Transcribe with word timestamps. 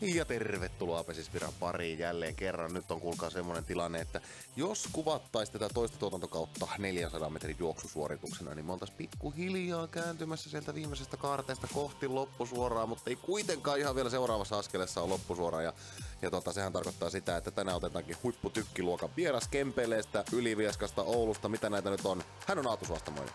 Ja 0.00 0.24
tervetuloa 0.24 1.04
Pesisviran 1.04 1.52
pariin 1.60 1.98
jälleen 1.98 2.34
kerran. 2.34 2.74
Nyt 2.74 2.90
on 2.90 3.00
kuulkaa 3.00 3.30
semmonen 3.30 3.64
tilanne, 3.64 4.00
että 4.00 4.20
jos 4.56 4.88
kuvattaisi 4.92 5.52
tätä 5.52 5.68
toista 5.74 5.98
tuotantokautta 5.98 6.68
400 6.78 7.30
metrin 7.30 7.56
juoksusuorituksena, 7.58 8.54
niin 8.54 8.66
me 8.66 8.72
oltais 8.72 8.90
pikkuhiljaa 8.90 9.86
kääntymässä 9.86 10.50
sieltä 10.50 10.74
viimeisestä 10.74 11.16
kaarteesta 11.16 11.68
kohti 11.74 12.08
loppusuoraa, 12.08 12.86
mutta 12.86 13.10
ei 13.10 13.16
kuitenkaan 13.16 13.78
ihan 13.78 13.94
vielä 13.94 14.10
seuraavassa 14.10 14.58
askeleessa 14.58 15.02
on 15.02 15.08
loppusuora. 15.08 15.62
Ja, 15.62 15.72
ja 16.22 16.30
tota, 16.30 16.52
sehän 16.52 16.72
tarkoittaa 16.72 17.10
sitä, 17.10 17.36
että 17.36 17.50
tänään 17.50 17.76
otetaankin 17.76 18.16
huipputykkiluokan 18.22 19.10
vieras 19.16 19.48
Kempeleestä, 19.48 20.24
Ylivieskasta, 20.32 21.02
Oulusta, 21.02 21.48
mitä 21.48 21.70
näitä 21.70 21.90
nyt 21.90 22.06
on. 22.06 22.22
Hän 22.46 22.58
on 22.58 22.66
Aatu 22.66 22.84
Suostamoinen. 22.84 23.34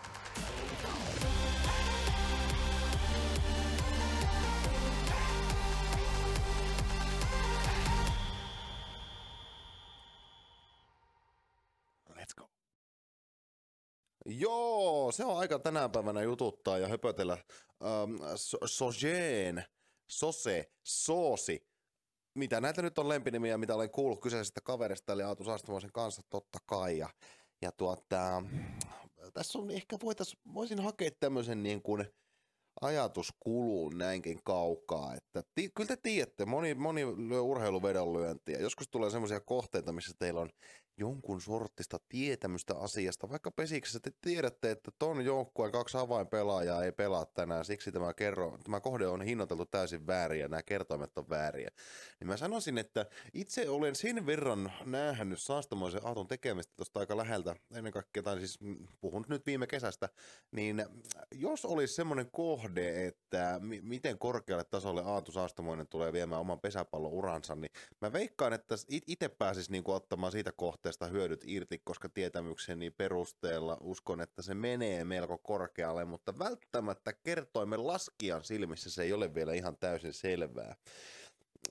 Joo, 14.40 15.12
se 15.12 15.24
on 15.24 15.38
aika 15.38 15.58
tänä 15.58 15.88
päivänä 15.88 16.22
jututtaa 16.22 16.78
ja 16.78 16.88
höpötellä. 16.88 17.32
Ähm, 17.32 18.36
so, 18.36 18.58
sojeen, 18.66 19.64
sose, 20.10 20.72
soosi. 20.84 21.66
Mitä 22.34 22.60
näitä 22.60 22.82
nyt 22.82 22.98
on 22.98 23.08
lempinimiä, 23.08 23.58
mitä 23.58 23.74
olen 23.74 23.90
kuullut 23.90 24.20
kyseisestä 24.20 24.60
kaverista, 24.60 25.12
eli 25.12 25.22
Aatu 25.22 25.44
Saastamoisen 25.44 25.92
kanssa 25.92 26.22
totta 26.30 26.58
kai. 26.66 26.98
Ja, 26.98 27.08
ja 27.62 27.72
tuota, 27.72 28.42
tässä 29.32 29.58
on 29.58 29.70
ehkä 29.70 29.96
voitais, 30.02 30.36
voisin 30.54 30.80
hakea 30.80 31.10
tämmöisen 31.20 31.62
niin 31.62 31.82
kuin, 31.82 32.06
ajatus 32.80 33.32
kuluu 33.40 33.88
näinkin 33.88 34.40
kaukaa, 34.44 35.14
että 35.14 35.42
ti- 35.54 35.70
kyllä 35.74 35.88
te 35.88 35.96
tiedätte, 35.96 36.44
moni, 36.44 36.74
moni 36.74 37.06
lyö 37.06 37.40
urheiluvedonlyöntiä. 37.40 38.58
Joskus 38.58 38.88
tulee 38.88 39.10
semmoisia 39.10 39.40
kohteita, 39.40 39.92
missä 39.92 40.12
teillä 40.18 40.40
on 40.40 40.50
jonkun 41.00 41.40
sortista 41.40 41.98
tietämystä 42.08 42.74
asiasta. 42.78 43.30
Vaikka 43.30 43.50
pesiksessä 43.50 44.00
te 44.00 44.12
tiedätte, 44.20 44.70
että 44.70 44.90
ton 44.98 45.24
joukkueen 45.24 45.72
kaksi 45.72 45.98
avainpelaajaa 45.98 46.84
ei 46.84 46.92
pelaa 46.92 47.26
tänään, 47.26 47.64
siksi 47.64 47.92
tämä, 47.92 48.14
kerro, 48.14 48.58
tämä 48.64 48.80
kohde 48.80 49.06
on 49.06 49.22
hinnoiteltu 49.22 49.66
täysin 49.66 50.06
väärin 50.06 50.40
ja 50.40 50.48
nämä 50.48 50.62
kertoimet 50.62 51.18
on 51.18 51.28
vääriä. 51.28 51.70
Niin 52.20 52.28
mä 52.28 52.36
sanoisin, 52.36 52.78
että 52.78 53.06
itse 53.34 53.68
olen 53.68 53.94
sen 53.94 54.26
verran 54.26 54.72
nähnyt 54.86 55.42
saastamoisen 55.42 56.00
Aatun 56.04 56.28
tekemistä 56.28 56.72
tuosta 56.76 57.00
aika 57.00 57.16
läheltä, 57.16 57.56
ennen 57.74 57.92
kaikkea, 57.92 58.22
tai 58.22 58.38
siis 58.38 58.58
puhun 59.00 59.24
nyt 59.28 59.46
viime 59.46 59.66
kesästä, 59.66 60.08
niin 60.52 60.86
jos 61.34 61.64
olisi 61.64 61.94
semmoinen 61.94 62.30
kohde, 62.30 63.06
että 63.06 63.60
mi- 63.62 63.80
miten 63.80 64.18
korkealle 64.18 64.64
tasolle 64.64 65.02
Aatu 65.04 65.32
Saastamoinen 65.32 65.86
tulee 65.86 66.12
viemään 66.12 66.40
oman 66.40 66.60
pesäpallon 66.60 67.12
uransa, 67.12 67.54
niin 67.54 67.72
mä 68.00 68.12
veikkaan, 68.12 68.52
että 68.52 68.74
itse 69.06 69.28
pääsisi 69.28 69.72
niinku 69.72 69.92
ottamaan 69.92 70.32
siitä 70.32 70.52
kohteesta 70.90 71.18
hyödyt 71.18 71.44
irti, 71.46 71.78
koska 71.78 72.08
tietämykseni 72.08 72.90
perusteella 72.90 73.76
uskon, 73.80 74.20
että 74.20 74.42
se 74.42 74.54
menee 74.54 75.04
melko 75.04 75.38
korkealle, 75.38 76.04
mutta 76.04 76.38
välttämättä 76.38 77.12
kertoimen 77.12 77.86
laskijan 77.86 78.44
silmissä 78.44 78.90
se 78.90 79.02
ei 79.02 79.12
ole 79.12 79.34
vielä 79.34 79.52
ihan 79.52 79.76
täysin 79.76 80.12
selvää. 80.12 80.76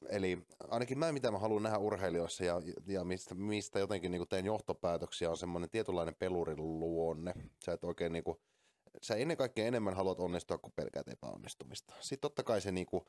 Eli 0.10 0.38
ainakin 0.70 1.00
mä, 1.00 1.12
mitä 1.12 1.32
mä 1.32 1.38
haluan 1.40 1.64
nähdä 1.64 1.78
urheilijoissa 1.78 2.46
ja, 2.46 2.62
ja 2.88 3.04
mistä, 3.04 3.36
mistä 3.36 3.80
jotenkin 3.80 4.12
niin 4.12 4.28
teen 4.28 4.46
johtopäätöksiä, 4.46 5.30
on 5.30 5.38
semmoinen 5.38 5.70
tietynlainen 5.70 6.16
pelurin 6.16 6.80
luonne. 6.80 7.34
Sä 7.66 7.74
et 7.74 7.84
oikein 7.84 8.14
niin 8.14 8.24
kuin, 8.24 8.38
sä 9.02 9.16
ennen 9.16 9.38
kaikkea 9.38 9.66
enemmän 9.66 9.96
haluat 9.96 10.20
onnistua 10.20 10.58
kuin 10.58 10.74
pelkäät 10.76 11.08
epäonnistumista. 11.08 11.96
Sitten 12.00 12.22
totta 12.22 12.44
kai 12.44 12.62
se 12.62 12.72
niinku, 12.72 13.06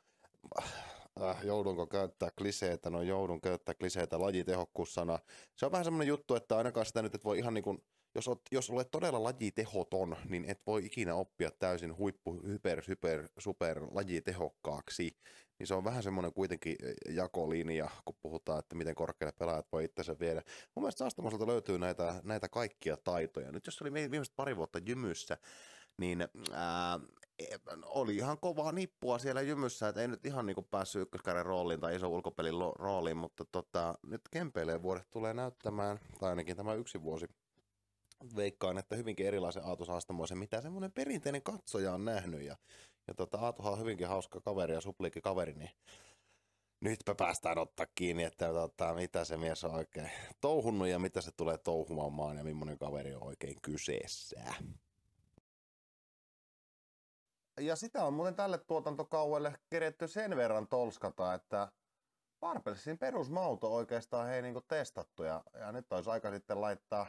äh, 1.21 1.45
joudunko 1.45 1.87
käyttää 1.87 2.29
kliseitä, 2.37 2.89
no 2.89 3.01
joudun 3.01 3.41
käyttää 3.41 3.75
kliseitä, 3.75 4.19
lajitehokkuussana. 4.21 5.19
Se 5.55 5.65
on 5.65 5.71
vähän 5.71 5.85
semmoinen 5.85 6.07
juttu, 6.07 6.35
että 6.35 6.57
ainakaan 6.57 6.85
sitä 6.85 7.01
nyt 7.01 7.15
et 7.15 7.25
voi 7.25 7.37
ihan 7.37 7.53
niinku, 7.53 7.83
jos, 8.15 8.27
oot, 8.27 8.41
jos 8.51 8.69
olet 8.69 8.91
todella 8.91 9.23
lajitehoton, 9.23 10.15
niin 10.29 10.45
et 10.45 10.61
voi 10.67 10.85
ikinä 10.85 11.15
oppia 11.15 11.51
täysin 11.51 11.97
huippu, 11.97 12.41
hyper, 12.47 12.83
hyper, 12.87 13.27
super 13.37 13.87
lajitehokkaaksi. 13.91 15.17
Niin 15.59 15.67
se 15.67 15.73
on 15.73 15.83
vähän 15.83 16.03
semmoinen 16.03 16.33
kuitenkin 16.33 16.75
jakolinja, 17.09 17.89
kun 18.05 18.15
puhutaan, 18.21 18.59
että 18.59 18.75
miten 18.75 18.95
korkealle 18.95 19.33
pelaajat 19.39 19.71
voi 19.71 19.83
itsensä 19.83 20.19
viedä. 20.19 20.43
Mun 20.75 20.83
mielestä 20.83 20.99
Saastamoselta 20.99 21.47
löytyy 21.47 21.79
näitä, 21.79 22.21
näitä 22.23 22.49
kaikkia 22.49 22.97
taitoja. 22.97 23.51
Nyt 23.51 23.65
jos 23.65 23.81
oli 23.81 23.93
viimeiset 23.93 24.35
pari 24.35 24.57
vuotta 24.57 24.79
jymyssä, 24.85 25.37
niin 25.97 26.27
ää, 26.51 26.99
oli 27.83 28.15
ihan 28.15 28.37
kovaa 28.39 28.71
nippua 28.71 29.19
siellä 29.19 29.41
jymyssä, 29.41 29.87
että 29.87 30.01
ei 30.01 30.07
nyt 30.07 30.25
ihan 30.25 30.45
niin 30.45 30.65
päässyt 30.71 31.01
ykköskäden 31.01 31.45
rooliin 31.45 31.79
tai 31.79 31.95
iso 31.95 32.07
ulkopelin 32.07 32.53
rooliin, 32.75 33.17
mutta 33.17 33.45
tota, 33.45 33.95
nyt 34.03 34.21
Kempeileen 34.31 34.83
vuodet 34.83 35.09
tulee 35.11 35.33
näyttämään, 35.33 35.99
tai 36.19 36.29
ainakin 36.29 36.57
tämä 36.57 36.73
yksi 36.73 37.01
vuosi, 37.03 37.27
veikkaan, 38.35 38.77
että 38.77 38.95
hyvinkin 38.95 39.27
erilaisen 39.27 39.65
Aatu 39.65 39.85
Saastamoisen, 39.85 40.37
mitä 40.37 40.61
semmoinen 40.61 40.91
perinteinen 40.91 41.41
katsoja 41.41 41.93
on 41.93 42.05
nähnyt. 42.05 42.41
Ja, 42.41 42.57
ja 43.07 43.13
tota, 43.13 43.37
Aatuhan 43.37 43.73
on 43.73 43.79
hyvinkin 43.79 44.07
hauska 44.07 44.41
kaveri 44.41 44.73
ja 44.73 44.81
supliikki 44.81 45.21
kaveri, 45.21 45.53
niin 45.53 45.71
nytpä 46.81 47.15
päästään 47.15 47.57
ottaa 47.57 47.85
kiinni, 47.95 48.23
että 48.23 48.47
tota, 48.47 48.93
mitä 48.93 49.25
se 49.25 49.37
mies 49.37 49.63
on 49.63 49.75
oikein 49.75 50.11
touhunnut 50.41 50.87
ja 50.87 50.99
mitä 50.99 51.21
se 51.21 51.31
tulee 51.31 51.57
touhumaan 51.57 52.37
ja 52.37 52.43
millainen 52.43 52.77
kaveri 52.77 53.15
on 53.15 53.23
oikein 53.23 53.61
kyseessä. 53.61 54.53
Ja 57.61 57.75
sitä 57.75 58.05
on 58.05 58.13
muuten 58.13 58.35
tälle 58.35 58.57
tuotantokauelle 58.57 59.59
keretty 59.69 60.07
sen 60.07 60.35
verran 60.35 60.67
tolskata, 60.67 61.33
että 61.33 61.71
Varpelsin 62.41 62.97
perusmauto 62.97 63.73
oikeastaan 63.73 64.27
hei 64.27 64.41
niinku 64.41 64.61
testattu 64.61 65.23
ja, 65.23 65.43
ja 65.53 65.71
nyt 65.71 65.93
olisi 65.93 66.09
aika 66.09 66.31
sitten 66.31 66.61
laittaa 66.61 67.07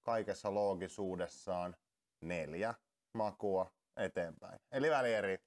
kaikessa 0.00 0.54
loogisuudessaan 0.54 1.76
neljä 2.20 2.74
makua 3.14 3.72
eteenpäin. 3.96 4.60
Eli 4.72 4.90
välieri. 4.90 5.38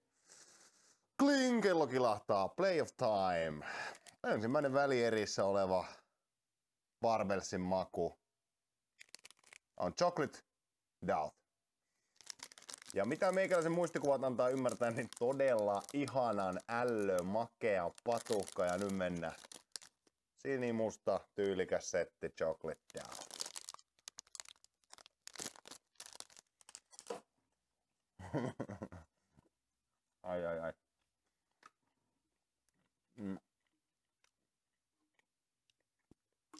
Kling, 1.19 1.61
kello 1.61 1.87
kilahtaa. 1.87 2.49
Play 2.49 2.81
of 2.81 2.89
time. 2.97 3.65
Ensimmäinen 4.33 4.73
välierissä 4.73 5.45
oleva 5.45 5.85
Barbelsin 7.01 7.61
maku 7.61 8.19
on 9.77 9.93
Chocolate 9.93 10.39
Doubt. 11.07 11.44
Ja 12.95 13.05
mitä 13.05 13.31
meikäläisen 13.31 13.71
muistikuvat 13.71 14.23
antaa 14.23 14.49
ymmärtää, 14.49 14.91
niin 14.91 15.09
todella 15.19 15.83
ihanan 15.93 16.59
ällö, 16.69 17.23
makea 17.23 17.91
patukka 18.03 18.65
ja 18.65 18.77
nyt 18.77 18.91
mennään. 18.91 19.35
Sinimusta, 20.37 21.19
tyylikäs 21.33 21.91
setti, 21.91 22.29
chocolate 22.29 22.81
down. 22.93 23.15
ai 30.23 30.45
ai 30.45 30.59
ai. 30.59 30.73
Mm. 33.15 33.39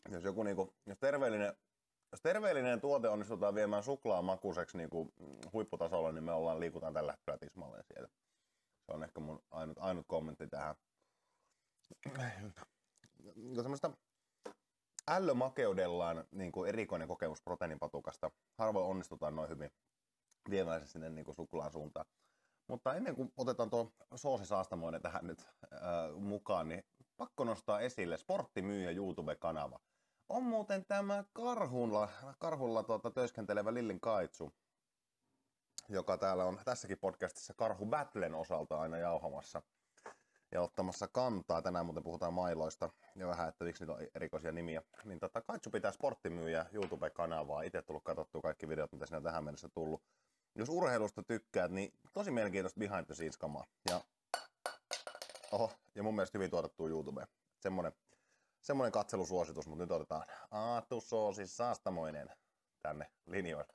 Jos 0.10 0.24
joku 0.24 0.44
niinku, 0.44 0.74
jos 0.86 0.98
terveellinen 1.00 1.54
jos 2.16 2.22
terveellinen 2.22 2.82
tuote 2.82 3.10
onnistutaan 3.10 3.56
viemään 3.56 3.84
suklaamakuiseksi 3.84 4.78
niin 4.78 4.90
kuin 4.90 5.14
huipputasolla, 5.54 6.12
niin 6.12 6.24
me 6.24 6.32
ollaan 6.32 6.60
liikutaan 6.60 6.94
tällä 6.94 7.12
hetkellä 7.12 7.38
tismalleen 7.38 7.84
siellä. 7.84 8.10
Se 8.86 8.92
on 8.92 9.04
ehkä 9.04 9.20
mun 9.20 9.44
ainut, 9.52 9.78
ainut 9.80 10.06
kommentti 10.08 10.48
tähän. 10.48 10.76
Semmoista 13.56 13.92
ällömakeudellaan 15.08 16.24
niin 16.32 16.52
kuin 16.52 16.70
erikoinen 16.70 17.08
kokemus 17.08 17.42
proteiinipatukasta. 17.42 18.32
Harvoin 18.58 18.86
onnistutaan 18.86 19.36
noin 19.36 19.50
hyvin 19.50 19.70
viemään 20.50 20.82
se 20.82 20.88
sinne 20.88 21.10
niin 21.10 21.26
kuin 21.26 21.36
suklaan 21.36 21.72
suuntaan. 21.72 22.06
Mutta 22.68 22.94
ennen 22.94 23.16
kuin 23.16 23.34
otetaan 23.38 23.70
tuo 23.70 23.92
Soosi 24.16 24.46
Saastamoinen 24.46 25.02
tähän 25.02 25.28
nyt 25.28 25.40
äh, 25.42 25.80
mukaan, 26.20 26.68
niin 26.68 26.84
pakko 27.18 27.44
nostaa 27.44 27.80
esille 27.80 28.18
Sporttimyyjä 28.18 28.92
YouTube-kanava– 28.92 29.80
on 30.30 30.44
muuten 30.44 30.86
tämä 30.86 31.24
Karhulla, 31.34 32.10
Karhulla 32.40 32.84
tuota, 32.84 33.12
työskentelevä 33.12 33.74
Lillin 33.74 34.00
Kaitsu, 34.00 34.54
joka 35.90 36.18
täällä 36.18 36.46
on 36.46 36.60
tässäkin 36.66 36.98
podcastissa 36.98 37.54
Karhu 37.54 37.86
Battlen 37.86 38.36
osalta 38.36 38.80
aina 38.80 38.98
jauhamassa 38.98 39.62
ja 40.52 40.62
ottamassa 40.62 41.08
kantaa. 41.08 41.62
Tänään 41.62 41.86
muuten 41.86 42.04
puhutaan 42.04 42.34
mailoista 42.34 42.90
ja 43.16 43.28
vähän, 43.28 43.50
että 43.50 43.66
miksi 43.66 43.84
niitä 43.84 43.94
on 43.94 44.08
erikoisia 44.16 44.52
nimiä. 44.52 44.82
Niin 45.04 45.20
tota, 45.20 45.42
Kaitsu 45.42 45.70
pitää 45.70 45.92
sporttimyyjä 45.92 46.66
YouTube-kanavaa. 46.72 47.62
Itse 47.62 47.82
tullut 47.82 48.04
katsottua 48.04 48.42
kaikki 48.42 48.68
videot, 48.68 48.92
mitä 48.92 49.06
siinä 49.06 49.18
on 49.18 49.24
tähän 49.24 49.44
mennessä 49.44 49.70
tullut. 49.70 50.04
Jos 50.56 50.70
urheilusta 50.70 51.24
tykkäät, 51.24 51.72
niin 51.72 51.94
tosi 52.14 52.32
mielenkiintoista 52.32 52.80
behind 52.80 53.06
the 53.06 53.16
scenes 53.16 53.38
kamaa. 53.38 53.66
Ja, 53.90 54.02
oho, 55.52 55.72
ja 55.96 56.04
mun 56.04 56.16
mielestä 56.16 56.38
hyvin 56.38 56.50
tuotettu 56.50 56.88
YouTube. 56.88 57.28
Semmonen 57.60 57.94
semmoinen 58.66 58.92
katselusuositus, 58.92 59.68
mutta 59.68 59.84
nyt 59.84 59.92
otetaan 59.92 60.26
Aatu 60.52 61.02
Soosi 61.02 61.48
Saastamoinen 61.48 62.30
tänne 62.82 63.12
linjoille. 63.28 63.74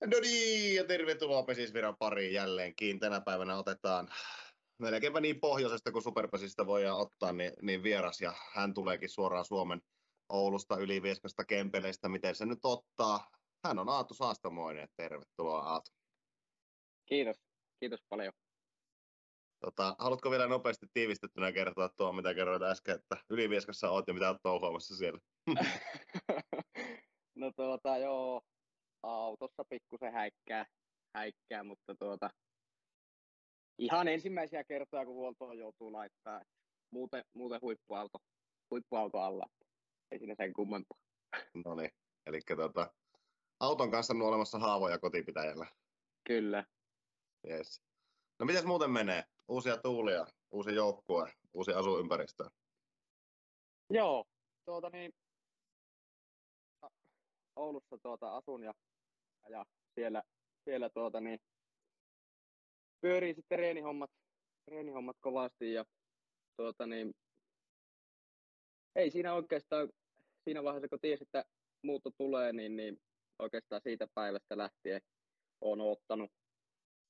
No 0.00 0.20
niin, 0.20 0.76
ja 0.76 0.84
tervetuloa 0.84 1.42
Pesisviran 1.42 1.96
pariin 1.96 2.32
jälleenkin. 2.32 3.00
Tänä 3.00 3.20
päivänä 3.20 3.56
otetaan 3.56 4.08
melkeinpä 4.78 5.20
niin 5.20 5.40
pohjoisesta 5.40 5.92
kuin 5.92 6.02
Superpesistä 6.02 6.66
voidaan 6.66 7.00
ottaa, 7.00 7.32
niin, 7.32 7.52
niin 7.62 7.82
vieras, 7.82 8.20
ja 8.20 8.34
hän 8.52 8.74
tuleekin 8.74 9.08
suoraan 9.08 9.44
Suomen 9.44 9.82
Oulusta, 10.28 10.76
Ylivieskasta, 10.76 11.44
Kempeleistä, 11.44 12.08
miten 12.08 12.34
se 12.34 12.46
nyt 12.46 12.64
ottaa. 12.64 13.30
Hän 13.64 13.78
on 13.78 13.88
Aatu 13.88 14.14
Saastamoinen, 14.14 14.88
tervetuloa 14.96 15.60
Aatu. 15.60 15.90
Kiitos, 17.06 17.36
kiitos 17.80 18.00
paljon. 18.08 18.32
Tota, 19.60 19.96
haluatko 19.98 20.30
vielä 20.30 20.46
nopeasti 20.46 20.86
tiivistettynä 20.94 21.52
kertoa 21.52 21.88
tuo, 21.88 22.12
mitä 22.12 22.34
kerroit 22.34 22.62
äsken, 22.62 22.94
että 22.94 23.16
Ylivieskassa 23.30 23.90
oot 23.90 24.08
ja 24.08 24.14
mitä 24.14 24.28
olet 24.28 24.42
touhuamassa 24.42 24.96
siellä? 24.96 25.20
no 27.40 27.52
tuota, 27.56 27.98
joo, 27.98 28.42
autossa 29.02 29.64
pikkusen 29.64 30.12
häikkää, 30.12 30.66
häikkää, 31.14 31.64
mutta 31.64 31.94
tuota, 31.94 32.30
ihan 33.78 34.08
ensimmäisiä 34.08 34.64
kertoja, 34.64 35.04
kun 35.04 35.14
huoltoon 35.14 35.58
joutuu 35.58 35.92
laittaa. 35.92 36.42
Muuten, 36.90 37.24
muuten 37.34 37.60
huippuauto, 37.60 38.18
huippuauto 38.70 39.18
alla. 39.18 39.46
Ei 40.10 40.18
siinä 40.18 40.34
sen 40.34 40.52
kummempaa. 40.52 40.98
No 41.64 41.74
niin, 41.74 41.90
eli 42.26 42.40
tota, 42.56 42.94
auton 43.60 43.90
kanssa 43.90 44.14
on 44.14 44.22
olemassa 44.22 44.58
haavoja 44.58 44.98
kotipitäjällä. 44.98 45.66
Kyllä. 46.26 46.64
Yes. 47.48 47.82
No 48.38 48.46
miten 48.46 48.66
muuten 48.66 48.90
menee? 48.90 49.24
Uusia 49.50 49.76
tuulia, 49.76 50.26
uusi 50.50 50.74
joukkue, 50.74 51.32
uusi 51.54 51.72
asuympäristö? 51.72 52.50
Joo, 53.90 54.24
tuota 54.64 54.90
niin, 54.90 55.12
Oulussa 57.56 57.98
tuota 58.02 58.36
asun 58.36 58.62
ja, 58.62 58.74
ja 59.48 59.64
siellä, 59.94 60.22
siellä 60.64 60.90
tuota 60.90 61.20
niin, 61.20 61.38
pyörii 63.00 63.34
sitten 63.34 63.58
reenihommat, 63.58 64.10
reenihommat 64.66 65.16
kovasti 65.20 65.72
ja 65.72 65.84
tuota 66.56 66.86
niin, 66.86 67.14
ei 68.96 69.10
siinä 69.10 69.34
oikeastaan 69.34 69.88
siinä 70.44 70.64
vaiheessa, 70.64 70.88
kun 70.88 71.00
tiesi, 71.00 71.24
että 71.24 71.44
muutto 71.82 72.10
tulee, 72.10 72.52
niin, 72.52 72.76
niin 72.76 73.00
oikeastaan 73.38 73.82
siitä 73.84 74.06
päivästä 74.14 74.58
lähtien 74.58 75.00
on 75.60 75.80
ottanut, 75.80 76.30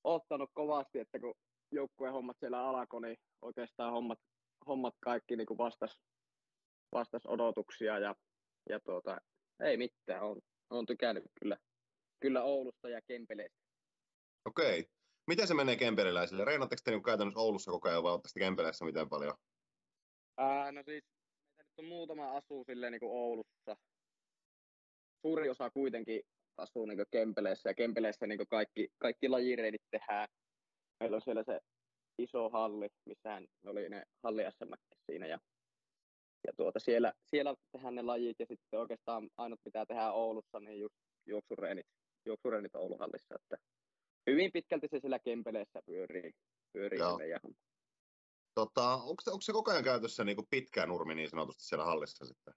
ottanut 0.05 0.51
kovasti, 0.55 0.99
että 0.99 1.19
kun 1.19 1.35
joukkueen 1.73 2.13
hommat 2.13 2.37
siellä 2.41 2.69
alkoi, 2.69 3.01
niin 3.01 3.17
oikeastaan 3.43 3.93
hommat, 3.93 4.19
hommat 4.67 4.95
kaikki 5.01 5.37
niin 5.37 5.59
vastas, 5.59 6.01
vastas 6.93 7.27
odotuksia 7.27 7.99
ja, 7.99 8.15
ja 8.69 8.81
tuota, 8.81 9.19
ei 9.65 9.77
mitään, 9.77 10.23
on, 10.23 10.41
on 10.71 10.87
tykännyt 10.87 11.25
kyllä, 11.41 11.57
kyllä 12.21 12.43
Oulusta 12.43 12.89
ja 12.89 13.01
Kempeleistä. 13.03 13.59
Okei. 14.45 14.87
Miten 15.27 15.49
se 15.49 15.55
menee 15.55 15.77
kempeleläisille? 15.77 16.45
Reenatteko 16.45 16.81
te 16.85 16.91
niin 16.91 17.03
käytännössä 17.03 17.41
Oulussa 17.41 17.71
koko 17.71 17.89
ajan 17.89 18.03
vai 18.03 18.13
oletteko 18.13 18.33
Kempeleissä 18.39 18.85
miten 18.85 19.09
paljon? 19.09 19.35
Ää, 20.39 20.73
no 20.73 20.83
siis 20.83 21.05
meitä 21.59 21.71
nyt 21.71 21.79
on 21.79 21.85
muutama 21.85 22.37
asuu 22.37 22.65
silleen 22.65 22.93
niin 22.93 23.01
kuin 23.01 23.13
Oulussa. 23.13 23.77
Suuri 25.23 25.51
osa 25.51 25.71
kuitenkin 25.71 26.23
asuu 26.57 26.87
niin 26.87 27.05
Kempeleissä 27.11 27.71
ja 27.71 27.75
Kempeleissä 27.75 28.27
niin 28.27 28.47
kaikki, 28.51 28.89
kaikki 28.99 29.29
lajireinit 29.29 29.83
tehdään. 29.91 30.29
Meillä 31.01 31.17
on 31.17 31.23
siellä 31.23 31.45
se 31.45 31.61
iso 32.19 32.51
halli, 32.51 32.89
missähän 33.07 33.47
oli 33.67 33.89
ne 33.89 34.03
halli 34.23 34.43
siinä 35.07 35.27
ja, 35.27 35.39
ja 36.47 36.53
tuota, 36.57 36.79
siellä, 36.79 37.13
siellä 37.27 37.55
tehdään 37.73 37.95
ne 37.95 38.03
lajit 38.03 38.37
ja 38.39 38.47
sitten 38.47 38.81
oikeastaan 38.81 39.31
ainut 39.37 39.61
mitä 39.65 39.87
tehdään 39.87 40.15
Oulussa, 40.15 40.61
niin 40.61 40.81
just 40.81 40.95
juoksureenit, 41.27 41.87
juoksureenit 42.27 42.75
Ouluhallissa, 42.75 43.35
että 43.35 43.57
hyvin 44.31 44.53
pitkälti 44.53 44.89
se 44.91 45.01
siellä 45.01 45.19
Kempeleessä 45.19 45.83
pyörii, 45.87 46.33
pyörii 46.73 46.99
Joo. 46.99 47.19
meidän 47.19 47.41
Tota, 48.55 48.95
onko, 48.95 49.23
se, 49.25 49.31
onko 49.31 49.41
se 49.43 49.53
koko 49.53 49.71
ajan 49.71 49.85
käytössä 49.85 50.25
niin 50.25 50.37
pitkä 50.51 50.87
nurmi 50.87 51.15
niin 51.15 51.31
sanotusti 51.31 51.65
siellä 51.65 51.85
hallissa 51.85 52.25
sitten? 52.25 52.55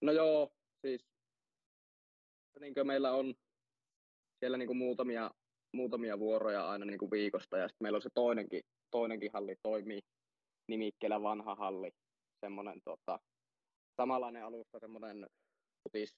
No 0.00 0.12
joo, 0.12 0.52
siis 0.80 1.06
niin 2.60 2.74
kuin 2.74 2.86
meillä 2.86 3.12
on 3.12 3.34
siellä 4.38 4.56
niin 4.56 4.66
kuin 4.66 4.76
muutamia, 4.76 5.30
muutamia 5.76 6.18
vuoroja 6.18 6.70
aina 6.70 6.84
niin 6.84 6.98
kuin 6.98 7.10
viikosta 7.10 7.58
ja 7.58 7.68
sitten 7.68 7.84
meillä 7.84 7.96
on 7.96 8.02
se 8.02 8.10
toinenkin, 8.14 8.62
toinenkin 8.90 9.30
halli 9.32 9.56
toimii 9.62 10.00
nimikkeellä 10.68 11.22
vanha 11.22 11.54
halli, 11.54 11.90
semmoinen 12.40 12.80
tota, 12.84 13.18
samanlainen 13.96 14.44
alusta, 14.44 14.78
semmoinen 14.80 15.26
putis, 15.82 16.16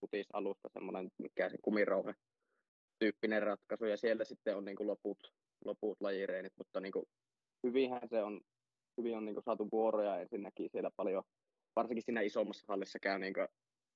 putisalusta, 0.00 0.68
semmoinen 0.72 1.08
mikä 1.18 1.48
se 1.48 1.56
kumirouhe 1.62 2.14
tyyppinen 2.98 3.42
ratkaisu 3.42 3.84
ja 3.84 3.96
siellä 3.96 4.24
sitten 4.24 4.56
on 4.56 4.64
niin 4.64 4.76
kuin 4.76 4.86
loput, 4.86 5.18
loput 5.64 5.96
lajireenit, 6.00 6.52
mutta 6.58 6.80
niin 6.80 6.92
kuin 6.92 7.04
hyvinhän 7.66 8.08
se 8.08 8.22
on, 8.22 8.40
hyvin 8.98 9.16
on 9.16 9.24
niin 9.24 9.34
kuin 9.34 9.44
saatu 9.44 9.68
vuoroja 9.72 10.20
ensinnäkin 10.20 10.70
siellä 10.72 10.90
paljon, 10.96 11.22
varsinkin 11.76 12.02
siinä 12.02 12.20
isommassa 12.20 12.64
hallissa 12.68 12.98
käy 12.98 13.18
niin 13.18 13.34
kuin 13.34 13.48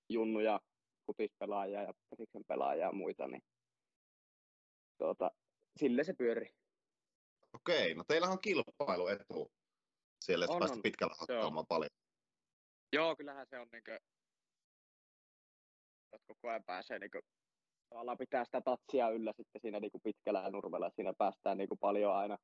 junnuja, 0.08 0.60
futispelaajia 1.06 1.82
ja 1.82 1.92
pesiksen 2.10 2.42
pelaajia 2.48 2.86
ja 2.86 2.92
muita, 2.92 3.28
niin 3.28 3.42
tuota, 5.00 5.30
sille 5.76 6.04
se 6.04 6.12
pyörii. 6.12 6.50
Okei, 7.52 7.94
no 7.94 8.04
teillä 8.04 8.28
on 8.28 8.40
kilpailuetu 8.40 9.52
siellä, 10.24 10.44
että 10.44 10.58
päästä 10.58 10.78
pitkällä 10.82 11.14
hakkaamaan 11.18 11.66
paljon. 11.66 11.90
Joo, 12.92 13.16
kyllähän 13.16 13.46
se 13.50 13.58
on 13.58 13.68
niin 13.72 13.82
kuin, 13.84 13.98
koko 16.26 16.48
ajan 16.48 16.64
pääsee 16.64 16.98
niin 16.98 17.10
kuin, 17.10 17.22
tavallaan 17.90 18.18
pitää 18.18 18.44
sitä 18.44 18.60
tatsia 18.60 19.10
yllä 19.10 19.32
sitten 19.36 19.60
siinä 19.60 19.80
niin 19.80 19.90
kuin 19.90 20.02
pitkällä 20.02 20.50
nurmella. 20.50 20.90
Siinä 20.90 21.12
päästään 21.18 21.58
niin 21.58 21.68
kuin 21.68 21.78
paljon 21.78 22.16
aina 22.16 22.38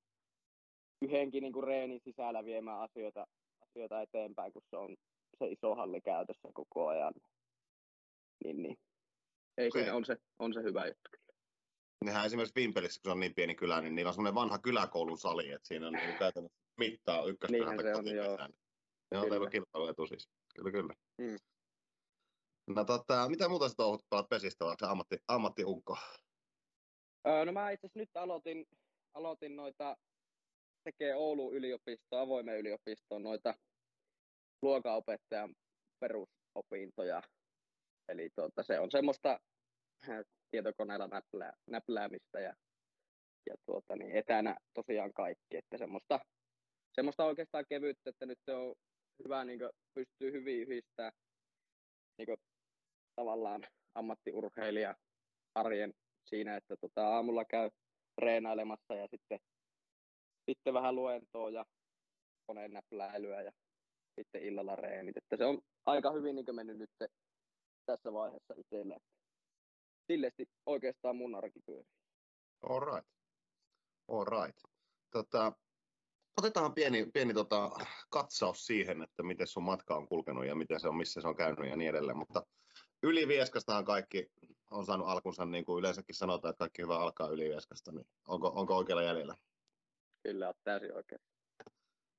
yhdenkin 1.03 1.43
niin 1.43 1.53
kuin 1.53 1.65
reenin 1.65 2.01
sisällä 2.05 2.45
viemään 2.45 2.81
asioita, 2.81 3.27
asioita 3.63 4.03
eteenpäin, 4.03 4.53
kun 4.53 4.63
se 4.71 4.77
on 4.77 4.97
se 5.39 5.47
iso 5.47 5.75
halli 5.75 6.01
käytössä 6.01 6.49
koko 6.55 6.89
ajan. 6.89 7.15
Niin, 8.45 8.63
niin. 8.63 8.77
Ei 9.59 9.69
okay. 9.69 9.81
siinä 9.83 9.97
on 9.97 10.05
se, 10.05 10.17
on 10.39 10.55
se 10.55 10.63
hyvä 10.63 10.87
juttu. 10.87 11.26
Nehän 12.05 12.27
esimerkiksi 12.27 12.55
Vimpelissä, 12.55 13.01
kun 13.03 13.11
se 13.11 13.13
on 13.13 13.21
niin 13.21 13.35
pieni 13.35 13.55
kylä, 13.55 13.81
niin 13.81 13.95
niillä 13.95 14.09
on 14.09 14.15
semmoinen 14.15 14.35
vanha 14.35 14.59
kyläkoulun 14.59 15.19
sali, 15.19 15.51
että 15.51 15.69
siinä 15.69 15.87
on 15.87 15.93
niin 15.93 16.19
käytännössä 16.19 16.59
mittaa 16.77 17.25
ykköspäätä 17.25 17.83
se 17.83 17.95
on, 17.95 18.07
joo. 18.17 18.39
Teillä 19.11 19.45
on 19.45 19.51
kilpailuetu 19.51 20.07
siis. 20.07 20.29
Kyllä, 20.57 20.71
kyllä. 20.71 20.95
Mm. 21.19 21.37
No 22.67 22.85
tota, 22.85 23.29
mitä 23.29 23.49
muuta 23.49 23.69
sä 23.69 23.75
touhut 23.77 24.03
pelaat 24.11 24.29
pesistä, 24.29 24.65
vai 24.65 24.77
se 24.79 24.87
ammatti, 24.87 25.17
ammattiukko? 25.29 25.99
Öö, 27.29 27.45
no 27.45 27.53
mä 27.53 27.71
itse 27.71 27.89
nyt 27.95 28.11
aloitin, 28.15 28.67
aloitin 29.15 29.57
noita, 29.57 29.97
tekee 30.85 31.15
Oulun 31.15 31.55
yliopisto, 31.55 32.19
avoimen 32.19 32.59
yliopistoon 32.59 33.23
noita 33.23 33.55
luokanopettajan 34.63 35.55
perusopintoja. 36.01 37.23
Eli 38.09 38.31
tuota, 38.35 38.63
se 38.63 38.81
on 38.81 38.91
semmoista 38.91 39.41
tietokoneella 40.57 41.07
näplää, 41.07 41.53
näpläämistä 41.67 42.41
ja, 42.41 42.55
ja 43.47 43.55
tuota, 43.67 43.97
niin 43.97 44.11
etänä 44.11 44.57
tosiaan 44.75 45.13
kaikki, 45.13 45.57
että 45.57 45.79
semmoista, 45.79 46.21
semmoista 46.93 47.25
oikeastaan 47.25 47.65
kevyyttä, 47.69 48.11
että 48.11 48.27
nyt 48.27 48.39
se 48.45 48.55
on 48.55 48.75
hyvä, 49.25 49.45
niin 49.45 49.61
pystyy 49.95 50.33
hyvin 50.33 50.61
yhdistämään 50.61 51.13
niin 52.19 52.39
tavallaan 53.17 53.67
ammattiurheilija 53.95 54.95
arjen 55.55 55.93
siinä, 56.25 56.57
että 56.57 56.77
tota, 56.77 57.09
aamulla 57.09 57.45
käy 57.45 57.71
treenailemassa 58.21 58.95
ja 58.95 59.09
sitten, 59.11 59.39
sitten 60.51 60.75
vähän 60.75 60.95
luentoa 60.95 61.51
ja 61.51 61.65
koneen 62.47 62.73
näpläilyä 62.73 63.43
ja 63.43 63.53
sitten 64.21 64.43
illalla 64.43 64.77
reenit. 64.77 65.17
Että 65.17 65.37
se 65.37 65.45
on 65.45 65.59
aika 65.87 66.13
hyvin 66.13 66.37
niin 66.37 66.55
mennyt 66.55 66.79
nyt 66.79 66.91
tässä 67.87 68.13
vaiheessa 68.13 68.55
itselle. 68.57 68.97
Sillesti 70.07 70.49
oikeastaan 70.67 71.17
mun 71.17 71.35
arki 71.35 71.61
pyörii. 71.61 71.93
All 72.63 72.81
right. 72.81 73.09
All 74.09 74.25
right. 74.25 74.59
Tota, 75.11 75.53
otetaan 76.37 76.75
pieni, 76.75 77.11
pieni 77.15 77.35
tota, 77.35 77.71
katsaus 78.11 78.67
siihen, 78.67 79.03
että 79.03 79.23
miten 79.23 79.47
sun 79.47 79.63
matka 79.63 79.97
on 79.97 80.09
kulkenut 80.09 80.47
ja 80.47 80.55
miten 80.55 80.81
se 80.81 80.89
on, 80.89 80.97
missä 80.97 81.21
se 81.21 81.29
on 81.29 81.37
käynyt 81.37 81.71
ja 81.71 81.77
niin 81.77 81.91
edelleen. 81.91 82.19
Mutta 82.19 82.47
Ylivieskastahan 83.03 83.85
kaikki 83.85 84.31
on 84.71 84.87
saanut 84.87 85.09
alkunsa, 85.09 85.45
niin 85.45 85.65
kuin 85.65 85.79
yleensäkin 85.79 86.15
sanotaan, 86.15 86.51
että 86.51 86.59
kaikki 86.59 86.83
hyvä 86.83 86.99
alkaa 86.99 87.29
Ylivieskasta, 87.29 87.93
niin 87.93 88.07
onko, 88.29 88.53
onko 88.55 88.77
oikealla 88.77 89.03
jäljellä? 89.03 89.35
Kyllä, 90.23 90.47
olet 90.47 90.57
täysin 90.65 90.97
oikein. 90.97 91.21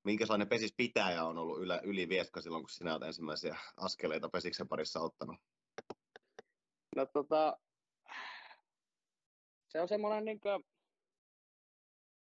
Minkälainen 0.03 0.49
pesis 0.49 0.73
pitäjä 0.77 1.23
on 1.23 1.37
ollut 1.37 1.61
ylä, 1.61 1.81
Ylivieska 1.83 2.41
silloin, 2.41 2.63
kun 2.63 2.69
sinä 2.69 2.91
olet 2.91 3.03
ensimmäisiä 3.03 3.57
askeleita 3.77 4.29
pesiksen 4.29 4.67
parissa 4.67 4.99
ottanut? 4.99 5.37
No 6.95 7.05
tota, 7.05 7.57
se 9.69 9.81
on 9.81 9.87
semmoinen 9.87 10.25
niin 10.25 10.39
kuin, 10.39 10.63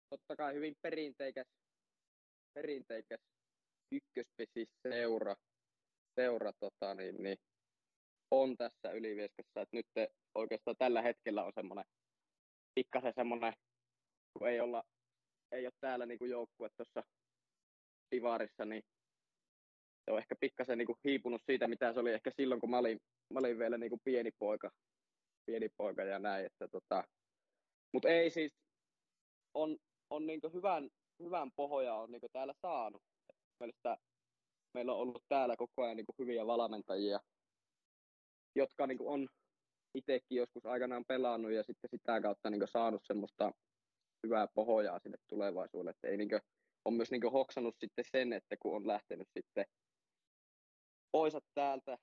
totta 0.09 0.35
kai 0.35 0.53
hyvin 0.53 0.75
perinteikäs, 0.81 1.47
perinteikäs 2.53 3.19
ykköspesis 3.91 4.69
seura, 4.81 5.35
seura 6.15 6.51
tota, 6.59 6.93
niin, 6.93 7.23
niin, 7.23 7.37
on 8.31 8.57
tässä 8.57 8.91
Ylivieskassa, 8.91 9.61
että 9.61 9.77
nyt 9.77 9.87
oikeastaan 10.35 10.77
tällä 10.77 11.01
hetkellä 11.01 11.43
on 11.43 11.51
semmoinen 11.55 11.85
pikkasen 12.75 13.13
semmoinen, 13.15 13.53
kun 14.33 14.47
ei 14.47 14.59
olla, 14.59 14.83
ei 15.51 15.65
ole 15.65 15.73
täällä 15.81 16.05
niin 16.05 16.29
joukkue 16.29 16.69
tuossa 16.77 17.03
Divarissa, 18.11 18.65
niin 18.65 18.83
se 20.05 20.11
on 20.11 20.19
ehkä 20.19 20.35
pikkasen 20.39 20.77
niin 20.77 20.87
hiipunut 21.03 21.41
siitä, 21.45 21.67
mitä 21.67 21.93
se 21.93 21.99
oli 21.99 22.13
ehkä 22.13 22.31
silloin, 22.37 22.61
kun 22.61 22.69
mä 22.69 22.77
olin, 22.77 22.99
mä 23.33 23.39
olin 23.39 23.59
vielä 23.59 23.77
niin 23.77 23.99
pieni 24.03 24.31
poika, 24.39 24.71
pieni 25.45 25.69
poika 25.77 26.03
ja 26.03 26.19
näin. 26.19 26.45
Että 26.45 26.67
tota, 26.67 27.03
mutta 27.93 28.09
ei 28.09 28.29
siis, 28.29 28.53
on, 29.53 29.77
on 30.09 30.27
niin 30.27 30.41
hyvän, 30.53 30.89
hyvän 31.23 31.51
pohja 31.55 31.95
on 31.95 32.11
niin 32.11 32.21
täällä 32.33 32.53
saanut. 32.61 33.01
Mielestäni 33.59 33.97
meillä 34.73 34.93
on 34.93 34.99
ollut 34.99 35.23
täällä 35.29 35.55
koko 35.57 35.83
ajan 35.83 35.97
niin 35.97 36.05
hyviä 36.19 36.47
valmentajia, 36.47 37.19
jotka 38.55 38.87
niin 38.87 38.97
on 39.01 39.27
itsekin 39.95 40.37
joskus 40.37 40.65
aikanaan 40.65 41.05
pelannut 41.07 41.51
ja 41.51 41.63
sitten 41.63 41.89
sitä 41.89 42.21
kautta 42.21 42.49
niin 42.49 42.67
saanut 42.67 43.01
semmoista 43.05 43.51
hyvää 44.23 44.47
pohjaa 44.53 44.99
sinne 44.99 45.17
tulevaisuudelle. 45.27 45.91
Että 45.91 46.07
ei 46.07 46.17
niin 46.17 46.29
kuin, 46.29 46.41
on 46.85 46.93
myös 46.93 47.11
niin 47.11 47.31
hoksannut 47.31 47.75
sitten 47.79 48.05
sen, 48.11 48.33
että 48.33 48.55
kun 48.59 48.75
on 48.75 48.87
lähtenyt 48.87 49.27
sitten 49.33 49.65
pois 51.11 51.33
täältä 51.53 51.97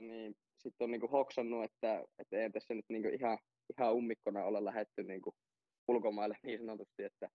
niin 0.00 0.34
sitten 0.58 0.84
on 0.84 0.90
niin 0.90 1.10
hoksannut, 1.10 1.64
että, 1.64 2.04
että 2.18 2.36
ei 2.36 2.50
tässä 2.50 2.74
nyt 2.74 2.84
niin 2.88 3.14
ihan, 3.14 3.38
ihan 3.78 3.94
ummikkona 3.94 4.44
olla 4.44 4.64
lähetty 4.64 5.02
niin 5.02 5.22
ulkomaille 5.88 6.38
niin 6.42 6.58
sanotusti, 6.58 7.04
että 7.04 7.28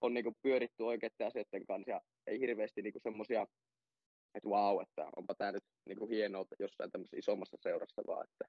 on 0.00 0.14
niin 0.14 0.36
pyöritty 0.42 0.82
oikeiden 0.82 1.26
asioiden 1.26 1.66
kanssa 1.66 1.90
ja 1.90 2.00
ei 2.26 2.40
hirveästi 2.40 2.82
niin 2.82 2.94
semmoisia, 3.02 3.46
että 4.34 4.50
vau, 4.50 4.80
että 4.80 5.10
onpa 5.16 5.34
tämä 5.34 5.52
nyt 5.52 5.64
niin 5.86 6.08
hienoa 6.08 6.44
jossain 6.58 6.90
tämmöisessä 6.90 7.16
isommassa 7.16 7.56
seurassa, 7.60 8.02
vaan 8.06 8.24
että 8.24 8.44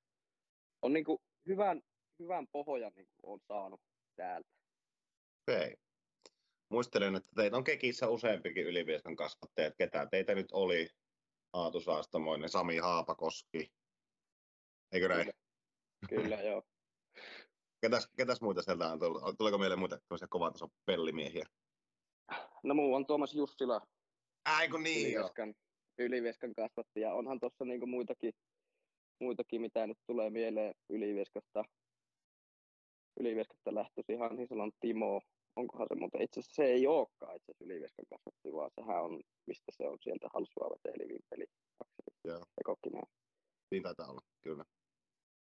on 0.82 0.94
niin 0.94 1.06
hyvän, 1.48 1.82
hyvän 2.20 2.48
pohjan 2.52 2.92
niin 2.96 3.08
on 3.24 3.40
saanut 3.48 3.82
täältä. 4.16 4.50
Okei. 5.48 5.66
Okay. 5.66 5.76
Muistelen, 6.70 7.16
että 7.16 7.30
teitä 7.36 7.58
on 7.58 7.64
Kekissä 7.64 8.08
useampikin 8.08 8.66
ylivieskan 8.66 9.16
kasvattajat. 9.16 9.74
Ketä 9.78 10.08
teitä 10.12 10.36
nyt 10.36 10.52
oli? 10.52 10.90
Aatu 11.54 11.80
Saastamoinen, 11.80 12.50
Sami 12.50 12.78
Haapakoski. 12.78 13.72
Eikö 14.92 15.08
näin? 15.08 15.30
Kyllä, 16.10 16.24
Kyllä 16.24 16.42
joo. 16.42 16.64
Ketäs, 17.82 18.10
ketäs 18.18 18.42
muita 18.42 18.62
sieltä 18.62 18.88
on 18.88 19.00
tullut? 19.00 19.22
Tuleeko 19.38 19.58
meille 19.58 19.76
muita 19.76 20.00
kovan 20.30 20.54
tason 20.54 20.70
pellimiehiä? 20.86 21.46
No 22.64 22.74
muu 22.74 22.96
on 22.96 23.06
Tuomas 23.06 23.34
Jussila. 23.34 23.82
Ai 24.46 24.70
kun 24.70 24.84
niin 24.84 25.08
Ylivieskan, 25.08 25.54
Ylivieskan 25.98 26.54
kasvattaja. 26.54 27.14
Onhan 27.14 27.40
tuossa 27.40 27.66
niinku 27.66 27.86
muitakin, 27.86 28.34
muitakin, 29.20 29.62
mitä 29.62 29.88
nyt 29.88 29.98
tulee 30.08 30.30
mieleen 30.30 30.76
Ylivieskasta. 30.90 31.64
Ylivieskasta 33.20 33.76
lähtöisin 33.76 34.16
ihan 34.16 34.38
Hisalan 34.38 34.72
Timo. 34.80 35.22
Onkohan 35.56 35.88
se, 35.90 35.96
mutta 35.96 36.18
itse 36.22 36.40
asiassa 36.40 36.56
se 36.56 36.66
ei 36.66 36.88
olekaan 36.88 37.36
itse 37.36 37.52
asiassa 37.52 37.66
Ylivieskan 37.66 38.06
kasvatti, 38.10 38.54
vaan 38.54 38.72
sehän 38.76 39.04
on, 39.04 39.22
mistä 39.48 39.72
se 39.72 39.88
on 39.88 39.98
sieltä 40.02 40.28
Halsua 40.34 40.70
veteli 40.70 41.10
Vimpeli. 41.10 41.46
Joo. 42.24 42.44
Ja 42.68 43.02
Niin 43.72 43.84
taitaa 43.84 44.08
olla, 44.08 44.22
kyllä. 44.42 44.66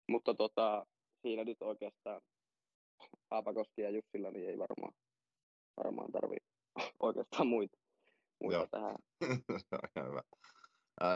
Mutta 0.09 0.33
tota, 0.33 0.85
siinä 1.23 1.43
nyt 1.43 1.61
oikeastaan 1.61 2.21
Haapakoski 3.31 3.81
ja 3.81 3.89
Jussilla 3.89 4.31
niin 4.31 4.49
ei 4.49 4.57
varmaan, 4.57 4.93
varmaan 5.83 6.11
tarvi 6.11 6.35
oikeastaan 6.99 7.47
muita, 7.47 7.77
muita 8.41 8.57
Joo. 8.57 8.67
tähän. 8.71 8.95
Hyvä. 10.09 10.21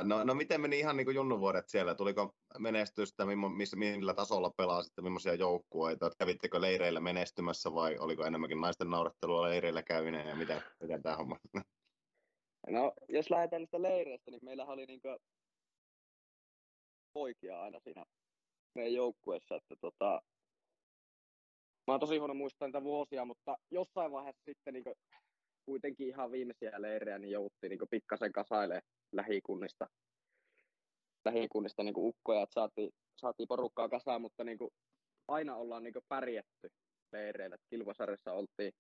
No, 0.04 0.24
no 0.24 0.36
miten 0.36 0.62
meni 0.62 0.80
ihan 0.80 0.98
niin 0.98 1.16
junnuvuodet 1.16 1.70
siellä? 1.70 1.96
Tuliko 1.96 2.36
menestystä, 2.60 3.24
missä, 3.56 3.78
millä 3.78 4.14
tasolla 4.14 4.52
pelasitte, 4.58 5.02
millaisia 5.02 5.34
joukkueita? 5.34 6.12
Kävittekö 6.20 6.62
leireillä 6.62 7.00
menestymässä 7.00 7.74
vai 7.74 7.98
oliko 7.98 8.26
enemmänkin 8.26 8.62
naisten 8.62 8.90
naurettelua 8.90 9.42
leireillä 9.42 9.84
käyminen 9.84 10.28
ja 10.28 10.36
miten, 10.36 10.62
miten 10.82 11.04
tämä 11.04 11.16
homma? 11.16 11.38
No, 12.70 12.94
jos 13.10 13.30
lähdetään 13.30 13.62
niistä 13.62 13.82
leireistä, 13.82 14.32
niin 14.32 14.46
meillä 14.46 14.66
oli 14.66 14.86
niin 14.86 15.02
poikia 17.14 17.62
aina 17.62 17.80
siinä 17.80 18.06
meidän 18.78 18.94
joukkueessa, 18.94 19.56
että 19.56 19.76
tota, 19.82 20.22
mä 21.88 21.94
oon 21.94 22.00
tosi 22.00 22.18
huono 22.18 22.34
muistaa 22.34 22.68
niitä 22.68 22.84
vuosia, 22.84 23.26
mutta 23.26 23.58
jossain 23.72 24.12
vaiheessa 24.12 24.44
sitten 24.46 24.74
niin 24.74 24.84
kuitenkin 25.66 26.08
ihan 26.08 26.32
viimeisiä 26.32 26.82
leirejä 26.82 27.18
niin 27.18 27.32
jouduttiin 27.32 27.70
niin 27.70 27.90
pikkasen 27.92 28.32
kasailemaan 28.32 28.84
lähikunnista, 29.12 29.88
lähikunnista 31.26 31.84
niin 31.84 31.94
ukkoja, 31.98 32.42
että 32.42 32.54
saatiin, 32.54 32.90
saatiin 33.16 33.48
porukkaa 33.48 33.90
kasaan, 33.90 34.22
mutta 34.22 34.44
niin 34.44 34.58
aina 35.28 35.56
ollaan 35.56 35.84
niin 35.84 35.94
pärjätty 36.10 36.70
leireillä. 37.12 37.58
Kilpasarjassa 37.70 38.34
oltiin, 38.34 38.72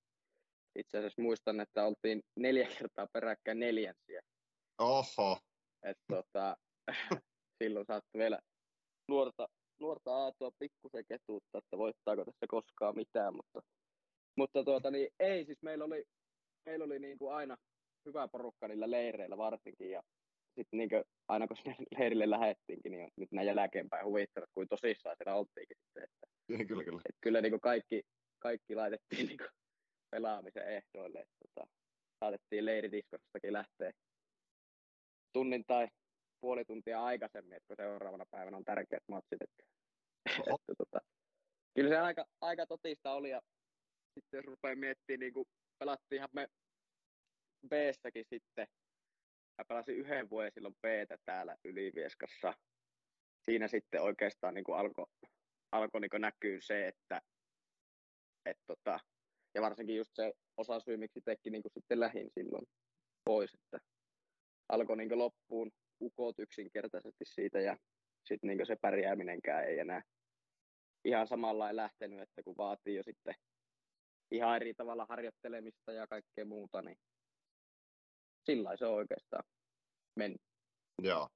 itse 0.75 0.98
asiassa 0.98 1.22
muistan, 1.22 1.60
että 1.60 1.86
oltiin 1.86 2.22
neljä 2.36 2.68
kertaa 2.77 3.08
peräkkäin 3.13 3.60
neljänsiä. 3.60 4.22
Oho. 4.80 5.39
Et, 5.84 5.98
tota, 6.08 6.58
silloin 7.63 7.86
saattoi 7.86 8.20
vielä 8.20 8.39
nuorta, 9.08 9.48
nuorta 9.79 10.15
Aatua 10.15 10.51
pikkusen 10.60 11.05
ketuutta, 11.05 11.57
että 11.57 11.77
voittaako 11.77 12.25
tässä 12.25 12.46
koskaan 12.48 12.96
mitään, 12.96 13.36
mutta, 13.36 13.62
mutta 14.36 14.63
tuota, 14.63 14.91
niin, 14.91 15.10
ei, 15.19 15.46
siis 15.46 15.62
meillä 15.62 15.86
oli, 15.86 16.03
meillä 16.65 16.86
oli 16.86 17.00
niin 17.00 17.17
kuin 17.17 17.34
aina 17.34 17.57
hyvä 18.05 18.27
porukka 18.27 18.67
niillä 18.67 18.91
leireillä 18.91 19.38
varsinkin, 19.38 19.91
ja 19.91 20.03
sitten 20.55 20.77
niin 20.77 20.89
aina 21.27 21.48
kun 21.48 21.57
sinne 21.57 21.75
leirille 22.00 22.29
lähettiinkin, 22.29 22.91
niin 22.91 23.10
nyt 23.15 23.31
näin 23.31 23.48
jälkeenpäin 23.48 24.05
huvittanut, 24.05 24.50
kuin 24.53 24.67
tosissaan 24.67 25.15
siellä 25.17 25.39
oltiinkin 25.39 25.77
sitten, 25.77 26.03
että, 26.03 26.27
kyllä, 26.67 26.84
kyllä. 26.84 27.01
Että 27.05 27.22
kyllä 27.22 27.41
niin 27.41 27.51
kuin 27.51 27.62
kaikki, 27.62 28.03
kaikki 28.39 28.75
laitettiin 28.75 29.27
niin 29.27 29.38
kuin 29.38 29.50
pelaamisen 30.12 30.67
ehdoille, 30.67 31.19
että 31.19 31.36
tota, 31.48 31.67
saatettiin 32.19 32.65
leiridiskostakin 32.65 33.53
lähteä 33.53 33.91
tunnin 35.34 35.63
tai 35.67 35.88
puoli 36.41 36.65
tuntia 36.65 37.03
aikaisemmin, 37.03 37.53
että 37.53 37.67
kun 37.67 37.75
seuraavana 37.75 38.25
päivänä 38.32 38.58
on 38.58 38.65
tärkeät 38.65 39.03
matsit. 39.08 39.41
Että, 39.41 39.63
että, 40.39 40.74
tota, 40.77 41.00
kyllä 41.75 41.89
se 41.89 41.98
aika, 41.98 42.25
aika 42.41 42.65
totista 42.65 43.12
oli 43.12 43.29
ja 43.29 43.41
sitten 44.13 44.38
jos 44.38 44.46
rupeaa 44.46 44.75
miettimään, 44.75 45.20
niin 45.20 45.34
kuin 45.34 45.48
pelattiinhan 45.79 46.29
me 46.34 46.48
b 47.70 47.72
sitten. 48.29 48.67
Mä 49.58 49.65
pelasin 49.67 49.96
yhden 49.96 50.29
vuoden 50.29 50.51
silloin 50.51 50.75
b 50.75 50.86
täällä 51.25 51.58
Ylivieskassa. 51.63 52.53
Siinä 53.46 53.67
sitten 53.67 54.01
oikeastaan 54.01 54.53
niin 54.53 54.65
alkoi 54.75 55.06
alko 55.72 56.00
niin 56.00 56.10
näkyä 56.20 56.58
se, 56.62 56.88
että 56.88 57.22
et 58.46 58.58
tota, 58.67 59.00
ja 59.56 59.62
varsinkin 59.62 59.98
just 59.98 60.12
se 60.13 60.34
osa 60.58 60.79
syy, 60.79 60.98
miksi 60.98 61.22
teki 61.22 61.50
niin 61.50 61.63
sitten 61.74 62.00
lähin 62.00 62.29
silloin 62.34 62.65
pois, 63.25 63.53
että 63.53 63.79
alkoi 64.70 64.98
niin 64.98 65.17
loppuun 65.17 65.72
ukot 66.01 66.39
yksinkertaisesti 66.39 67.25
siitä 67.25 67.60
ja 67.60 67.77
sitten 68.27 68.48
niin 68.48 68.68
se 68.68 68.75
pärjääminenkään 68.82 69.63
ei 69.63 69.80
enää 69.80 70.01
ihan 71.06 71.27
samalla 71.27 71.75
lähtenyt, 71.75 72.22
että 72.22 72.44
kun 72.44 72.56
vaatii 72.58 72.96
jo 72.96 73.04
sitten 73.04 73.36
ihan 74.32 74.56
eri 74.56 74.74
tavalla 74.74 75.06
harjoittelemista 75.10 75.92
ja 75.92 76.08
kaikkea 76.08 76.46
muuta, 76.46 76.82
niin 76.82 76.98
sillä 78.46 78.77
se 78.77 78.86
on 78.86 78.94
oikeastaan 78.94 79.44
mennyt. 80.16 80.42
Joo. 81.01 81.30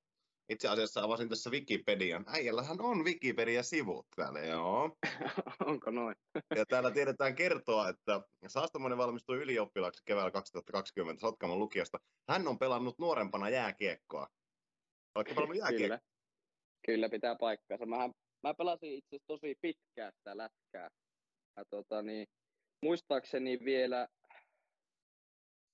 Itse 0.50 0.68
asiassa 0.68 1.04
avasin 1.04 1.30
tässä 1.30 1.50
Wikipedian. 1.50 2.26
Äijällähän 2.28 2.82
on 2.82 3.06
Wikipedia-sivut 3.06 4.08
täällä, 4.16 4.40
joo. 4.40 4.98
Onko 5.66 5.92
noin? 5.92 6.16
ja 6.60 6.66
täällä 6.66 6.92
tiedetään 6.92 7.36
kertoa, 7.36 7.90
että 7.90 8.22
Saastamoinen 8.48 8.98
valmistui 8.98 9.38
ylioppilaaksi 9.38 10.04
keväällä 10.06 10.32
2020 10.32 11.22
Sotkamon 11.22 11.60
lukiosta. 11.60 12.00
Hän 12.30 12.48
on 12.48 12.60
pelannut 12.60 13.00
nuorempana 13.00 13.50
jääkiekkoa. 13.50 14.28
Oletko 15.16 15.34
pelannut 15.36 15.58
jääkiekkoa? 15.62 15.88
Kyllä. 15.88 16.00
Kyllä 16.86 17.10
pitää 17.10 17.36
paikkaansa. 17.36 17.86
Mä, 17.86 18.10
mä 18.44 18.54
pelasin 18.54 18.94
itse 18.94 19.08
asiassa 19.16 19.28
tosi 19.28 19.56
pitkää 19.62 20.12
sitä 20.12 20.38
lätkää. 20.38 20.90
Ja 21.58 21.66
tota, 21.70 22.02
niin, 22.02 22.28
muistaakseni 22.82 23.60
vielä 23.66 24.08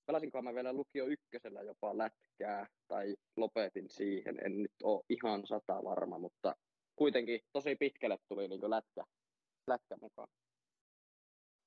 pelasinkohan 0.06 0.44
mä 0.44 0.54
vielä 0.54 0.72
lukio 0.72 1.06
ykkösellä 1.06 1.62
jopa 1.62 1.98
lätkää, 1.98 2.66
tai 2.88 3.16
lopetin 3.36 3.90
siihen, 3.90 4.46
en 4.46 4.62
nyt 4.62 4.72
ole 4.82 5.04
ihan 5.08 5.46
sata 5.46 5.84
varma, 5.84 6.18
mutta 6.18 6.54
kuitenkin 6.96 7.40
tosi 7.52 7.76
pitkälle 7.76 8.18
tuli 8.28 8.48
niin 8.48 8.70
lätkä, 8.70 9.04
lätkä 9.66 9.96
mukaan. 10.00 10.28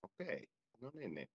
Okei, 0.04 0.48
no 0.82 0.92
niin, 0.94 1.16
niin. 1.16 1.28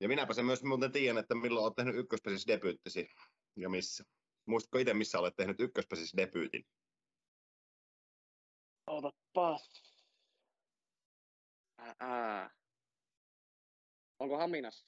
Ja 0.00 0.08
minäpä 0.08 0.34
sen 0.34 0.44
myös 0.44 0.62
muuten 0.64 0.92
tiedän, 0.92 1.18
että 1.18 1.34
milloin 1.34 1.64
olet 1.64 1.76
tehnyt 1.76 1.96
ykköspesissä 1.96 2.52
debyyttisi 2.52 3.08
ja 3.56 3.68
missä. 3.68 4.04
Muistatko 4.46 4.78
itse, 4.78 4.94
missä 4.94 5.18
olet 5.18 5.36
tehnyt 5.36 5.60
ykköspesissä 5.60 6.16
debyytin? 6.16 6.66
Otapas. 8.86 9.82
Ää. 12.00 12.50
Onko 14.18 14.38
Haminassa? 14.38 14.86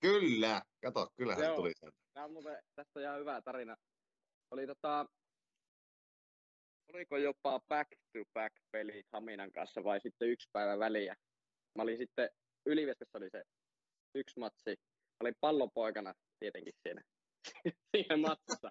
Kyllä, 0.00 0.62
kato, 0.82 1.10
kyllähän 1.16 1.44
Joo. 1.44 1.56
tuli 1.56 1.72
sieltä. 1.74 1.96
Tämä 2.14 2.24
on 2.24 2.32
muuten, 2.32 2.62
tästä 2.74 2.98
on 2.98 3.02
ihan 3.02 3.18
hyvä 3.18 3.42
tarina. 3.42 3.76
Oli 4.50 4.66
tota, 4.66 5.06
oliko 6.92 7.16
jopa 7.16 7.60
back 7.68 7.90
to 8.12 8.18
back 8.34 8.56
peli 8.70 9.02
Haminan 9.12 9.52
kanssa 9.52 9.84
vai 9.84 10.00
sitten 10.00 10.28
yksi 10.28 10.48
päivä 10.52 10.78
väliä. 10.78 11.16
Mä 11.76 11.82
olin 11.82 11.98
sitten 11.98 12.30
Ylivieskassa 12.66 13.18
oli 13.18 13.30
se 13.30 13.44
yksi 14.14 14.38
matsi. 14.38 14.76
Olin 15.20 15.34
pallopoikana 15.40 16.14
tietenkin 16.38 16.74
siinä, 16.82 17.02
siinä 17.96 18.16
matsissa. 18.16 18.70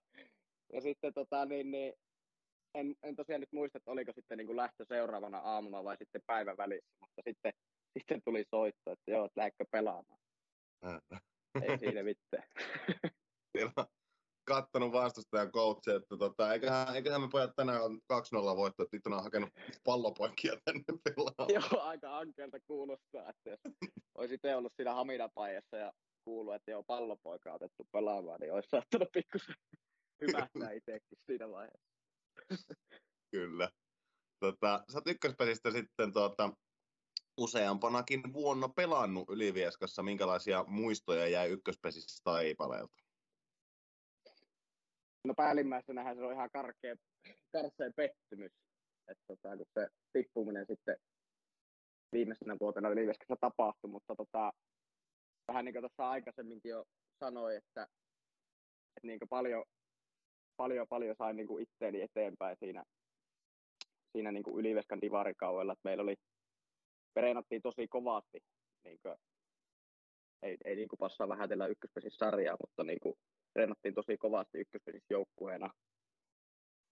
Ja 0.73 0.81
sitten 0.81 1.13
tota, 1.13 1.45
niin, 1.45 1.71
niin, 1.71 1.93
en, 2.73 2.95
en 3.03 3.15
tosiaan 3.15 3.41
nyt 3.41 3.51
muista, 3.51 3.77
että 3.77 3.91
oliko 3.91 4.11
sitten 4.15 4.37
niin 4.37 4.47
kuin 4.47 4.57
lähtö 4.57 4.85
seuraavana 4.85 5.37
aamuna 5.37 5.83
vai 5.83 5.97
sitten 5.97 6.21
päivän 6.25 6.57
välissä, 6.57 6.95
mutta 6.99 7.21
sitten, 7.27 7.53
sitten 7.97 8.21
tuli 8.25 8.45
soitto, 8.49 8.91
että 8.91 9.11
joo, 9.11 9.25
että 9.25 9.39
lähdekö 9.41 9.65
pelaamaan. 9.71 10.19
Ei 11.61 11.77
siinä 11.77 12.03
mitään. 12.03 12.43
Kattonut 14.47 14.91
vastustajan 14.91 15.51
coachia, 15.51 15.95
että 15.95 16.17
tota, 16.17 16.53
eiköhän, 16.53 16.95
eiköhän 16.95 17.21
me 17.21 17.27
pojat 17.31 17.55
tänään 17.55 17.83
on 17.83 17.99
2-0 18.13 18.55
voitto, 18.55 18.83
että 18.83 18.97
nyt 18.97 19.07
on 19.07 19.23
hakenut 19.23 19.49
pallopoikia 19.83 20.53
tänne 20.65 20.83
pelaamaan. 21.03 21.49
joo, 21.53 21.81
aika 21.81 22.17
ankeelta 22.17 22.59
kuulostaa, 22.67 23.29
että 23.29 23.49
jos 23.49 23.59
olisi 24.15 24.33
itse 24.33 24.55
ollut 24.55 24.73
siinä 24.75 24.93
Hamidan 24.93 25.31
paijassa 25.33 25.77
ja 25.77 25.93
kuullut, 26.29 26.55
että 26.55 26.71
joo, 26.71 26.83
pallopoika 26.83 27.53
otettu 27.53 27.87
pelaamaan, 27.91 28.39
niin 28.39 28.53
olisi 28.53 28.69
saattanut 28.69 29.09
pikkusen 29.13 29.55
hyvähtää 30.21 30.71
itsekin 30.71 31.17
siinä 31.25 31.49
vaiheessa. 31.49 32.73
Kyllä. 33.31 33.69
Tota, 34.39 34.83
sä 34.91 34.97
oot 34.97 35.07
ykköspesistä 35.07 35.71
sitten 35.71 36.13
tuota, 36.13 36.49
useampanakin 37.37 38.33
vuonna 38.33 38.69
pelannut 38.69 39.29
Ylivieskassa. 39.29 40.03
Minkälaisia 40.03 40.63
muistoja 40.67 41.27
jäi 41.27 41.49
ykköspesissä 41.49 42.21
taipaleelta? 42.23 42.93
No 45.27 45.33
päällimmäisenähän 45.37 46.15
se 46.15 46.23
on 46.23 46.33
ihan 46.33 46.49
karkea, 46.53 46.95
karseen 47.51 47.93
pettymys. 47.95 48.51
Että 49.07 49.23
tota, 49.27 49.57
kun 49.57 49.65
se 49.73 49.87
tippuminen 50.13 50.65
sitten 50.65 50.97
viimeisenä 52.11 52.57
vuotena 52.59 52.89
Ylivieskassa 52.89 53.35
tapahtui, 53.41 53.91
mutta 53.91 54.15
tota, 54.15 54.53
vähän 55.49 55.65
niin 55.65 55.73
kuin 55.73 55.81
tuossa 55.81 56.09
aikaisemminkin 56.09 56.69
jo 56.69 56.85
sanoin, 57.19 57.57
että, 57.57 57.83
että 58.97 59.07
niin 59.07 59.19
kuin 59.19 59.29
paljon, 59.29 59.63
paljon, 60.57 60.87
paljon 60.89 61.15
sain 61.17 61.35
niin 61.35 61.47
kuin 61.47 61.63
itteeni 61.63 62.01
eteenpäin 62.01 62.57
siinä, 62.59 62.83
siinä 64.11 64.31
niin 64.31 64.43
kuin 64.43 64.59
Yliveskan 64.59 65.01
divarikaudella, 65.01 65.73
että 65.73 65.87
meillä 65.89 66.03
oli, 66.03 66.15
pereenattiin 67.13 67.61
tosi 67.61 67.87
kovasti, 67.87 68.39
niin 68.83 68.99
kuin, 69.01 69.15
ei, 70.41 70.57
ei 70.65 70.75
niin 70.75 70.87
kuin 70.87 70.99
passaa 70.99 71.29
vähätellä 71.29 71.67
ykköspesissä 71.67 72.25
sarjaa, 72.25 72.57
mutta 72.61 72.83
niin 72.83 72.99
kuin, 73.03 73.15
treenattiin 73.53 73.93
tosi 73.93 74.17
kovasti 74.17 74.57
ykköspesissä 74.59 75.13
joukkueena. 75.13 75.69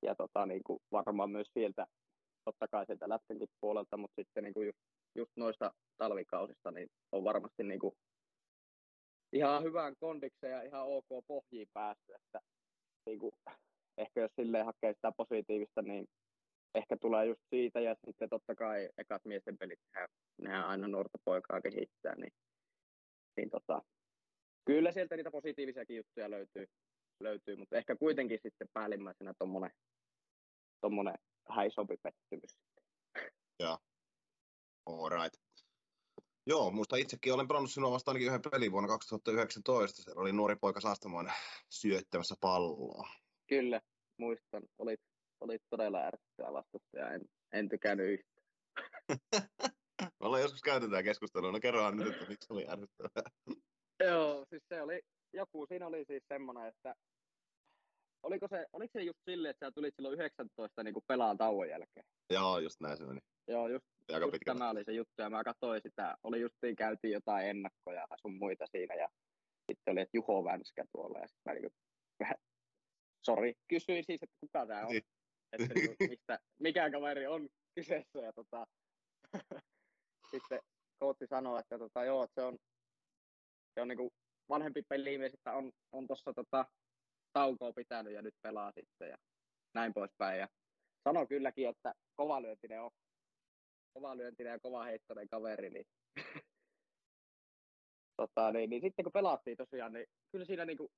Ja 0.02 0.16
tota, 0.16 0.46
niin 0.46 0.64
kuin 0.64 0.80
varmaan 0.92 1.32
myös 1.32 1.48
sieltä, 1.54 1.86
totta 2.46 2.68
kai 2.68 2.86
sieltä 2.86 3.10
lätkänkin 3.10 3.48
puolelta, 3.62 3.98
mutta 3.98 4.16
sitten 4.22 4.44
niin 4.44 4.54
kuin 4.54 4.66
just, 4.66 4.80
just 5.16 5.32
noista 5.36 5.72
talvikausista, 5.98 6.72
niin 6.72 6.88
on 7.12 7.24
varmasti 7.24 7.64
niin 7.64 7.80
kuin 7.80 7.94
ihan 9.34 9.64
hyvään 9.64 9.96
kondikseen 10.00 10.52
ja 10.54 10.62
ihan 10.62 10.88
ok 10.88 11.26
pohjiin 11.28 11.68
päästy, 11.74 12.14
että 12.16 12.40
niin 13.06 13.20
kuin, 13.20 13.32
ehkä 13.98 14.22
jos 14.22 14.32
silleen 14.36 14.66
hakee 14.66 14.94
sitä 14.94 15.12
positiivista, 15.18 15.82
niin 15.82 16.08
ehkä 16.76 16.98
tulee 16.98 17.26
just 17.26 17.42
siitä 17.50 17.80
ja 17.80 17.96
sitten 18.06 18.30
totta 18.30 18.56
kai 18.56 18.90
ekat 18.98 19.26
miesten 19.26 19.58
pelit, 19.58 19.80
nehän 20.42 20.66
aina 20.66 20.88
nuorta 20.88 21.18
poikaa 21.26 21.62
kehittää, 21.62 22.16
niin, 22.16 22.34
niin 23.38 23.50
tota, 23.50 23.82
kyllä 24.66 24.92
sieltä 24.92 25.16
niitä 25.16 25.32
positiivisiakin 25.32 25.98
juttuja 25.98 26.32
löytyy, 26.32 26.68
löytyy 27.20 27.56
mutta 27.56 27.78
ehkä 27.78 27.96
kuitenkin 27.96 28.40
sitten 28.44 28.68
päällimmäisenä 28.74 29.34
tuommoinen 29.40 29.72
tommonen 30.82 31.16
häisompi 31.50 31.98
pettymys. 32.04 32.58
Joo. 33.60 33.78
All 34.86 35.10
right. 35.10 35.47
Joo, 36.50 36.72
muista 36.72 36.96
itsekin 36.96 37.34
olen 37.34 37.48
pelannut 37.48 37.72
sinua 37.72 37.92
vasta 37.92 38.12
ainakin 38.12 38.28
yhden 38.28 38.42
pelin 38.52 38.72
vuonna 38.72 38.88
2019. 38.88 40.02
Se 40.02 40.12
oli 40.16 40.32
nuori 40.32 40.56
poika 40.56 40.82
Saastamoinen 40.82 41.34
syöttämässä 41.70 42.36
palloa. 42.42 43.08
Kyllä, 43.48 43.82
muistan. 44.18 44.64
Olit, 44.78 45.00
olit 45.40 45.62
todella 45.70 46.00
ärsyttävä 46.00 46.54
vastustaja. 46.54 47.12
En, 47.12 47.22
en 47.54 47.70
tykännyt 47.70 48.08
yhtään. 48.08 48.48
Me 50.02 50.26
ollaan 50.26 50.42
joskus 50.42 50.62
käyty 50.62 50.90
tätä 50.90 51.04
keskustelua. 51.04 51.52
No 51.52 51.60
kerrohan 51.60 51.98
nyt, 51.98 52.14
että 52.14 52.26
miksi 52.30 52.54
oli 52.54 52.68
ärsyttävää. 52.70 53.32
Joo, 54.06 54.46
siis 54.50 54.64
se 54.70 54.82
oli, 54.82 55.02
joku 55.34 55.66
siinä 55.66 55.88
oli 55.88 56.06
siis 56.08 56.24
semmoinen, 56.28 56.68
että 56.68 56.96
oliko 58.24 58.48
se, 58.50 58.66
oliko 58.74 58.92
se 58.94 59.04
just 59.04 59.20
silleen, 59.26 59.50
että 59.52 59.66
sä 59.66 59.72
tulit 59.72 59.96
silloin 59.96 60.16
19 60.16 60.84
niin 60.84 60.96
pelaan 61.08 61.38
tauon 61.38 61.70
jälkeen? 61.70 62.06
Joo, 62.30 62.60
just 62.60 62.82
näin 62.82 62.98
se 62.98 63.06
meni. 63.06 63.20
Joo, 63.48 63.68
just, 63.68 63.86
Aika 64.14 64.26
just 64.26 64.32
pitkä. 64.32 64.54
tämä 64.54 64.70
oli 64.70 64.84
se 64.84 64.92
juttu, 64.92 65.22
ja 65.22 65.30
mä 65.30 65.44
katsoin 65.44 65.82
sitä, 65.82 66.16
oli 66.24 66.42
justiin, 66.42 66.76
käytiin 66.76 67.14
jotain 67.14 67.48
ennakkoja 67.48 68.08
sun 68.22 68.38
muita 68.38 68.66
siinä, 68.72 68.96
ja 68.96 69.08
sitten 69.72 69.92
oli, 69.92 70.02
että 70.02 70.18
Juho 70.18 70.44
Vänskä 70.44 70.84
tuolla, 70.92 71.20
ja 71.20 71.28
sitten 71.28 71.54
mä 71.54 71.60
niin 71.60 71.72
vähän, 72.20 72.36
sori, 73.26 73.54
kysyin 73.68 74.04
siis, 74.06 74.24
että 74.24 74.36
kuka 74.40 74.66
tämä 74.66 74.82
on, 74.86 74.92
Niin. 74.92 75.04
että 75.52 75.74
niin 75.74 75.96
kuin, 75.98 76.10
mistä, 76.10 76.40
mikä 76.60 76.92
kaveri 76.92 77.28
on 77.28 77.50
kyseessä, 77.76 78.20
ja 78.20 78.34
tota, 78.34 78.68
sitten 80.32 80.60
kooti 81.00 81.28
sanoi, 81.28 81.60
että 81.60 81.78
tota, 81.78 82.06
joo, 82.06 82.24
että 82.24 82.42
se 82.42 82.46
on, 82.48 82.58
se 83.74 83.82
on 83.82 83.88
niin 83.88 83.98
kuin 83.98 84.10
vanhempi 84.50 84.82
pelimies, 84.90 85.34
että 85.34 85.54
on, 85.54 85.72
on 85.92 86.08
tuossa 86.08 86.34
tota, 86.34 86.66
taukoa 87.34 87.74
pitänyt 87.74 88.14
ja 88.14 88.22
nyt 88.22 88.36
pelaa 88.42 88.72
sitten 88.72 89.10
ja 89.10 89.18
näin 89.76 89.94
poispäin. 89.94 90.40
Ja 90.40 90.48
sanoi 91.04 91.28
kylläkin, 91.28 91.70
että 91.70 91.94
kovalyöntinen 92.16 92.82
on 93.96 94.02
kovalyöntinen 94.02 94.52
ja 94.52 94.60
kova 94.60 94.84
heittoinen 94.84 95.28
kaveri, 95.30 95.70
niin, 95.70 95.86
tota, 98.22 98.52
niin, 98.52 98.70
niin, 98.70 98.82
sitten 98.82 99.04
kun 99.04 99.12
pelattiin 99.12 99.58
tosiaan, 99.58 99.94
niin 99.94 100.06
kyllä 100.32 100.46
siinä 100.46 100.66
niinku, 100.66 100.92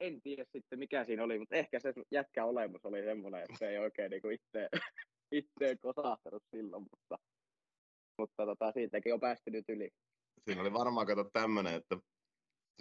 en 0.00 0.22
tiedä 0.22 0.44
sitten 0.52 0.78
mikä 0.78 1.04
siinä 1.04 1.24
oli, 1.24 1.38
mutta 1.38 1.56
ehkä 1.56 1.80
se 1.80 1.92
jätkä 2.10 2.44
olemus 2.44 2.84
oli 2.84 3.02
semmoinen, 3.02 3.40
että 3.40 3.58
se 3.58 3.68
ei 3.68 3.78
oikein 3.78 4.10
niinku 4.10 4.28
itse, 4.28 4.68
itteen 5.32 5.78
kosahtanut 5.78 6.42
silloin, 6.50 6.82
mutta, 6.82 7.18
mutta 8.18 8.46
tota, 8.46 8.72
siitäkin 8.72 9.14
on 9.14 9.20
päästy 9.20 9.50
nyt 9.50 9.64
yli. 9.68 9.90
Siinä 10.44 10.60
oli 10.60 10.72
varmaan 10.72 11.06
kato 11.06 11.30
tämmöinen, 11.32 11.74
että 11.74 11.96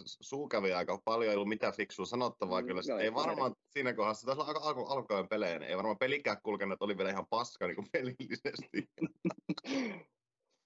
suu 0.06 0.48
kävi 0.48 0.74
aika 0.74 1.02
paljon, 1.06 1.30
ei 1.32 1.36
ollut 1.36 1.50
mitään 1.50 1.74
fiksua 1.74 2.06
sanottavaa 2.06 2.62
Mm, 2.62 2.68
kyllä. 2.68 2.82
no 2.90 2.98
ei 2.98 3.04
ei 3.06 3.14
varmaan 3.14 3.56
siinä 3.70 3.94
kohdassa, 3.94 4.32
olla 4.32 4.44
alku, 4.44 4.60
alku, 4.64 4.86
alkuajan 4.86 5.28
pelejä, 5.28 5.60
niin 5.60 5.70
ei 5.70 5.78
varmaan 5.78 5.98
pelikään 5.98 6.42
kulkenut, 6.44 6.74
että 6.74 6.86
oli 6.86 6.98
vielä 6.98 7.10
ihan 7.10 7.28
paska 7.30 7.68
niin 7.68 7.76
kuin 7.76 7.88
pelillisesti. 7.92 8.90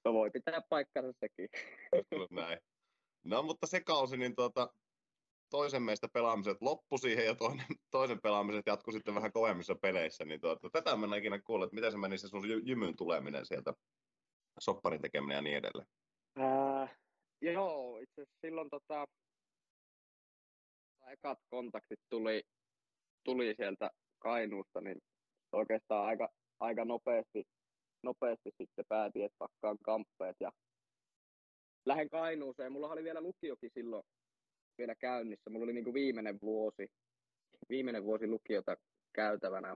No 0.06 0.14
voi 0.14 0.32
pitää 0.32 0.62
paikkansa 0.70 1.12
sekin. 1.20 1.50
Kyllä 2.10 2.28
näin. 2.32 2.60
No 3.26 3.44
mutta 3.44 3.68
se 3.68 3.82
kausi, 3.82 4.18
niin 4.18 4.36
tuota, 4.36 4.74
toisen 5.50 5.84
meistä 5.84 6.08
pelaamiset 6.14 6.58
loppu 6.62 6.98
siihen 6.98 7.26
ja 7.26 7.36
toinen, 7.36 7.66
toisen 7.92 8.22
pelaamiset 8.22 8.64
jatkui 8.66 8.94
sitten 8.94 9.16
vähän 9.16 9.32
kovemmissa 9.32 9.76
peleissä. 9.76 10.26
Niin 10.26 10.42
tuota, 10.42 10.70
tätä 10.70 10.96
mä 10.96 11.06
en 11.06 11.14
ikinä 11.14 11.42
kuullut, 11.42 11.66
että 11.68 11.76
miten 11.76 11.92
se 11.92 11.98
meni 11.98 12.18
se 12.18 12.28
sun 12.28 12.44
jy- 12.44 12.62
jymyn 12.66 12.96
tuleminen 12.96 13.46
sieltä, 13.46 13.74
sopparin 14.60 15.02
tekeminen 15.02 15.36
ja 15.36 15.42
niin 15.42 15.58
edelleen. 15.58 15.88
Ää, 16.36 16.61
joo, 17.42 17.98
itse 17.98 18.22
asiassa 18.22 18.40
silloin 18.42 18.70
tota, 18.70 19.06
ekat 21.08 21.40
kontaktit 21.50 22.00
tuli, 22.10 22.44
tuli 23.24 23.54
sieltä 23.58 23.90
Kainuusta, 24.20 24.82
niin 24.82 24.98
oikeastaan 25.52 26.06
aika, 26.06 26.30
aika 26.60 26.86
nopeasti, 26.86 27.44
nopeasti 28.04 28.52
sitten 28.58 28.86
päätin, 28.90 29.26
että 29.26 29.36
pakkaan 29.38 29.78
kamppeet 29.84 30.36
ja 30.40 30.52
lähden 31.86 32.10
Kainuuseen. 32.10 32.72
Mulla 32.72 32.90
oli 32.90 33.04
vielä 33.04 33.22
lukiokin 33.22 33.72
silloin 33.74 34.04
vielä 34.78 34.96
käynnissä. 34.96 35.50
Mulla 35.50 35.64
oli 35.64 35.74
niinku 35.74 35.94
viimeinen 35.94 36.40
vuosi, 36.42 36.88
viimeinen 37.70 38.04
vuosi 38.04 38.28
lukiota 38.28 38.76
käytävänä. 39.14 39.76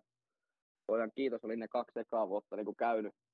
Pojan 0.88 1.12
kiitos, 1.16 1.44
oli 1.44 1.56
ne 1.56 1.68
kaksi 1.68 2.00
ekaa 2.00 2.30
vuotta 2.30 2.56
niinku 2.56 2.74
käynyt 2.74 3.14
ihan 3.16 3.25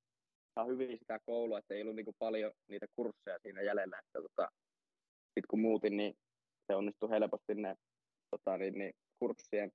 hyvin 0.68 0.98
sitä 0.98 1.20
koulua, 1.26 1.60
että 1.60 1.74
ei 1.74 1.82
ollut 1.82 1.96
niinku 1.96 2.16
paljon 2.20 2.52
niitä 2.68 2.86
kursseja 2.96 3.40
siinä 3.42 3.62
jäljellä. 3.62 4.00
Että 4.00 4.22
tota, 4.22 4.52
sitten 5.26 5.48
kun 5.50 5.60
muutin, 5.60 5.98
niin 5.98 6.14
se 6.68 6.76
onnistui 6.76 7.10
helposti 7.10 7.56
ne 7.56 7.76
tota, 8.32 8.58
niin, 8.58 8.74
niin, 8.74 8.94
kurssien 9.20 9.72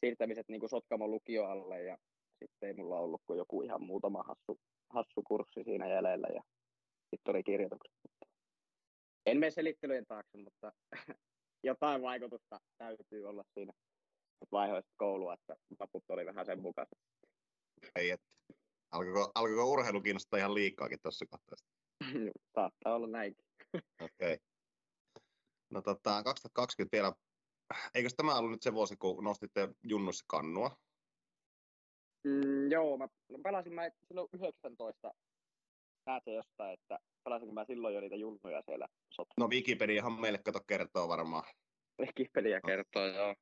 siirtämiset 0.00 0.48
niin 0.48 0.68
Sotkamon 0.68 1.10
lukioalle 1.10 1.82
ja 1.82 1.96
sitten 2.38 2.66
ei 2.66 2.74
mulla 2.74 3.00
ollut 3.00 3.22
kuin 3.26 3.38
joku 3.38 3.62
ihan 3.62 3.82
muutama 3.82 4.22
hassu, 4.22 4.60
hassu 4.90 5.22
kurssi 5.22 5.64
siinä 5.64 5.88
jäljellä 5.88 6.28
ja 6.34 6.42
sitten 7.10 7.34
oli 7.34 7.42
kirjoitukset. 7.42 7.94
En 9.26 9.38
mene 9.38 9.50
selittelyjen 9.50 10.06
taakse, 10.06 10.38
mutta 10.38 10.72
jotain 11.70 12.02
vaikutusta 12.02 12.60
täytyy 12.78 13.24
olla 13.24 13.44
siinä 13.54 13.72
vaiheessa 14.52 14.94
koulua, 14.96 15.34
että 15.34 15.56
laput 15.80 16.04
oli 16.08 16.26
vähän 16.26 16.46
sen 16.46 16.62
mukaan. 16.62 16.86
Ei, 17.96 18.10
että 18.10 18.26
alkoiko, 18.96 19.30
alkoiko 19.34 19.64
urheilu 19.64 20.00
kiinnostaa 20.00 20.38
ihan 20.38 20.54
liikaakin 20.54 20.98
tuossa 21.02 21.26
kohtaa? 21.30 21.56
Saattaa 22.54 22.94
olla 22.94 23.06
näinkin. 23.06 23.44
Okei. 23.74 24.34
Okay. 24.34 24.36
No 25.70 25.82
tota, 25.82 26.22
2020 26.22 26.96
vielä, 26.96 27.12
eikö 27.94 28.08
tämä 28.16 28.38
ollut 28.38 28.50
nyt 28.50 28.62
se 28.62 28.72
vuosi, 28.72 28.96
kun 28.96 29.24
nostitte 29.24 29.68
junnuissa 29.82 30.24
kannua? 30.28 30.76
Mm, 32.24 32.70
joo, 32.70 32.98
mä 32.98 33.08
no 33.28 33.38
pelasin 33.42 33.72
mä 33.72 33.90
silloin 34.08 34.28
19 34.32 35.14
näet 36.06 36.24
se 36.24 36.32
jostain, 36.32 36.74
että 36.74 36.98
pelasinko 37.24 37.54
mä 37.54 37.64
silloin 37.64 37.94
jo 37.94 38.00
niitä 38.00 38.16
junnuja 38.16 38.62
siellä 38.66 38.88
sot. 39.14 39.28
No 39.36 39.48
Wikipediahan 39.48 40.20
meille 40.20 40.38
kato 40.38 40.60
kertoo 40.66 41.08
varmaan. 41.08 41.44
Wikipedia 42.00 42.60
kertoo, 42.60 43.06
joo. 43.06 43.34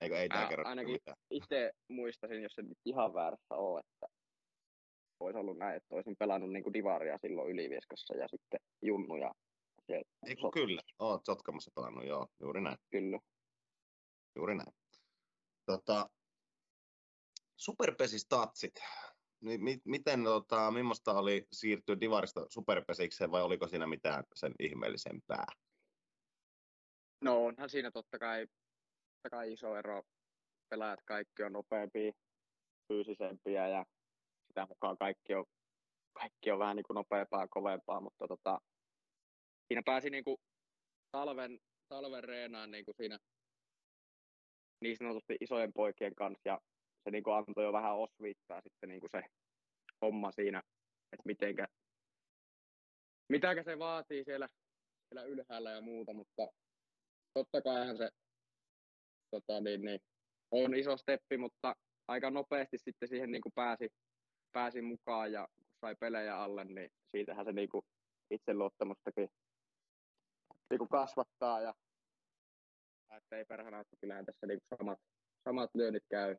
Eikö 0.00 0.18
ei 0.18 0.28
tää 0.28 0.42
Ää, 0.42 0.48
kerro 0.48 0.64
ainakin-. 0.64 0.98
Itse 1.30 1.72
muistasin, 1.88 2.42
jos 2.42 2.52
se 2.54 2.62
nyt 2.62 2.78
ihan 2.84 3.14
väärässä 3.14 3.54
ole, 3.54 3.80
että 3.80 4.06
olisi 5.20 5.38
ollut 5.38 5.58
näin, 5.58 5.76
että 5.76 5.94
olisin 5.94 6.16
pelannut 6.18 6.50
niin 6.52 6.62
kuin 6.62 6.72
Divaria 6.72 7.18
silloin 7.18 7.50
Ylivieskassa 7.50 8.16
ja 8.16 8.28
sitten 8.28 8.60
junnuja. 8.82 9.34
Se, 9.86 10.02
Eikö 10.26 10.42
Sot- 10.42 10.50
kyllä? 10.52 10.80
Oot 10.98 11.24
Sotkamassa 11.24 11.70
pelannut, 11.74 12.06
joo. 12.06 12.26
Juuri 12.40 12.60
näin. 12.60 12.76
kyllä. 12.90 13.18
Juuri 14.36 14.54
näin. 14.54 14.72
Tota, 15.66 16.10
Superpesistatsit. 17.56 18.74
Niin, 19.40 19.64
mi- 19.64 19.82
miten, 19.84 20.24
tota, 20.24 20.70
millaista 20.70 21.12
oli 21.18 21.46
siirtyä 21.52 22.00
Divarista 22.00 22.46
Superpesikseen 22.50 23.30
vai 23.30 23.42
oliko 23.42 23.68
siinä 23.68 23.86
mitään 23.86 24.24
sen 24.34 24.54
ihmeellisempää? 24.60 25.46
No 27.24 27.44
onhan 27.44 27.70
siinä 27.70 27.90
totta 27.90 28.18
kai, 28.18 28.46
totta 28.46 29.30
kai 29.30 29.52
iso 29.52 29.76
ero. 29.76 30.02
Pelaajat 30.68 31.00
kaikki 31.04 31.42
on 31.42 31.52
nopeampia, 31.52 32.12
fyysisempiä 32.88 33.68
ja 33.68 33.84
sitä 34.58 34.66
mukaan 34.68 34.96
kaikki 34.98 35.34
on, 35.34 35.44
kaikki 36.12 36.50
on 36.50 36.58
vähän 36.58 36.76
niin 36.76 36.84
kuin 36.84 36.94
nopeampaa, 36.94 37.48
kovempaa, 37.48 38.00
mutta 38.00 38.28
tota, 38.28 38.58
siinä 39.68 39.82
pääsi 39.84 40.10
niin 40.10 40.24
kuin 40.24 40.36
talven, 41.12 41.58
talven 41.88 42.24
reenaan 42.24 42.70
niin 42.70 42.84
kuin 42.84 42.94
siinä 42.96 43.18
niin 44.80 44.96
sanotusti 44.96 45.36
isojen 45.40 45.72
poikien 45.72 46.14
kanssa 46.14 46.48
ja 46.48 46.58
se 47.04 47.10
niin 47.10 47.22
kuin 47.22 47.34
antoi 47.34 47.64
jo 47.64 47.72
vähän 47.72 47.96
osviittaa 47.96 48.60
sitten 48.60 48.88
niin 48.88 49.00
kuin 49.00 49.10
se 49.10 49.22
homma 50.02 50.32
siinä, 50.32 50.62
että 51.12 51.22
mitenkä, 51.24 51.66
mitäkä 53.28 53.62
se 53.62 53.78
vaatii 53.78 54.24
siellä, 54.24 54.48
siellä 55.08 55.22
ylhäällä 55.28 55.70
ja 55.70 55.80
muuta, 55.80 56.12
mutta 56.12 56.46
totta 57.34 57.62
kaihan 57.62 57.96
se 57.96 58.10
tota, 59.30 59.60
niin, 59.60 59.80
niin, 59.80 60.00
on 60.50 60.74
iso 60.74 60.96
steppi, 60.96 61.36
mutta 61.36 61.74
aika 62.08 62.30
nopeasti 62.30 62.78
sitten 62.78 63.08
siihen 63.08 63.30
niin 63.30 63.42
kuin 63.42 63.52
pääsi, 63.54 63.88
pääsi 64.58 64.82
mukaan 64.82 65.32
ja 65.32 65.48
sai 65.80 65.96
pelejä 65.96 66.36
alle, 66.42 66.64
niin 66.64 66.90
siitähän 67.10 67.44
se 67.44 67.52
niin 67.52 67.68
kuin 67.68 67.82
itseluottamustakin 68.30 69.28
niin 70.70 70.78
kuin 70.78 70.88
kasvattaa 70.88 71.60
ja 71.60 71.74
että 73.16 73.36
ei 73.36 73.44
perhana, 73.44 73.80
että 73.80 73.96
kyllähän 74.00 74.26
tässä 74.26 74.46
niin 74.46 74.58
kuin 74.60 74.78
samat, 74.78 74.98
samat 75.44 75.70
lyönnit 75.74 76.02
käy 76.10 76.36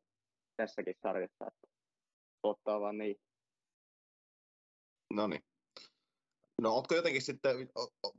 tässäkin 0.58 0.96
sarjassa, 1.04 1.48
että 1.48 1.68
ottaa 2.44 2.82
vaan 2.82 2.98
niin. 2.98 3.16
No 5.14 5.28
niin. 5.28 5.44
No 6.62 6.74
ootko 6.74 6.96
jotenkin 6.96 7.22
sitten, 7.22 7.70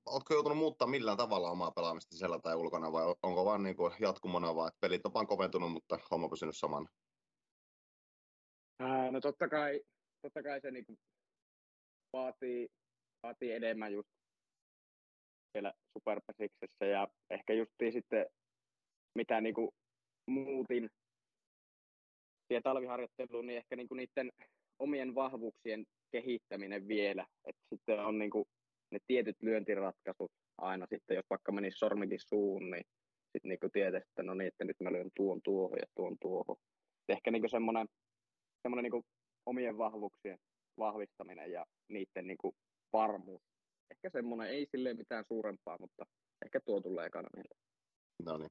ootko 0.07 0.35
joutunut 0.35 0.59
muuttaa 0.59 0.89
millään 0.89 1.17
tavalla 1.17 1.51
omaa 1.51 1.71
pelaamista 1.71 2.15
sisällä 2.15 2.39
tai 2.39 2.55
ulkona 2.55 2.93
vai 2.93 3.15
onko 3.23 3.45
vaan 3.45 3.63
niin 3.63 3.77
kuin 3.77 3.93
jatkumona 4.01 4.55
vaan, 4.55 4.69
että 4.69 4.81
pelit 4.81 5.07
on 5.07 5.15
vaan 5.15 5.27
koventunut, 5.27 5.73
mutta 5.73 5.99
homma 6.11 6.29
pysynyt 6.29 6.57
samana? 6.57 6.89
Ää, 8.81 9.11
no 9.11 9.21
totta 9.21 9.49
kai, 9.49 9.81
totta 10.23 10.43
kai 10.43 10.61
se 10.61 10.71
niinku 10.71 10.99
vaatii, 12.13 12.69
vaatii 13.23 13.53
enemmän 13.53 13.93
just 13.93 14.09
siellä 15.53 15.73
Superpesiksessä 15.99 16.87
ja 16.87 17.09
ehkä 17.31 17.53
justiin 17.53 17.93
sitten 17.93 18.27
mitä 19.19 19.41
niinku 19.41 19.75
muutin 20.27 20.91
siihen 22.47 22.63
talviharjoitteluun, 22.63 23.47
niin 23.47 23.57
ehkä 23.57 23.77
niinku 23.77 23.95
niiden 23.95 24.31
omien 24.79 25.15
vahvuuksien 25.15 25.85
kehittäminen 26.13 26.89
vielä. 26.89 27.27
että 27.45 27.63
sitten 27.75 28.05
on 28.05 28.19
niinku 28.19 28.49
ne 28.91 28.99
tietyt 29.07 29.37
lyöntiratkaisut 29.43 30.33
aina 30.59 30.87
sitten, 30.87 31.15
jos 31.15 31.27
vaikka 31.31 31.53
menisi 31.53 31.79
sormikin 31.79 32.21
suun, 32.21 32.71
niin 32.71 32.85
sitten 33.33 33.49
niinku 33.49 33.69
tietäisi, 33.73 34.07
että 34.09 34.23
no 34.23 34.35
niin, 34.35 34.49
että 34.49 34.65
nyt 34.65 34.81
mä 34.81 34.93
lyön 34.93 35.11
tuon 35.17 35.41
tuohon 35.45 35.79
ja 35.79 35.87
tuon 35.97 36.17
tuohon. 36.21 36.57
Ehkä 37.09 37.31
niinku 37.31 37.49
semmoinen 37.49 37.87
semmoinen 38.63 38.91
niin 38.93 39.05
omien 39.47 39.79
vahvuuksien 39.79 40.39
vahvistaminen 40.79 41.53
ja 41.53 41.67
niiden 41.89 42.27
niin 42.27 42.39
kuin 42.39 42.55
varmuus. 42.93 43.43
Ehkä 43.91 44.11
semmoinen, 44.11 44.49
ei 44.49 44.67
silleen 44.71 44.97
mitään 44.97 45.25
suurempaa, 45.29 45.77
mutta 45.81 46.05
ehkä 46.45 46.61
tuo 46.61 46.81
tulee 46.81 47.07
ekana 47.07 47.29
mieleen. 47.35 47.61
No 48.25 48.39
niin. 48.39 48.51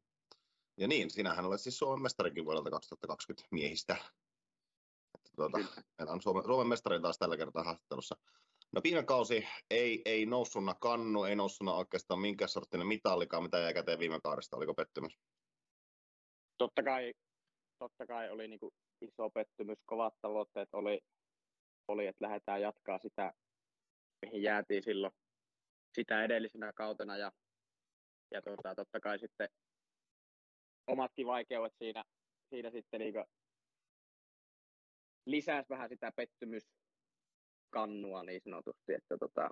Ja 0.78 0.88
niin, 0.88 1.10
sinähän 1.10 1.46
olet 1.46 1.62
siis 1.62 1.78
Suomen 1.78 2.02
mestarikin 2.02 2.46
vuodelta 2.46 2.70
2020 2.70 3.48
miehistä. 3.52 3.94
Että 3.94 5.32
tuota, 5.36 5.58
Kyllä. 5.58 5.84
meillä 5.98 6.14
on 6.14 6.22
Suomen, 6.22 6.44
Suomen 6.44 6.68
mestari 6.68 7.02
taas 7.02 7.18
tällä 7.18 7.38
kertaa 7.38 7.64
haastattelussa. 7.64 8.16
No 8.72 8.82
viime 8.84 9.04
kausi 9.04 9.48
ei, 9.70 10.02
ei 10.06 10.26
noussuna 10.26 10.76
kannu, 10.82 11.24
ei 11.24 11.36
noussuna 11.36 11.74
oikeastaan 11.74 12.20
minkään 12.20 12.50
sorttinen 12.50 12.88
mitallikaan, 12.88 13.44
mitä 13.44 13.58
jäi 13.58 13.74
käteen 13.74 14.00
viime 14.00 14.20
kaudesta, 14.24 14.58
oliko 14.58 14.74
pettymys? 14.74 15.20
Totta 16.58 16.84
kai, 16.84 17.14
totta 17.80 18.06
kai 18.06 18.30
oli 18.30 18.48
niin 18.48 18.60
kuin 18.60 18.72
iso 19.02 19.30
pettymys, 19.30 19.80
kovat 19.86 20.14
tavoitteet 20.22 20.70
oli, 20.74 21.00
oli, 21.88 22.08
että 22.08 22.26
lähdetään 22.26 22.62
jatkaa 22.62 23.00
sitä, 23.00 23.34
mihin 24.22 24.44
jäätiin 24.44 24.84
silloin 24.84 25.14
sitä 25.96 26.24
edellisenä 26.24 26.74
kautena 26.74 27.18
ja, 27.18 27.32
ja 28.32 28.42
tota, 28.42 28.76
totta 28.76 29.00
kai 29.00 29.20
sitten 29.20 29.50
omatkin 30.88 31.28
vaikeudet 31.28 31.74
siinä, 31.78 32.04
siinä 32.50 32.72
sitten 32.72 33.00
niin 33.00 33.14
lisäsi 35.26 35.70
vähän 35.70 35.90
sitä 35.90 36.12
pettymyskannua 36.16 38.24
niin 38.24 38.42
sanotusti, 38.44 38.94
että, 38.94 39.18
tota, 39.18 39.50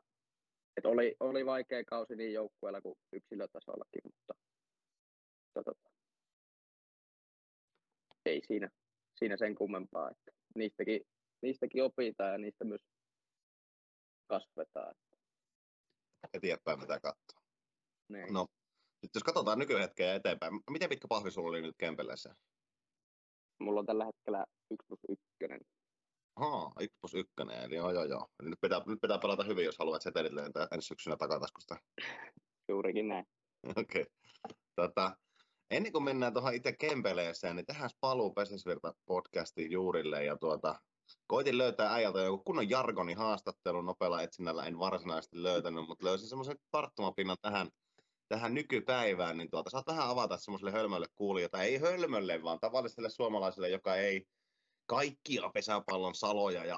että 0.78 0.90
oli, 0.90 1.16
oli 1.20 1.46
vaikea 1.46 1.84
kausi 1.84 2.16
niin 2.16 2.34
joukkueella 2.34 2.82
kuin 2.82 2.96
yksilötasollakin, 3.14 4.02
mutta, 4.04 4.34
mutta 5.44 5.64
tota, 5.64 5.90
ei 8.26 8.42
siinä, 8.48 8.70
siinä 9.20 9.38
sen 9.38 9.56
kummempaa, 9.56 10.12
että 10.12 10.32
niistäkin, 10.56 11.02
niistäkin 11.42 11.84
opitaan 11.84 12.32
ja 12.32 12.38
niistä 12.38 12.66
myös 12.66 12.82
kasvetaan. 14.28 14.96
Eteenpäin 16.34 16.80
mitä 16.80 17.00
katsoa. 17.00 17.42
Niin. 18.10 18.34
No, 18.34 18.48
nyt 19.02 19.12
jos 19.16 19.24
katsotaan 19.24 19.60
nykyhetkeä 19.60 20.16
eteenpäin, 20.16 20.54
miten 20.70 20.90
pitkä 20.90 21.08
pahvi 21.10 21.32
sulla 21.32 21.50
oli 21.50 21.62
nyt 21.62 21.76
Kempeleissä? 21.78 22.36
Mulla 23.60 23.80
on 23.80 23.86
tällä 23.86 24.06
hetkellä 24.06 24.46
1 24.72 24.86
plus 24.88 25.00
1. 25.10 25.66
Ahaa, 26.36 26.72
1 26.80 26.98
plus 27.02 27.14
1, 27.14 27.34
eli 27.64 27.76
joo 27.76 27.92
joo 27.92 28.04
joo. 28.04 28.28
Eli 28.40 28.50
nyt 28.50 28.62
pitää, 28.62 28.82
nyt 28.86 29.02
pitää 29.02 29.18
pelata 29.18 29.44
hyvin, 29.44 29.66
jos 29.66 29.80
haluat 29.80 30.02
setelit 30.02 30.34
lentää 30.34 30.68
ensi 30.72 30.88
syksynä 30.88 31.18
takataskusta. 31.18 31.76
Juurikin 32.70 33.08
näin. 33.08 33.26
Okei. 33.68 34.02
Okay. 34.02 34.06
Tota, 34.76 35.18
ennen 35.72 35.92
kuin 35.92 36.04
mennään 36.04 36.34
tuohon 36.34 36.54
itse 36.54 36.74
Kempeleeseen, 36.74 37.56
niin 37.56 37.66
tehdään 37.66 37.90
paluu 38.00 38.34
Pesesvirta 38.34 38.94
podcastin 39.06 39.72
juurille. 39.72 40.24
Ja 40.24 40.38
tuota, 40.38 40.82
koitin 41.28 41.58
löytää 41.58 41.94
äijältä 41.94 42.20
joku 42.20 42.44
kunnon 42.44 42.70
jargoni 42.70 43.14
haastattelun 43.14 43.86
nopealla 43.86 44.22
etsinnällä. 44.22 44.66
En 44.66 44.80
varsinaisesti 44.80 45.44
löytänyt, 45.44 45.88
mutta 45.88 46.06
löysin 46.06 46.30
semmoisen 46.30 46.58
tarttumapinnan 46.72 47.38
tähän, 47.42 47.70
tähän 48.28 48.54
nykypäivään. 48.54 49.38
Niin 49.38 49.50
tuota, 49.50 49.70
saat 49.70 49.88
vähän 49.88 50.10
avata 50.10 50.38
semmoiselle 50.38 50.72
hölmölle 50.72 51.08
kuulijalle, 51.16 51.50
tai 51.50 51.66
ei 51.66 51.78
hölmölle, 51.78 52.44
vaan 52.44 52.60
tavalliselle 52.60 53.10
suomalaiselle, 53.10 53.70
joka 53.70 53.96
ei 53.96 54.26
kaikkia 54.86 55.50
pesäpallon 55.54 56.16
saloja 56.16 56.66
ja 56.66 56.78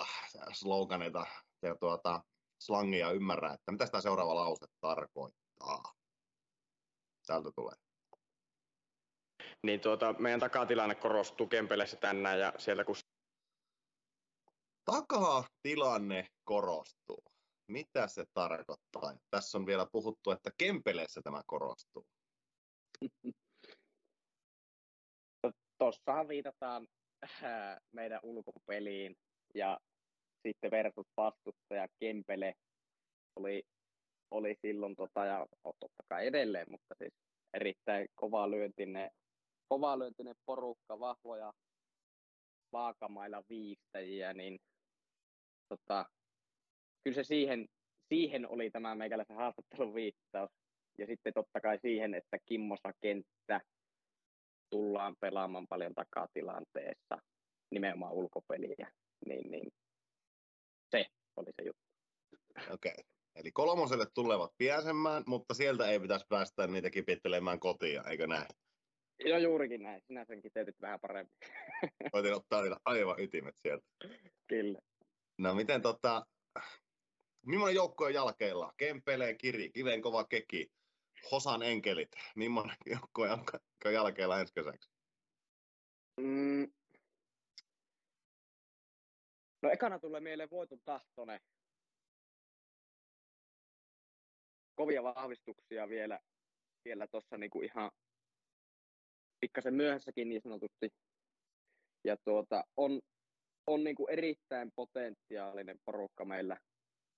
sloganeita 0.53 1.25
ja 1.61 1.75
tuota, 1.75 2.23
slangia 2.59 3.11
ymmärrä, 3.11 3.53
että 3.53 3.71
mitä 3.71 3.87
tämä 3.87 4.01
seuraava 4.01 4.35
lause 4.35 4.65
tarkoittaa. 4.81 5.93
Täältä 7.27 7.51
tulee. 7.55 7.88
Niin 9.65 9.79
tuota, 9.79 10.15
meidän 10.19 10.39
takatilanne 10.39 10.95
korostuu 10.95 11.47
Kempeleissä 11.47 11.97
tänään 11.97 12.39
ja 12.39 12.53
sieltä 12.57 12.83
kun 12.83 12.95
Takaa 14.91 15.47
tilanne 15.63 16.27
korostuu. 16.43 17.23
Mitä 17.67 18.07
se 18.07 18.25
tarkoittaa? 18.33 19.17
Tässä 19.29 19.57
on 19.57 19.65
vielä 19.65 19.87
puhuttu, 19.91 20.31
että 20.31 20.51
Kempeleessä 20.57 21.21
tämä 21.23 21.41
korostuu. 21.45 22.05
Tuossahan 25.77 26.27
viitataan 26.27 26.87
äh, 27.43 27.77
meidän 27.91 28.19
ulkopeliin 28.23 29.15
ja 29.55 29.79
sitten 30.47 30.71
versus 30.71 31.07
vastustaja 31.17 31.87
Kempele 31.99 32.53
oli, 33.35 33.63
oli 34.31 34.55
silloin 34.61 34.95
tota, 34.95 35.25
ja 35.25 35.45
totta 35.63 36.03
kai 36.09 36.27
edelleen, 36.27 36.65
mutta 36.69 36.95
siis 36.97 37.13
erittäin 37.53 38.07
kova 38.15 38.51
lyöntinen, 38.51 39.11
kova 39.11 39.28
lyöntinen 39.99 40.35
porukka, 40.45 40.99
vahvoja 40.99 41.53
vaakamailla 42.71 43.43
viistäjiä, 43.49 44.33
niin 44.33 44.59
tota, 45.69 46.05
kyllä 47.03 47.15
se 47.15 47.23
siihen, 47.23 47.65
siihen 48.09 48.49
oli 48.49 48.71
tämä 48.71 48.95
meikäläisen 48.95 49.35
haastattelun 49.35 49.93
viittaus. 49.93 50.49
Ja 50.97 51.05
sitten 51.05 51.33
totta 51.33 51.61
kai 51.61 51.79
siihen, 51.81 52.13
että 52.13 52.37
Kimmosa 52.45 52.93
kenttä 53.01 53.61
tullaan 54.69 55.15
pelaamaan 55.19 55.67
paljon 55.69 55.93
takatilanteessa, 55.95 57.17
nimenomaan 57.71 58.13
ulkopeliä, 58.13 58.91
niin, 59.25 59.51
niin 59.51 59.69
se 60.91 61.05
oli 61.37 61.51
se 61.55 61.65
juttu. 61.65 61.83
Okei. 62.73 62.91
Okay. 62.91 63.03
Eli 63.35 63.51
kolmoselle 63.51 64.05
tulevat 64.13 64.51
pääsemään, 64.57 65.23
mutta 65.27 65.53
sieltä 65.53 65.87
ei 65.87 65.99
pitäisi 65.99 66.25
päästä 66.29 66.67
niitä 66.67 66.89
kipittelemään 66.89 67.59
kotiin, 67.59 68.07
eikö 68.09 68.27
näin? 68.27 68.47
Joo, 69.19 69.37
juurikin 69.37 69.83
näin. 69.83 70.01
Sinä 70.01 70.25
sen 70.25 70.41
kiteytit 70.41 70.81
vähän 70.81 70.99
paremmin. 70.99 71.33
Koitin 72.11 72.33
ottaa 72.33 72.61
niitä 72.61 72.77
aivan 72.85 73.19
ytimet 73.19 73.55
sieltä. 73.59 73.85
Kyllä. 74.47 74.79
No 75.37 75.55
miten 75.55 75.81
tota, 75.81 76.25
millainen 77.45 77.75
joukko 77.75 78.05
on 78.05 78.13
jalkeilla? 78.13 78.73
Kempeleen 78.77 79.37
Kiri, 79.37 79.69
Kiven 79.69 80.01
kova 80.01 80.23
Keki, 80.23 80.71
Hosan 81.31 81.63
enkelit. 81.63 82.11
Millainen 82.35 82.77
joukko 82.95 83.21
on 83.85 83.93
jälkeellä 83.93 84.39
ensi 84.39 84.53
kesäksi? 84.53 84.89
Mm. 86.17 86.71
No 89.61 89.69
ekana 89.69 89.99
tulee 89.99 90.19
mieleen 90.19 90.49
voiton 90.49 90.79
tahtone. 90.85 91.39
Kovia 94.75 95.03
vahvistuksia 95.03 95.89
vielä, 95.89 96.19
vielä 96.85 97.07
tuossa 97.07 97.37
niinku 97.37 97.61
ihan 97.61 97.91
pikkasen 99.41 99.73
myöhässäkin 99.73 100.29
niin 100.29 100.41
sanotusti. 100.41 100.89
Ja 102.03 102.17
tuota, 102.25 102.63
on, 102.77 103.01
on 103.67 103.83
niinku 103.83 104.07
erittäin 104.07 104.71
potentiaalinen 104.75 105.77
porukka 105.85 106.25
meillä, 106.25 106.57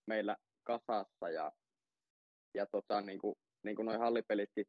meillä 0.08 0.36
kasassa 0.64 1.30
ja, 1.30 1.52
ja 2.54 2.66
tota, 2.72 3.02
niinku, 3.02 3.38
niinku 3.64 3.84
noin 3.84 4.00
hallipelitkin 4.00 4.66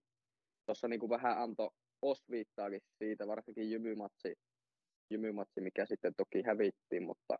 tuossa 0.66 0.88
niinku 0.88 1.08
vähän 1.08 1.38
antoi 1.38 1.70
osviittaakin 2.02 2.80
siitä, 2.98 3.26
varsinkin 3.26 3.70
jymymatsi, 3.70 4.34
jymymatsi, 5.10 5.60
mikä 5.60 5.86
sitten 5.86 6.14
toki 6.16 6.42
hävittiin, 6.46 7.02
mutta 7.02 7.38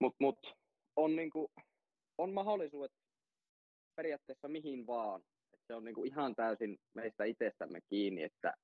mut, 0.00 0.14
mut, 0.20 0.38
on, 0.96 1.16
niinku, 1.16 1.50
on 2.18 2.32
mahdollisuudet 2.32 2.92
periaatteessa 3.96 4.48
mihin 4.48 4.86
vaan. 4.86 5.22
Se 5.66 5.74
on 5.74 5.84
niinku 5.84 6.04
ihan 6.04 6.34
täysin 6.34 6.78
meistä 6.94 7.24
itsestämme 7.24 7.80
kiinni, 7.88 8.22
että 8.22 8.54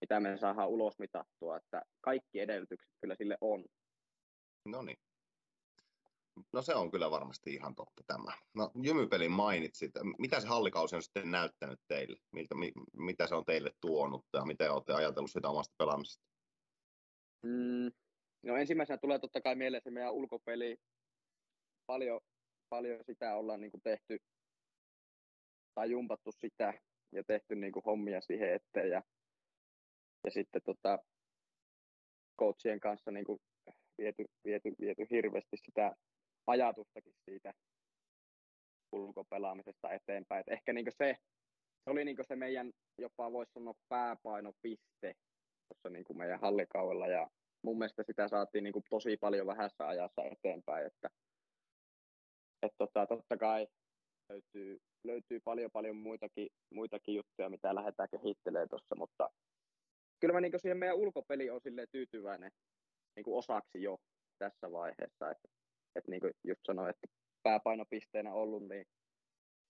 mitä 0.00 0.20
me 0.20 0.38
saadaan 0.38 0.68
ulos 0.68 0.98
mitattua, 0.98 1.56
että 1.56 1.82
kaikki 2.00 2.40
edellytykset 2.40 2.90
kyllä 3.00 3.14
sille 3.14 3.38
on. 3.40 3.64
No 4.64 4.82
niin. 4.82 4.98
No 6.52 6.62
se 6.62 6.74
on 6.74 6.90
kyllä 6.90 7.10
varmasti 7.10 7.54
ihan 7.54 7.74
totta 7.74 8.02
tämä. 8.06 8.32
No 8.54 8.70
jymypelin 8.82 9.30
mainitsit. 9.30 9.90
Mitä 10.18 10.40
se 10.40 10.46
hallikausi 10.46 10.96
on 10.96 11.02
sitten 11.02 11.30
näyttänyt 11.30 11.80
teille? 11.88 12.16
Miltä, 12.32 12.54
mi, 12.54 12.72
mitä 12.92 13.26
se 13.26 13.34
on 13.34 13.44
teille 13.44 13.70
tuonut 13.80 14.24
ja 14.32 14.44
miten 14.44 14.72
olette 14.72 14.92
ajatellut 14.92 15.30
sitä 15.30 15.48
omasta 15.48 15.74
pelaamisesta? 15.78 16.24
Mm, 17.42 17.92
no 18.42 18.56
ensimmäisenä 18.56 18.98
tulee 18.98 19.18
totta 19.18 19.40
kai 19.40 19.54
mieleen 19.54 19.82
se 19.82 19.90
meidän 19.90 20.12
ulkopeli. 20.12 20.76
Paljon, 21.86 22.20
paljon 22.68 23.04
sitä 23.04 23.36
ollaan 23.36 23.60
niin 23.60 23.70
kuin 23.70 23.82
tehty 23.82 24.18
tai 25.74 25.90
jumpattu 25.90 26.32
sitä 26.32 26.74
ja 27.12 27.24
tehty 27.24 27.54
niin 27.54 27.72
kuin 27.72 27.84
hommia 27.84 28.20
siihen 28.20 28.54
eteen. 28.54 28.90
Ja, 28.90 29.02
ja 30.24 30.30
sitten 30.30 30.62
tota, 30.64 30.98
coachien 32.40 32.80
kanssa 32.80 33.10
niin 33.10 33.24
kuin 33.24 33.40
viety, 33.98 34.24
viety, 34.44 34.72
viety 34.80 35.06
hirveästi 35.10 35.56
sitä 35.56 35.96
ajatustakin 36.46 37.14
siitä 37.24 37.54
ulkopelaamisesta 38.92 39.92
eteenpäin. 39.92 40.40
Et 40.40 40.52
ehkä 40.52 40.72
niin 40.72 40.86
se, 40.90 41.16
se 41.84 41.90
oli 41.90 42.04
niin 42.04 42.16
se 42.28 42.36
meidän 42.36 42.72
jopa 42.98 43.32
voisi 43.32 43.52
sanoa 43.52 43.74
pääpainopiste 43.88 45.14
tuossa 45.68 45.90
niin 45.90 46.18
meidän 46.18 46.40
hallikaudella 46.40 47.06
ja 47.06 47.30
mun 47.62 47.78
mielestä 47.78 48.02
sitä 48.02 48.28
saatiin 48.28 48.64
niin 48.64 48.74
tosi 48.90 49.16
paljon 49.16 49.46
vähässä 49.46 49.88
ajassa 49.88 50.22
eteenpäin, 50.24 50.86
että 50.86 51.08
et 52.62 52.72
tota, 52.78 53.06
totta 53.06 53.36
kai 53.36 53.66
löytyy, 54.28 54.78
löytyy 55.04 55.40
paljon 55.40 55.70
paljon 55.70 55.96
muitakin, 55.96 56.48
muitakin 56.70 57.14
juttuja, 57.14 57.50
mitä 57.50 57.74
lähdetään 57.74 58.08
kehittelemään 58.10 58.68
tuossa, 58.68 58.96
mutta 58.96 59.30
kyllä 60.20 60.34
mä 60.34 60.40
niin 60.40 60.60
siihen 60.60 60.78
meidän 60.78 60.96
ulkopeli 60.96 61.50
on 61.50 61.60
tyytyväinen 61.92 62.50
niin 63.16 63.24
osaksi 63.26 63.82
jo 63.82 63.98
tässä 64.38 64.72
vaiheessa, 64.72 65.30
että 65.30 65.48
että 65.96 66.10
niin 66.10 66.20
kuin 66.20 66.32
just 66.44 66.60
sanoin, 66.66 66.90
että 66.90 67.06
pääpainopisteenä 67.42 68.32
ollut, 68.32 68.68
niin 68.68 68.86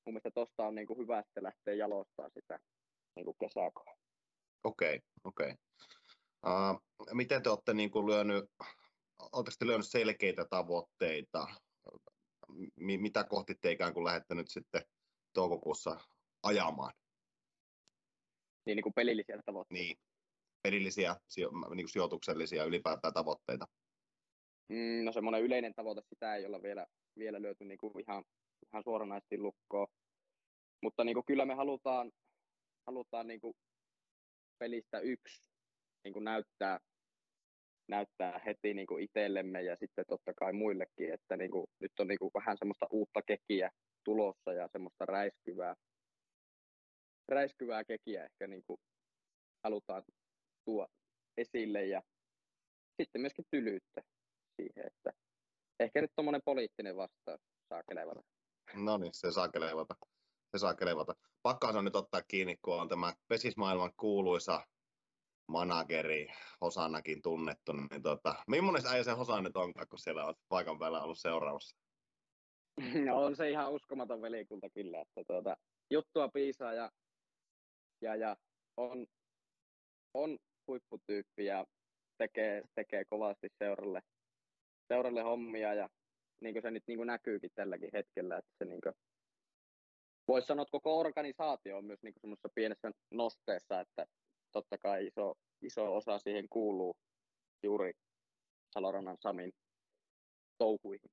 mun 0.07 0.13
mielestä 0.15 0.31
tuosta 0.31 0.67
on 0.67 0.75
niin 0.75 0.87
kuin 0.87 0.99
hyvä 0.99 1.23
sitten 1.23 1.43
lähteä 1.43 1.75
jalostaa 1.75 2.29
sitä 2.29 2.59
niin 3.17 3.25
kuin 3.25 3.37
kesäkoa. 3.41 3.97
Okei, 4.65 4.97
okay, 4.97 5.01
okei. 5.25 5.55
Okay. 6.43 6.75
Uh, 6.75 7.17
miten 7.17 7.43
te 7.43 7.51
olette 7.51 7.75
niin 7.75 7.91
kuin 7.91 8.07
lyönyt, 8.07 8.45
oletteko 9.19 9.57
te 9.59 9.67
lyönyt 9.67 9.89
selkeitä 9.89 10.45
tavoitteita? 10.51 11.47
M- 12.77 13.01
mitä 13.01 13.25
kohti 13.25 13.55
te 13.55 13.71
ikään 13.71 13.95
kuin 13.95 14.05
lähdette 14.05 14.35
nyt 14.35 14.51
sitten 14.51 14.83
toukokuussa 15.33 16.01
ajamaan? 16.43 16.93
Niin, 18.67 18.77
niin 18.77 18.83
kuin 18.83 18.95
pelillisiä 18.95 19.43
tavoitteita. 19.47 19.83
Niin, 19.83 19.97
pelillisiä, 20.63 21.17
niin 21.37 21.51
kuin 21.61 21.89
sijoituksellisia 21.89 22.65
ylipäätään 22.65 23.15
tavoitteita. 23.15 23.67
Mm, 24.69 25.05
no 25.05 25.13
semmoinen 25.13 25.43
yleinen 25.43 25.75
tavoite, 25.75 26.03
sitä 26.09 26.35
ei 26.35 26.47
olla 26.47 26.63
vielä, 26.63 26.87
vielä 27.19 27.43
löyty 27.43 27.65
niin 27.65 27.79
kuin 27.79 27.93
ihan, 28.01 28.25
ihan 28.73 28.83
suoranaisesti 28.85 29.39
lukkoon. 29.39 29.89
Mutta 30.83 31.05
niin 31.05 31.15
kuin 31.15 31.27
kyllä 31.27 31.45
me 31.45 31.55
halutaan, 31.55 32.13
halutaan 32.87 33.27
niin 33.27 33.41
kuin 33.41 33.55
pelistä 34.59 34.99
yksi 34.99 35.43
niin 36.05 36.13
kuin 36.13 36.25
näyttää, 36.25 36.81
näyttää 37.89 38.41
heti 38.47 38.75
niin 38.75 38.87
kuin 38.87 39.05
itsellemme 39.05 39.63
ja 39.63 39.77
sitten 39.77 40.05
totta 40.09 40.35
kai 40.35 40.53
muillekin, 40.53 41.13
että 41.15 41.37
niin 41.37 41.51
kuin, 41.51 41.67
nyt 41.81 41.93
on 42.01 42.09
niin 42.09 42.19
kuin 42.19 42.31
vähän 42.35 42.57
semmoista 42.59 42.87
uutta 42.91 43.23
kekiä 43.23 43.71
tulossa 44.05 44.53
ja 44.53 44.69
semmoista 44.73 45.07
räiskyvää, 45.07 45.75
räiskyvää 47.29 47.85
kekiä 47.85 48.25
ehkä 48.25 48.47
niin 48.47 48.63
kuin 48.67 48.81
halutaan 49.65 50.03
tuoda 50.65 50.93
esille 51.37 51.87
ja 51.87 52.03
sitten 52.97 53.21
myöskin 53.21 53.45
tylyyttä 53.51 54.03
siihen, 54.57 54.87
että 54.87 55.13
ehkä 55.81 56.01
nyt 56.01 56.11
tuommoinen 56.17 56.43
poliittinen 56.45 56.97
vastaus 56.97 57.41
saa 57.69 57.83
kelevata. 57.89 58.21
No 58.75 58.99
niin, 58.99 59.15
se 59.15 59.33
saa 59.33 59.49
kelevata. 59.49 59.95
Se 60.55 60.59
saa 60.59 60.75
kelevata. 60.75 61.15
Pakkaas 61.43 61.77
on 61.77 61.85
nyt 61.85 61.97
ottaa 61.97 62.23
kiinni, 62.23 62.57
kun 62.63 62.81
on 62.81 62.89
tämä 62.89 63.15
pesismaailman 63.29 63.93
kuuluisa 63.97 64.67
manageri, 65.47 66.29
Hosannakin 66.61 67.23
tunnettu, 67.23 67.73
niin 67.73 68.03
tota, 68.03 68.35
millainen 68.47 68.93
äijä 68.93 69.05
se 69.05 69.13
Hosan 69.13 69.45
nyt 69.45 69.57
onkaan, 69.57 69.89
kun 69.89 69.99
siellä 69.99 70.25
on 70.25 70.35
paikan 70.49 70.79
päällä 70.79 71.03
ollut 71.03 71.19
seuraavassa? 71.19 71.77
No 73.07 73.25
on 73.25 73.37
se 73.37 73.51
ihan 73.51 73.73
uskomaton 73.73 74.23
velikulta 74.23 74.71
kyllä, 74.71 75.01
että 75.01 75.25
tuota, 75.27 75.57
juttua 75.91 76.29
piisaa 76.29 76.75
ja, 76.75 76.91
ja, 78.01 78.17
ja 78.17 78.37
on, 78.77 79.07
on 80.15 80.39
huipputyyppi 80.67 81.45
ja 81.45 81.67
tekee, 82.19 82.63
tekee 82.75 83.05
kovasti 83.05 83.49
seuralle, 83.59 84.03
seuralle 84.89 85.23
hommia 85.23 85.75
ja 85.75 85.89
niin 86.41 86.55
kuin 86.55 86.63
se 86.63 86.71
nyt 86.71 86.85
niin 86.87 86.99
kuin 86.99 87.07
näkyykin 87.07 87.51
tälläkin 87.55 87.91
hetkellä, 87.93 88.37
että 88.39 88.53
se 88.59 88.65
niin 88.65 88.81
kuin, 88.81 88.95
voisi 90.29 90.47
sanoa, 90.47 90.63
että 90.63 90.73
koko 90.73 90.99
organisaatio 90.99 91.79
on 91.79 91.85
myös 91.85 92.03
niin 92.03 92.15
semmoisessa 92.21 92.49
pienessä 92.55 92.91
nosteessa, 93.11 93.81
että 93.81 94.07
totta 94.55 94.79
kai 94.79 95.07
iso, 95.07 95.35
iso 95.63 95.97
osa 95.97 96.19
siihen 96.19 96.49
kuuluu 96.49 96.97
juuri 97.63 97.93
Salorannan 98.75 99.17
Samin 99.21 99.53
touhuihin. 100.59 101.11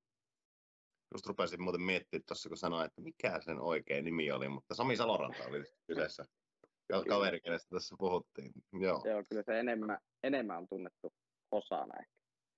Just 1.14 1.26
rupesin 1.26 1.62
muuten 1.62 1.82
miettimään 1.82 2.24
tuossa, 2.28 2.48
kun 2.48 2.56
sanoin, 2.56 2.86
että 2.86 3.00
mikä 3.00 3.40
sen 3.40 3.60
oikea 3.60 4.02
nimi 4.02 4.32
oli, 4.32 4.48
mutta 4.48 4.74
Sami 4.74 4.96
Saloranta 4.96 5.44
oli 5.44 5.64
kyseessä. 5.86 6.24
Kaveri, 7.08 7.40
kenestä 7.40 7.76
tässä 7.76 7.96
puhuttiin. 7.98 8.52
Joo. 8.80 9.02
Joo, 9.04 9.22
kyllä 9.28 9.42
se 9.46 9.60
enemmän, 9.60 9.98
enemmän 10.22 10.58
on 10.58 10.68
tunnettu 10.68 11.12
osana 11.50 11.94
ehkä. 12.00 12.12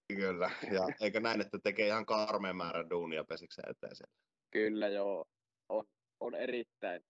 Kyllä, 0.08 0.50
ja 0.72 0.86
eikö 1.00 1.20
näin, 1.20 1.40
että 1.40 1.58
tekee 1.58 1.86
ihan 1.86 2.06
karmeen 2.06 2.56
määrän 2.56 2.90
duunia 2.90 3.24
pesiksen 3.24 3.64
eteen 3.70 3.96
siellä? 3.96 4.14
Kyllä 4.50 4.88
joo, 4.88 5.24
on, 5.68 5.84
on 6.20 6.34
erittäin, 6.34 7.02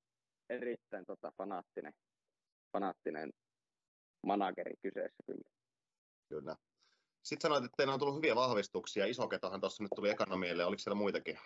erittäin 0.50 1.04
tota 1.06 1.32
fanaattinen, 1.38 1.92
fanaattinen 2.72 3.32
manageri 4.24 4.74
kyseessä 4.82 5.22
kyllä. 5.26 5.48
Kyllä. 6.28 6.56
Sitten 7.22 7.42
sanoit, 7.42 7.64
että 7.64 7.74
teillä 7.76 7.92
on 7.92 7.98
tullut 7.98 8.16
hyviä 8.16 8.34
vahvistuksia. 8.34 9.06
Isoketohan 9.06 9.60
tuossa 9.60 9.82
nyt 9.82 9.90
tuli 9.96 10.10
ekana 10.10 10.36
mieleen. 10.36 10.68
Oliko 10.68 10.78
siellä 10.78 10.94
muitakin? 10.94 11.38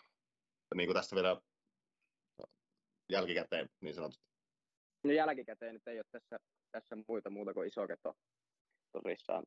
Niin 0.75 0.87
kuin 0.87 0.95
tässä 0.95 1.17
vielä 1.17 1.41
jälkikäteen 3.13 3.69
niin 3.81 3.95
sanotusti. 3.95 4.27
No 5.05 5.13
jälkikäteen 5.13 5.75
nyt 5.75 5.89
ei 5.89 5.99
ole 5.99 6.05
tässä, 6.13 6.39
tässä 6.73 6.97
muita 7.09 7.31
muuta 7.31 7.55
kuin 7.55 7.69
isoketo 7.69 8.15
tosissaan 8.93 9.45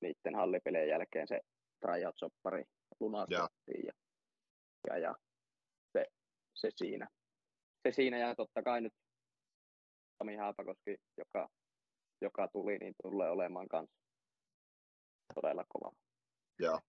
niiden 0.00 0.34
hallipelien 0.34 0.88
jälkeen 0.88 1.28
se 1.28 1.40
tryout-soppari 1.80 2.64
lunastettiin 3.00 3.86
ja, 3.86 3.92
ja, 4.88 4.98
ja 4.98 5.14
se, 5.92 6.06
se, 6.54 6.70
siinä. 6.76 7.08
Se 7.82 7.92
siinä 7.92 8.18
ja 8.18 8.34
totta 8.34 8.62
kai 8.62 8.80
nyt 8.80 8.92
Sami 10.18 10.36
Haapakoski, 10.36 10.96
joka, 11.16 11.48
joka 12.20 12.48
tuli, 12.48 12.78
niin 12.78 12.94
tulee 13.02 13.30
olemaan 13.30 13.68
kanssa 13.68 13.96
todella 15.34 15.64
kova. 15.68 15.92
Joo. 16.58 16.80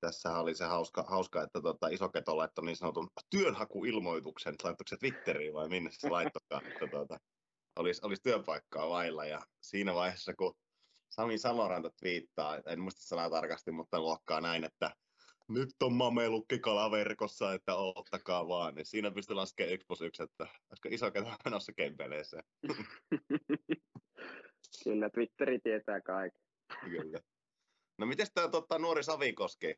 Tässä 0.00 0.38
oli 0.38 0.54
se 0.54 0.64
hauska, 0.64 1.02
hauska 1.02 1.42
että 1.42 1.60
tota, 1.62 1.88
Isoketo 1.88 2.36
laittoi 2.36 2.64
niin 2.64 2.76
sanotun 2.76 3.08
työnhakuilmoituksen, 3.30 4.54
laittoiko 4.62 4.88
se 4.88 4.96
Twitteriin 4.96 5.54
vai 5.54 5.68
minne 5.68 5.90
se 5.92 6.08
laittokaan, 6.08 6.66
että 6.66 6.86
tota, 6.90 7.18
olisi, 7.76 8.00
olisi 8.04 8.22
työpaikkaa 8.22 8.88
vailla. 8.88 9.24
Ja 9.24 9.40
siinä 9.60 9.94
vaiheessa, 9.94 10.34
kun 10.34 10.54
Sami 11.10 11.38
Saloranta 11.38 11.90
twiittaa, 12.00 12.58
en 12.66 12.80
muista 12.80 13.02
sanaa 13.02 13.30
tarkasti, 13.30 13.72
mutta 13.72 14.00
luokkaa 14.00 14.40
näin, 14.40 14.64
että 14.64 14.90
nyt 15.48 15.70
on 15.82 15.92
mamelukki 15.92 16.58
kalaverkossa, 16.58 17.54
että 17.54 17.76
ottakaa 17.76 18.48
vaan. 18.48 18.74
Niin 18.74 18.86
siinä 18.86 19.10
pystyy 19.10 19.36
laskemaan 19.36 19.74
yksi 19.74 19.86
plus 19.86 20.00
yksi, 20.00 20.22
että 20.22 20.44
olisiko 20.44 20.88
iso 20.90 21.10
ketä 21.10 21.36
menossa 21.44 21.72
kempeleeseen. 21.72 22.44
Kyllä, 24.84 25.10
Twitteri 25.10 25.58
tietää 25.58 26.00
kaiken. 26.00 26.40
Kyllä. 26.80 27.18
No 27.98 28.06
miten 28.06 28.26
tämä 28.34 28.48
tota, 28.48 28.78
nuori 28.78 29.02
Savikoski? 29.02 29.74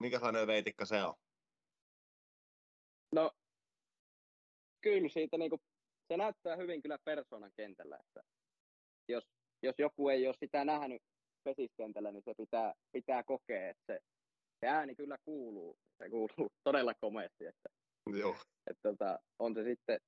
Minkälainen 0.00 0.46
veitikka 0.46 0.84
se 0.84 1.02
on? 1.02 1.14
No, 3.14 3.30
kyllä 4.80 5.08
siitä 5.08 5.38
niinku, 5.38 5.60
se 6.08 6.16
näyttää 6.16 6.56
hyvin 6.56 6.82
kyllä 6.82 6.98
persoonan 7.04 7.52
kentällä, 7.56 7.98
että 8.06 8.20
jos, 9.08 9.24
jos 9.62 9.74
joku 9.78 10.08
ei 10.08 10.26
ole 10.26 10.34
sitä 10.40 10.64
nähnyt 10.64 11.02
pesiskentällä, 11.44 12.12
niin 12.12 12.22
se 12.24 12.34
pitää, 12.36 12.74
pitää 12.92 13.22
kokea, 13.22 13.70
että 13.70 13.82
se, 13.86 14.00
se 14.60 14.66
ääni 14.66 14.94
kyllä 14.94 15.16
kuuluu. 15.24 15.78
Se 15.98 16.10
kuuluu 16.10 16.52
todella 16.64 16.94
komeasti, 17.00 17.46
että, 17.46 17.68
Joo. 18.18 18.36
että 18.66 18.88
tota, 18.88 19.18
on 19.38 19.54
se 19.54 19.64
sitten 19.64 20.00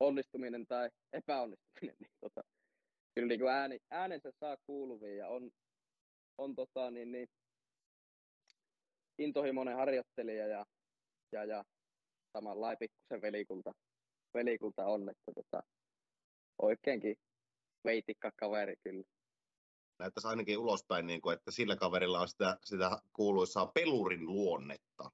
onnistuminen 0.00 0.66
tai 0.66 0.90
epäonnistuminen, 1.12 1.96
niin 2.00 2.10
tota, 2.20 2.40
kyllä 3.14 3.28
niin 3.28 3.40
kuin 3.40 3.52
ääni, 3.52 3.78
äänensä 3.90 4.32
saa 4.40 4.56
kuuluviin 4.66 5.16
ja 5.16 5.28
on, 5.28 5.50
on 6.38 6.54
tota, 6.54 6.90
niin, 6.90 7.12
niin, 7.12 7.28
intohimoinen 9.18 9.76
harjoittelija 9.76 10.46
ja, 10.46 10.66
ja, 11.32 11.44
ja 11.44 11.64
samalla 12.32 12.76
pikkusen 12.76 13.22
velikulta, 13.22 13.72
velikulta 14.34 14.86
on, 14.86 15.08
että 15.08 15.32
tota, 15.34 15.62
oikeinkin 16.62 17.16
veitikka 17.84 18.30
kaveri 18.36 18.74
kyllä. 18.82 19.04
Näyttäisi 19.98 20.28
ainakin 20.28 20.58
ulospäin, 20.58 21.06
niin 21.06 21.20
kuin, 21.20 21.34
että 21.34 21.50
sillä 21.50 21.76
kaverilla 21.76 22.20
on 22.20 22.28
sitä, 22.28 22.58
sitä 22.64 22.90
kuuluisaa 23.12 23.70
pelurin 23.74 24.26
luonnetta. 24.26 25.10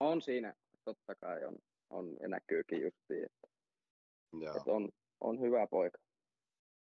On 0.00 0.22
siinä, 0.22 0.54
totta 0.84 1.14
kai 1.14 1.44
on, 1.44 1.56
on 1.90 2.16
ja 2.20 2.28
näkyykin 2.28 2.82
justiin, 2.82 3.24
että, 3.24 3.48
Joo. 4.32 4.56
että 4.56 4.70
on, 4.70 4.88
on 5.20 5.40
hyvä 5.40 5.66
poika. 5.66 5.98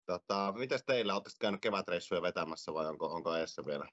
Tota, 0.06 0.54
mitäs 0.56 0.82
teillä? 0.86 1.14
Oletteko 1.14 1.36
käynyt 1.40 1.60
kevätreissuja 1.60 2.22
vetämässä 2.22 2.74
vai 2.74 2.86
onko, 2.86 3.06
onko 3.06 3.34
eessä 3.34 3.62
vielä? 3.66 3.88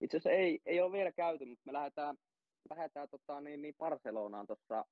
Itse 0.00 0.16
asiassa 0.16 0.30
ei, 0.30 0.60
ei 0.66 0.80
ole 0.80 0.92
vielä 0.92 1.12
käyty, 1.12 1.44
mutta 1.44 1.62
me 1.66 1.72
lähdetään, 1.72 2.16
lähdetään 2.70 3.08
tota, 3.10 3.40
niin, 3.40 3.62
niin 3.62 3.74
Barcelonaan 3.78 4.46
tuossa, 4.46 4.84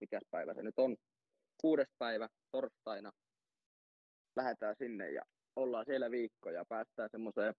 mikäs 0.00 0.22
päivä 0.30 0.54
se 0.54 0.62
nyt 0.62 0.78
on, 0.78 0.96
kuudes 1.60 1.88
päivä 1.98 2.28
torstaina. 2.50 3.12
Lähdetään 4.36 4.76
sinne 4.78 5.10
ja 5.10 5.22
ollaan 5.56 5.84
siellä 5.84 6.10
viikko 6.10 6.50
ja 6.50 6.64
päästään 6.68 7.08
semmoiseen 7.12 7.54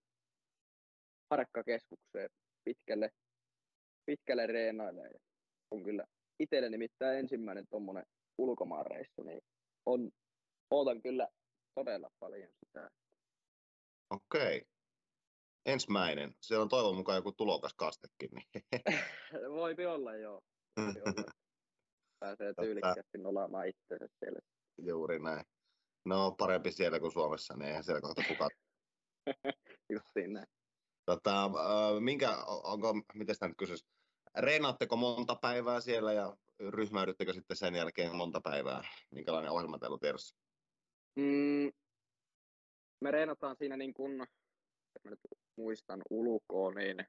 harkkakeskukseen 1.31 2.29
pitkälle, 2.63 3.09
pitkälle 4.05 4.47
reenaille. 4.47 5.09
On 5.71 5.83
kyllä 5.83 6.05
itselle 6.39 6.69
nimittäin 6.69 7.19
ensimmäinen 7.19 7.65
tuommoinen 7.69 8.05
ulkomaanreissu, 8.37 9.23
niin 9.23 9.41
on, 9.85 10.11
ootan 10.69 11.01
kyllä 11.01 11.27
todella 11.75 12.09
paljon 12.19 12.49
sitä. 12.59 12.89
Okei. 14.09 14.65
Ensimmäinen. 15.65 16.35
Siellä 16.41 16.63
on 16.63 16.69
toivon 16.69 16.95
mukaan 16.95 17.15
joku 17.15 17.31
tulokas 17.31 17.73
kastekin. 17.73 18.29
Niin. 18.31 18.63
Voipi 19.61 19.85
olla, 19.85 20.15
joo. 20.15 20.41
Voipi 20.77 20.99
olla. 20.99 21.31
Pääsee 22.19 22.53
tyylikkäästi 22.61 23.17
nolaamaan 23.17 23.67
itsensä 23.67 24.07
siellä. 24.19 24.39
Juuri 24.77 25.19
näin. 25.19 25.45
No 26.05 26.31
parempi 26.37 26.71
siellä 26.71 26.99
kuin 26.99 27.11
Suomessa, 27.11 27.53
niin 27.57 27.67
eihän 27.67 27.83
siellä 27.83 28.01
kohta 28.01 28.23
kukaan. 28.27 28.51
Justiin 29.93 30.33
näin. 30.33 30.47
Tota, 31.05 31.45
äh, 31.45 31.51
minkä, 31.99 32.37
onko, 32.45 32.93
miten 33.13 33.35
sitä 33.35 33.47
nyt 33.47 33.57
kysyisi, 33.57 33.85
reenaatteko 34.37 34.95
monta 34.95 35.35
päivää 35.35 35.81
siellä 35.81 36.13
ja 36.13 36.37
ryhmäydyttekö 36.69 37.33
sitten 37.33 37.57
sen 37.57 37.75
jälkeen 37.75 38.15
monta 38.15 38.41
päivää? 38.41 38.83
Minkälainen 39.11 39.51
ohjelma 39.51 39.79
teillä 39.79 39.93
on 39.93 39.99
tiedossa? 39.99 40.35
Mm, 41.15 41.71
me 43.01 43.11
reenataan 43.11 43.55
siinä 43.55 43.77
niin 43.77 43.93
kuin, 43.93 44.19
jos 44.95 45.03
mä 45.03 45.11
nyt 45.11 45.19
muistan 45.57 46.01
ulkoa, 46.09 46.71
niin 46.73 47.05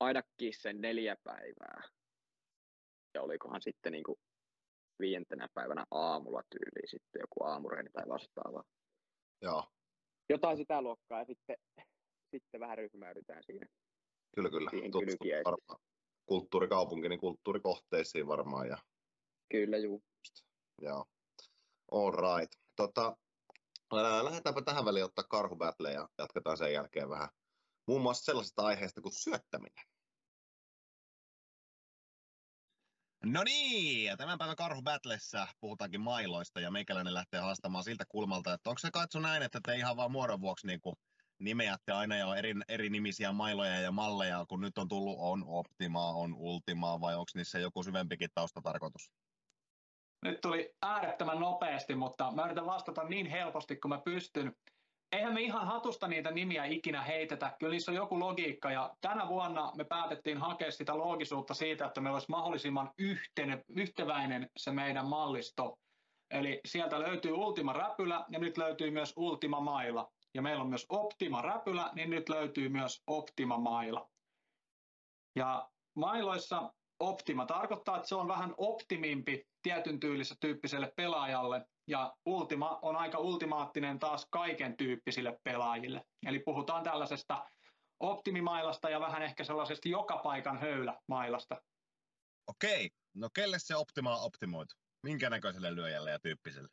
ainakin 0.00 0.52
sen 0.60 0.80
neljä 0.80 1.16
päivää. 1.24 1.82
Ja 3.14 3.22
olikohan 3.22 3.62
sitten 3.62 3.92
niin 3.92 4.04
kuin 4.04 4.18
viientenä 5.00 5.48
päivänä 5.54 5.84
aamulla 5.90 6.42
tyyliin 6.50 6.88
sitten 6.88 7.20
joku 7.20 7.44
aamureeni 7.44 7.90
tai 7.92 8.08
vastaava. 8.08 8.64
Joo, 9.42 9.64
Jotain 10.30 10.56
sitä 10.56 10.82
luokkaa 10.82 11.18
ja 11.18 11.24
sitten, 11.24 11.56
sitten 12.30 12.60
vähän 12.60 12.78
ryhmäydytään 12.78 13.42
siinä. 13.42 13.66
kyllä 14.34 14.50
kyllä. 14.50 14.70
Varmaan 15.44 15.80
kulttuurikaupunki, 16.26 17.08
niin 17.08 17.20
kulttuurikohteisiin 17.20 18.26
varmaan. 18.26 18.68
Ja, 18.68 18.76
Kyllä, 19.48 19.78
juu. 19.78 20.02
joo. 20.82 21.04
All 21.92 22.10
right. 22.10 22.59
Tota, 22.80 23.16
ää, 23.96 24.24
lähdetäänpä 24.24 24.62
tähän 24.62 24.84
väliin 24.84 25.04
ottaa 25.04 25.24
karhubattle 25.24 25.92
ja 25.92 26.08
jatketaan 26.18 26.58
sen 26.58 26.72
jälkeen 26.72 27.08
vähän 27.08 27.28
muun 27.86 28.02
muassa 28.02 28.24
sellaisesta 28.24 28.62
aiheesta 28.62 29.00
kuin 29.00 29.12
syöttäminen. 29.12 29.84
No 33.24 33.44
niin, 33.44 34.04
ja 34.04 34.16
tämän 34.16 34.38
päivän 34.38 34.56
Karhu 34.56 34.82
Battlessa 34.82 35.46
puhutaankin 35.60 36.00
mailoista 36.00 36.60
ja 36.60 36.70
meikäläinen 36.70 37.14
lähtee 37.14 37.40
haastamaan 37.40 37.84
siltä 37.84 38.04
kulmalta, 38.08 38.52
että 38.52 38.70
onko 38.70 38.78
se 38.78 38.90
katso 38.90 39.20
näin, 39.20 39.42
että 39.42 39.60
te 39.62 39.76
ihan 39.76 39.96
vaan 39.96 40.12
muodon 40.12 40.40
vuoksi 40.40 40.66
niin 40.66 40.80
kuin 40.80 40.96
nimeätte 41.38 41.92
aina 41.92 42.18
jo 42.18 42.34
eri, 42.34 42.54
eri 42.68 42.90
nimisiä 42.90 43.32
mailoja 43.32 43.80
ja 43.80 43.92
malleja, 43.92 44.44
kun 44.48 44.60
nyt 44.60 44.78
on 44.78 44.88
tullut 44.88 45.16
on 45.18 45.44
Optimaa, 45.46 46.12
on 46.12 46.34
Ultimaa 46.34 47.00
vai 47.00 47.14
onko 47.14 47.30
niissä 47.34 47.58
joku 47.58 47.82
syvempikin 47.82 48.30
taustatarkoitus? 48.34 49.10
Nyt 50.24 50.40
tuli 50.40 50.74
äärettömän 50.82 51.40
nopeasti, 51.40 51.94
mutta 51.94 52.30
mä 52.30 52.44
yritän 52.44 52.66
vastata 52.66 53.04
niin 53.04 53.26
helposti 53.26 53.76
kuin 53.76 53.90
mä 53.90 54.00
pystyn. 54.04 54.56
Eihän 55.12 55.34
me 55.34 55.40
ihan 55.40 55.66
hatusta 55.66 56.08
niitä 56.08 56.30
nimiä 56.30 56.64
ikinä 56.64 57.02
heitetä, 57.02 57.56
kyllä 57.58 57.70
niissä 57.70 57.90
on 57.90 57.96
joku 57.96 58.20
logiikka 58.20 58.70
ja 58.70 58.94
tänä 59.00 59.28
vuonna 59.28 59.72
me 59.76 59.84
päätettiin 59.84 60.38
hakea 60.38 60.70
sitä 60.70 60.98
loogisuutta 60.98 61.54
siitä, 61.54 61.86
että 61.86 62.00
meillä 62.00 62.16
olisi 62.16 62.30
mahdollisimman 62.30 62.90
yhtene, 62.98 63.64
yhteväinen 63.68 64.50
se 64.56 64.72
meidän 64.72 65.06
mallisto. 65.06 65.78
Eli 66.30 66.60
sieltä 66.66 67.00
löytyy 67.00 67.32
Ultima 67.32 67.72
Räpylä 67.72 68.24
ja 68.28 68.38
nyt 68.38 68.58
löytyy 68.58 68.90
myös 68.90 69.12
Ultima 69.16 69.60
Maila. 69.60 70.08
Ja 70.34 70.42
meillä 70.42 70.62
on 70.62 70.68
myös 70.68 70.86
Optima 70.88 71.42
Räpylä, 71.42 71.90
niin 71.94 72.10
nyt 72.10 72.28
löytyy 72.28 72.68
myös 72.68 73.02
Optima 73.06 73.58
Maila. 73.58 74.08
Ja 75.36 75.68
mailoissa 75.96 76.72
Optima 77.00 77.46
tarkoittaa, 77.46 77.96
että 77.96 78.08
se 78.08 78.14
on 78.14 78.28
vähän 78.28 78.54
optimimpi 78.56 79.49
tietyn 79.62 80.00
tyylisessä 80.00 80.34
tyyppiselle 80.40 80.92
pelaajalle, 80.96 81.66
ja 81.86 82.14
Ultima 82.26 82.78
on 82.82 82.96
aika 82.96 83.18
ultimaattinen 83.18 83.98
taas 83.98 84.26
kaiken 84.30 84.76
tyyppisille 84.76 85.38
pelaajille. 85.44 86.04
Eli 86.26 86.38
puhutaan 86.38 86.84
tällaisesta 86.84 87.46
optimimailasta 88.00 88.90
ja 88.90 89.00
vähän 89.00 89.22
ehkä 89.22 89.44
sellaisesta 89.44 89.88
joka 89.88 90.16
paikan 90.16 90.60
höylämailasta. 90.60 91.62
Okei, 92.46 92.90
no 93.14 93.28
kelle 93.34 93.58
se 93.58 93.76
Optima 93.76 94.16
on 94.16 94.26
optimoitu? 94.26 94.74
Minkä 95.02 95.30
näköiselle 95.30 95.74
lyöjälle 95.74 96.10
ja 96.10 96.18
tyyppiselle? 96.18 96.68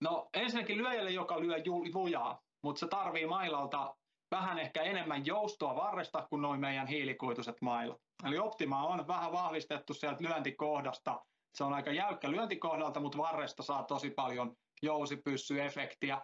No 0.00 0.28
ensinnäkin 0.34 0.78
lyöjälle, 0.78 1.10
joka 1.10 1.40
lyö 1.40 1.56
lujaa, 1.94 2.40
mutta 2.62 2.80
se 2.80 2.88
tarvii 2.88 3.26
mailalta 3.26 3.96
vähän 4.30 4.58
ehkä 4.58 4.82
enemmän 4.82 5.26
joustoa 5.26 5.76
varresta 5.76 6.26
kuin 6.30 6.42
noin 6.42 6.60
meidän 6.60 6.86
hiilikuituiset 6.86 7.56
mailat. 7.60 7.98
Eli 8.24 8.38
Optima 8.38 8.86
on 8.86 9.08
vähän 9.08 9.32
vahvistettu 9.32 9.94
sieltä 9.94 10.24
lyöntikohdasta. 10.24 11.24
Se 11.54 11.64
on 11.64 11.72
aika 11.72 11.92
jäykkä 11.92 12.30
lyöntikohdalta, 12.30 13.00
mutta 13.00 13.18
varresta 13.18 13.62
saa 13.62 13.82
tosi 13.82 14.10
paljon 14.10 14.56
jousipyssyefektiä. 14.82 16.22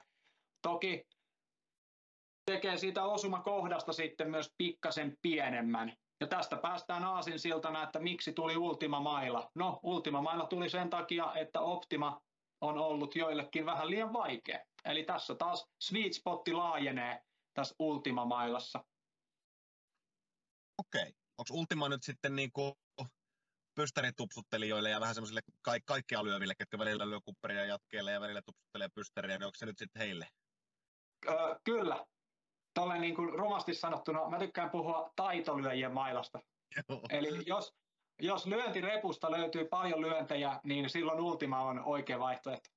Toki 0.62 1.05
tekee 2.51 2.77
siitä 2.77 3.05
osumakohdasta 3.05 3.93
sitten 3.93 4.31
myös 4.31 4.51
pikkasen 4.59 5.16
pienemmän. 5.22 5.97
Ja 6.20 6.27
tästä 6.27 6.57
päästään 6.57 7.05
aasinsiltana, 7.05 7.83
että 7.83 7.99
miksi 8.01 8.33
tuli 8.33 8.57
Ultima 8.57 9.01
Maila. 9.01 9.51
No, 9.55 9.81
Ultima 9.83 10.22
Maila 10.22 10.47
tuli 10.47 10.70
sen 10.70 10.91
takia, 10.91 11.35
että 11.35 11.61
Optima 11.61 12.20
on 12.61 12.79
ollut 12.79 13.16
joillekin 13.16 13.66
vähän 13.66 13.91
liian 13.91 14.12
vaikea. 14.12 14.64
Eli 14.85 15.05
tässä 15.05 15.35
taas 15.35 15.66
sweet 15.83 16.12
spotti 16.12 16.53
laajenee 16.53 17.22
tässä 17.55 17.74
Ultima 17.79 18.24
Mailassa. 18.24 18.85
Okei, 20.79 21.12
onko 21.39 21.51
Ultima 21.51 21.89
nyt 21.89 22.03
sitten 22.03 22.37
niin 22.37 22.53
kuin 22.53 22.72
pystäritupsuttelijoille 23.77 24.91
ja 24.91 25.01
vähän 25.01 25.14
semmoisille 25.14 25.41
ka- 25.62 25.81
kaikkia 25.85 26.24
lyöville, 26.24 26.55
ketkä 26.59 26.79
välillä 26.79 27.11
lyö 27.11 27.20
kupperia 27.20 27.64
jatkeelle 27.64 28.12
ja 28.12 28.20
välillä 28.20 28.43
tupsuttelee 28.43 28.89
pysteriä, 28.95 29.39
niin 29.39 29.47
onko 29.47 29.57
se 29.57 29.66
nyt 29.66 29.79
sitten 29.79 30.01
heille? 30.01 30.29
Öö, 31.29 31.35
kyllä. 31.64 32.07
tolleen 32.74 33.01
niin 33.01 33.14
kuin 33.14 33.29
rumasti 33.39 33.74
sanottuna, 33.74 34.31
mä 34.31 34.39
tykkään 34.39 34.70
puhua 34.70 35.12
taitolyöjien 35.16 35.93
mailasta. 35.93 36.39
Joo. 36.89 37.01
Eli 37.11 37.43
jos, 37.47 37.74
jos 38.22 38.47
lyöntirepusta 38.47 39.31
löytyy 39.31 39.64
paljon 39.64 40.01
lyöntejä, 40.01 40.61
niin 40.64 40.91
silloin 40.91 41.20
Ultima 41.20 41.61
on 41.61 41.85
oikea 41.85 42.18
vaihtoehto. 42.18 42.70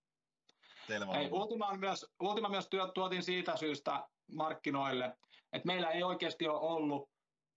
Selvä. 0.87 1.13
Ei. 1.13 1.29
Ultima, 1.31 1.67
on 1.67 1.79
myös, 1.79 2.05
Ultima 2.19 2.49
myös 2.49 2.67
työ, 2.69 2.87
tuotiin 2.87 3.23
siitä 3.23 3.57
syystä 3.57 4.07
markkinoille, 4.31 5.17
että 5.53 5.65
meillä 5.65 5.89
ei 5.89 6.03
oikeasti 6.03 6.47
ole 6.47 6.59
ollut 6.59 7.09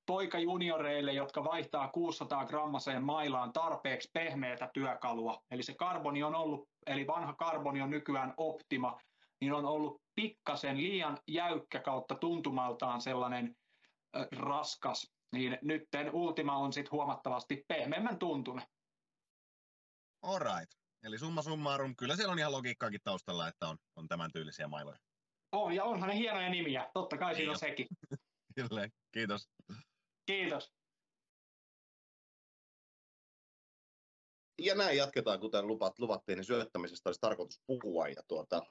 poikajunioreille, 0.06 1.12
jotka 1.12 1.44
vaihtaa 1.44 1.88
600 1.88 2.46
grammaseen 2.46 3.04
mailaan 3.04 3.52
tarpeeksi 3.52 4.10
pehmeätä 4.12 4.70
työkalua. 4.74 5.42
Eli 5.50 5.62
se 5.62 5.74
karboni 5.74 6.22
on 6.22 6.34
ollut, 6.34 6.68
eli 6.86 7.06
vanha 7.06 7.32
karboni 7.32 7.82
on 7.82 7.90
nykyään 7.90 8.34
Optima, 8.36 9.00
niin 9.40 9.52
on 9.52 9.64
ollut 9.64 10.02
pikkasen 10.14 10.76
liian 10.76 11.18
jäykkä 11.28 11.80
kautta 11.80 12.14
tuntumaltaan 12.14 13.00
sellainen 13.00 13.56
ö, 14.16 14.28
raskas. 14.36 15.12
Niin 15.32 15.58
nytten 15.62 16.14
Ultima 16.14 16.56
on 16.56 16.72
sitten 16.72 16.92
huomattavasti 16.92 17.64
pehmeämmän 17.68 18.18
tuntunen. 18.18 18.66
Alright. 20.22 20.70
Eli 21.02 21.18
summa 21.18 21.42
summarum, 21.42 21.96
kyllä 21.96 22.16
siellä 22.16 22.32
on 22.32 22.38
ihan 22.38 22.52
logiikkaakin 22.52 23.00
taustalla, 23.04 23.48
että 23.48 23.68
on, 23.68 23.78
on 23.96 24.08
tämän 24.08 24.30
tyylisiä 24.32 24.68
mailoja. 24.68 24.98
On, 25.52 25.74
ja 25.74 25.84
onhan 25.84 26.08
ne 26.08 26.16
hienoja 26.16 26.48
nimiä. 26.48 26.90
Totta 26.94 27.18
kai 27.18 27.34
siinä 27.34 27.50
on 27.50 27.56
Niin 27.60 27.70
sekin. 27.70 27.86
Kyllä, 28.56 28.88
kiitos. 29.12 29.48
Kiitos. 30.26 30.72
Ja 34.58 34.74
näin 34.74 34.96
jatketaan, 34.96 35.40
kuten 35.40 35.66
lupat, 35.66 35.98
luvattiin, 35.98 36.36
niin 36.36 36.44
syöttämisestä 36.44 37.08
olisi 37.08 37.20
tarkoitus 37.20 37.62
puhua. 37.66 38.08
Ja 38.08 38.22
tuota, 38.28 38.62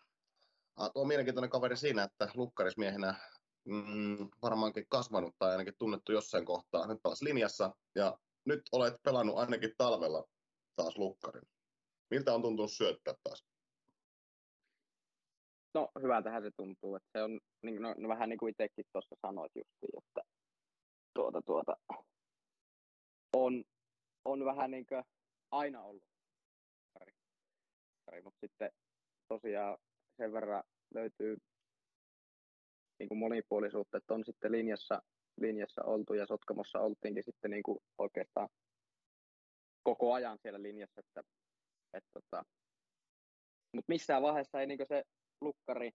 on 0.96 1.08
mielenkiintoinen 1.08 1.50
kaveri 1.50 1.78
siinä, 1.78 2.04
että 2.04 2.30
lukkarismiehenä 2.34 3.16
mm, 3.66 4.30
varmaankin 4.42 4.86
kasvanut 4.90 5.36
tai 5.40 5.52
ainakin 5.52 5.74
tunnettu 5.78 6.12
jossain 6.12 6.46
kohtaa. 6.46 6.88
Nyt 6.88 7.00
taas 7.04 7.22
linjassa 7.22 7.76
ja 7.96 8.18
nyt 8.46 8.62
olet 8.72 8.94
pelannut 9.04 9.38
ainakin 9.38 9.74
talvella 9.78 10.28
taas 10.76 10.98
lukkarin. 10.98 11.44
Miltä 12.10 12.34
on 12.34 12.42
tuntunut 12.42 12.72
syöttää 12.72 13.14
taas? 13.24 13.46
No 15.74 15.90
hyvältähän 16.02 16.44
se 16.44 16.52
tuntuu, 16.58 16.96
että 16.96 17.10
se 17.12 17.24
on 17.24 17.40
niin, 17.62 17.82
no, 17.82 17.96
no, 17.98 18.10
vähän 18.10 18.30
niin 18.30 18.38
kuin 18.38 18.52
itsekin 18.52 18.86
tuossa 18.92 19.16
sanoit 19.22 19.52
justiin, 19.56 20.04
että 20.04 20.22
tuota, 21.22 21.42
tuota, 21.42 21.76
on, 23.34 23.64
on 24.26 24.46
vähän 24.46 24.72
niin 24.72 24.86
kuin 24.86 25.04
aina 25.52 25.82
ollut 25.82 26.04
mutta 28.24 28.40
sitten 28.40 28.72
tosiaan 29.28 29.78
sen 30.18 30.34
verran 30.34 30.64
löytyy 30.94 31.38
niin 33.00 33.08
kuin 33.08 33.18
monipuolisuutta, 33.18 33.98
että 33.98 34.14
on 34.14 34.26
sitten 34.26 34.52
linjassa, 34.52 35.02
linjassa 35.42 35.84
oltu 35.84 36.14
ja 36.14 36.26
Sotkamossa 36.26 36.80
oltiinkin 36.80 37.24
sitten 37.24 37.52
niin 37.52 37.64
kuin 37.64 37.80
oikeastaan 37.98 38.50
koko 39.84 40.14
ajan 40.14 40.38
siellä 40.42 40.62
linjassa, 40.62 41.00
että, 41.00 41.22
että 41.94 42.10
tota, 42.14 42.44
mutta 43.76 43.90
missään 43.90 44.22
vaiheessa 44.22 44.62
ei 44.62 44.68
niin 44.68 44.80
se 44.88 45.04
lukkari, 45.42 45.92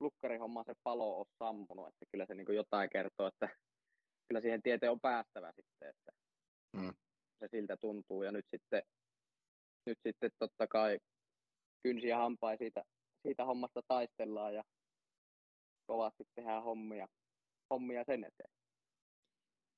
lukkarihomma 0.00 0.64
se 0.64 0.72
palo 0.82 1.18
ole 1.18 1.26
sammunut, 1.38 1.88
että 1.88 2.06
kyllä 2.12 2.26
se 2.26 2.34
niin 2.34 2.54
jotain 2.54 2.90
kertoo, 2.90 3.26
että 3.26 3.48
kyllä 4.30 4.40
siihen 4.40 4.62
tieteen 4.62 4.92
on 4.92 5.00
päästävä 5.00 5.52
sitten, 5.52 5.88
että 5.88 6.12
Mm. 6.76 6.94
se 7.40 7.48
siltä 7.50 7.76
tuntuu 7.76 8.22
ja 8.22 8.32
nyt 8.32 8.44
sitten, 8.50 8.82
nyt 9.86 9.98
sitten 10.06 10.30
totta 10.38 10.66
kai 10.66 10.98
kynsi 11.82 12.08
ja 12.08 12.18
hampain 12.18 12.58
siitä, 12.58 12.84
siitä 13.22 13.44
hommasta 13.44 13.80
taistellaan 13.88 14.54
ja 14.54 14.64
kovasti 15.86 16.24
tehdään 16.34 16.62
hommia, 16.62 17.08
hommia 17.70 18.04
sen 18.04 18.24
eteen. 18.24 18.50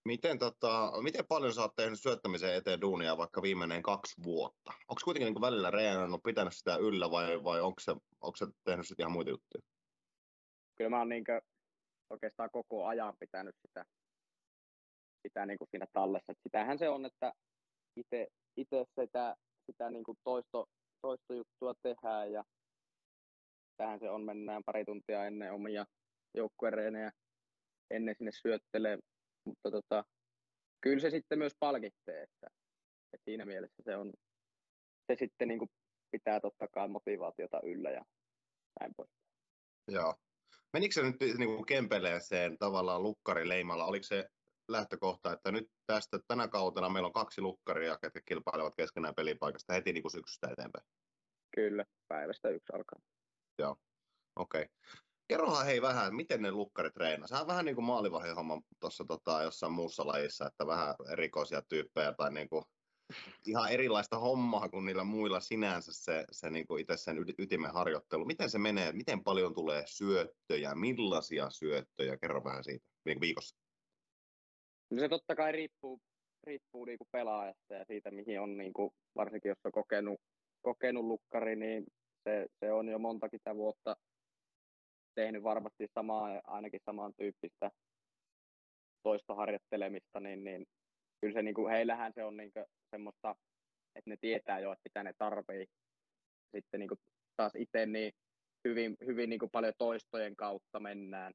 Miten, 0.04 0.38
tota, 0.38 0.92
miten 1.02 1.24
paljon 1.28 1.54
sä 1.54 1.60
oot 1.60 1.76
tehnyt 1.76 2.00
syöttämisen 2.00 2.54
eteen 2.54 2.80
duunia 2.80 3.16
vaikka 3.16 3.42
viimeinen 3.42 3.82
kaksi 3.82 4.22
vuotta? 4.24 4.72
Onko 4.88 5.00
kuitenkin 5.04 5.34
niin 5.34 5.40
välillä 5.40 5.70
reenannut, 5.70 6.22
pitänyt 6.22 6.54
sitä 6.56 6.76
yllä 6.76 7.10
vai, 7.10 7.44
vai 7.44 7.60
onko 7.60 7.80
se, 7.80 7.92
onko 8.20 8.36
se 8.36 8.46
tehnyt 8.64 8.86
sitten 8.86 9.04
ihan 9.04 9.12
muita 9.12 9.30
juttuja? 9.30 9.62
Kyllä 10.76 10.90
mä 10.90 10.98
oon 10.98 11.08
niin 11.08 11.24
oikeastaan 12.10 12.50
koko 12.52 12.86
ajan 12.86 13.14
pitänyt 13.20 13.54
sitä, 13.66 13.84
sitä 15.22 15.46
niin 15.46 15.58
siinä 15.70 15.86
tallessa. 15.92 16.32
Et 16.32 16.38
sitähän 16.42 16.78
se 16.78 16.88
on, 16.88 17.06
että 17.06 17.32
itse 18.56 18.84
sitä, 19.00 19.36
sitä 19.66 19.90
niin 19.90 20.04
toisto, 20.24 20.66
toistojuttua 21.02 21.74
tehdään 21.82 22.32
ja 22.32 22.44
tähän 23.76 23.98
se 23.98 24.10
on, 24.10 24.24
mennään 24.24 24.62
pari 24.66 24.84
tuntia 24.84 25.26
ennen 25.26 25.52
omia 25.52 25.86
joukkuereenejä 26.34 27.12
ennen 27.90 28.14
sinne 28.18 28.32
syöttelee, 28.32 28.98
mutta 29.44 29.70
tota, 29.70 30.04
kyllä 30.80 31.00
se 31.00 31.10
sitten 31.10 31.38
myös 31.38 31.52
palkitsee, 31.60 32.22
että, 32.22 32.46
että 33.12 33.24
siinä 33.24 33.44
mielessä 33.44 33.82
se 33.84 33.96
on, 33.96 34.12
se 35.06 35.16
sitten 35.18 35.48
niin 35.48 35.70
pitää 36.10 36.40
totta 36.40 36.68
kai 36.68 36.88
motivaatiota 36.88 37.60
yllä 37.64 37.90
ja 37.90 38.04
näin 38.80 38.92
pois. 38.96 39.10
Joo. 39.88 40.14
Menikö 40.72 40.94
se 40.94 41.02
nyt 41.02 41.16
niin 41.38 41.48
kuin 41.48 41.66
kempeleeseen 41.66 42.58
tavallaan 42.58 43.02
lukkarileimalla? 43.02 43.86
Oliko 43.86 44.02
se 44.02 44.28
lähtökohta, 44.68 45.32
että 45.32 45.52
nyt 45.52 45.70
tästä 45.86 46.18
tänä 46.28 46.48
kautena 46.48 46.88
meillä 46.88 47.06
on 47.06 47.12
kaksi 47.12 47.40
lukkaria, 47.40 47.98
jotka 48.02 48.20
kilpailevat 48.26 48.76
keskenään 48.76 49.14
pelipaikasta 49.14 49.72
heti 49.72 49.92
niin 49.92 50.02
kuin 50.02 50.12
syksystä 50.12 50.48
eteenpäin? 50.50 50.86
Kyllä, 51.54 51.84
päivästä 52.08 52.48
yksi 52.48 52.72
alkaa. 52.72 52.98
Joo, 53.58 53.76
okei. 54.36 54.62
Okay. 54.62 54.74
Kerrohan 55.28 55.66
hei 55.66 55.82
vähän, 55.82 56.14
miten 56.14 56.42
ne 56.42 56.50
lukkarit 56.50 56.94
treenaa. 56.94 57.26
Sehän 57.26 57.42
on 57.42 57.48
vähän 57.48 57.64
niin 57.64 57.74
kuin 57.74 57.84
maalivahdihomma 57.84 58.60
tuossa 58.80 59.04
tota, 59.04 59.42
jossain 59.42 59.72
muussa 59.72 60.06
lajissa, 60.06 60.46
että 60.46 60.66
vähän 60.66 60.94
erikoisia 61.12 61.62
tyyppejä 61.62 62.12
tai 62.12 62.32
niin 62.32 62.48
kuin 62.48 62.64
ihan 63.46 63.72
erilaista 63.72 64.18
hommaa 64.18 64.68
kuin 64.68 64.84
niillä 64.84 65.04
muilla 65.04 65.40
sinänsä 65.40 65.92
se, 65.94 66.24
se 66.30 66.50
niin 66.50 66.66
kuin 66.66 66.80
itse 66.80 66.96
sen 66.96 67.24
ytimen 67.38 67.72
harjoittelu. 67.72 68.24
Miten 68.24 68.50
se 68.50 68.58
menee? 68.58 68.92
Miten 68.92 69.24
paljon 69.24 69.54
tulee 69.54 69.84
syöttöjä? 69.86 70.74
Millaisia 70.74 71.50
syöttöjä? 71.50 72.16
Kerro 72.16 72.44
vähän 72.44 72.64
siitä 72.64 72.86
niin 73.04 73.20
viikossa. 73.20 73.56
No 74.92 75.00
se 75.00 75.08
totta 75.08 75.34
kai 75.36 75.52
riippuu, 75.52 76.00
riippuu 76.46 76.84
niin 76.84 76.98
kuin 76.98 77.08
pelaajasta 77.12 77.74
ja 77.74 77.84
siitä, 77.84 78.10
mihin 78.10 78.40
on, 78.40 78.56
niin 78.56 78.72
kuin, 78.72 78.90
varsinkin 79.16 79.48
jos 79.48 79.58
on 79.64 79.72
kokenut, 79.72 80.20
kokenut 80.62 81.04
lukkari, 81.04 81.56
niin 81.56 81.84
se, 82.24 82.46
se 82.60 82.72
on 82.72 82.88
jo 82.88 82.98
montakin 82.98 83.40
vuotta 83.54 83.96
tehnyt 85.14 85.42
varmasti 85.42 85.86
samaa, 85.94 86.40
ainakin 86.44 86.80
samantyyppistä 86.84 87.70
toista 89.02 89.34
harjoittelemista, 89.34 90.20
niin, 90.20 90.44
niin 90.44 90.66
kyllä 91.20 91.34
se 91.34 91.42
niin 91.42 91.54
kuin, 91.54 91.70
heillähän 91.72 92.12
se 92.14 92.24
on 92.24 92.36
niin 92.36 92.52
kuin, 92.52 92.64
semmoista, 92.90 93.34
että 93.94 94.10
ne 94.10 94.16
tietää 94.20 94.60
jo, 94.60 94.72
että 94.72 94.82
mitä 94.84 95.02
ne 95.02 95.12
tarvii. 95.18 95.66
Sitten 96.56 96.80
niin 96.80 96.88
kuin, 96.88 96.98
taas 97.36 97.52
itse 97.54 97.86
niin 97.86 98.12
hyvin, 98.68 98.96
hyvin 99.06 99.30
niin 99.30 99.40
kuin 99.40 99.50
paljon 99.50 99.74
toistojen 99.78 100.36
kautta 100.36 100.80
mennään, 100.80 101.32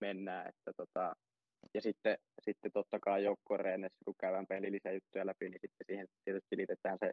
mennään 0.00 0.48
että 0.48 0.72
tota, 0.76 1.14
ja 1.74 1.80
sitten, 1.80 2.18
sitten 2.42 2.72
totta 2.72 2.98
kai 3.00 3.24
joukkuereenessä, 3.24 4.04
kun 4.04 4.14
käydään 4.20 4.46
pelillisiä 4.46 4.92
juttuja 4.92 5.26
läpi, 5.26 5.48
niin 5.48 5.60
sitten 5.60 5.84
siihen 5.86 6.06
tietysti 6.24 6.56
liitetään 6.56 6.98
se 6.98 7.10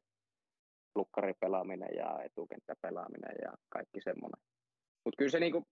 lukkaripelaaminen 0.95 1.89
ja 1.97 2.23
etukenttäpelaaminen 2.23 3.35
ja 3.41 3.53
kaikki 3.69 4.01
semmoinen. 4.01 4.41
Mutta 5.05 5.17
kyllä 5.17 5.31
se 5.31 5.39
niinku, 5.39 5.63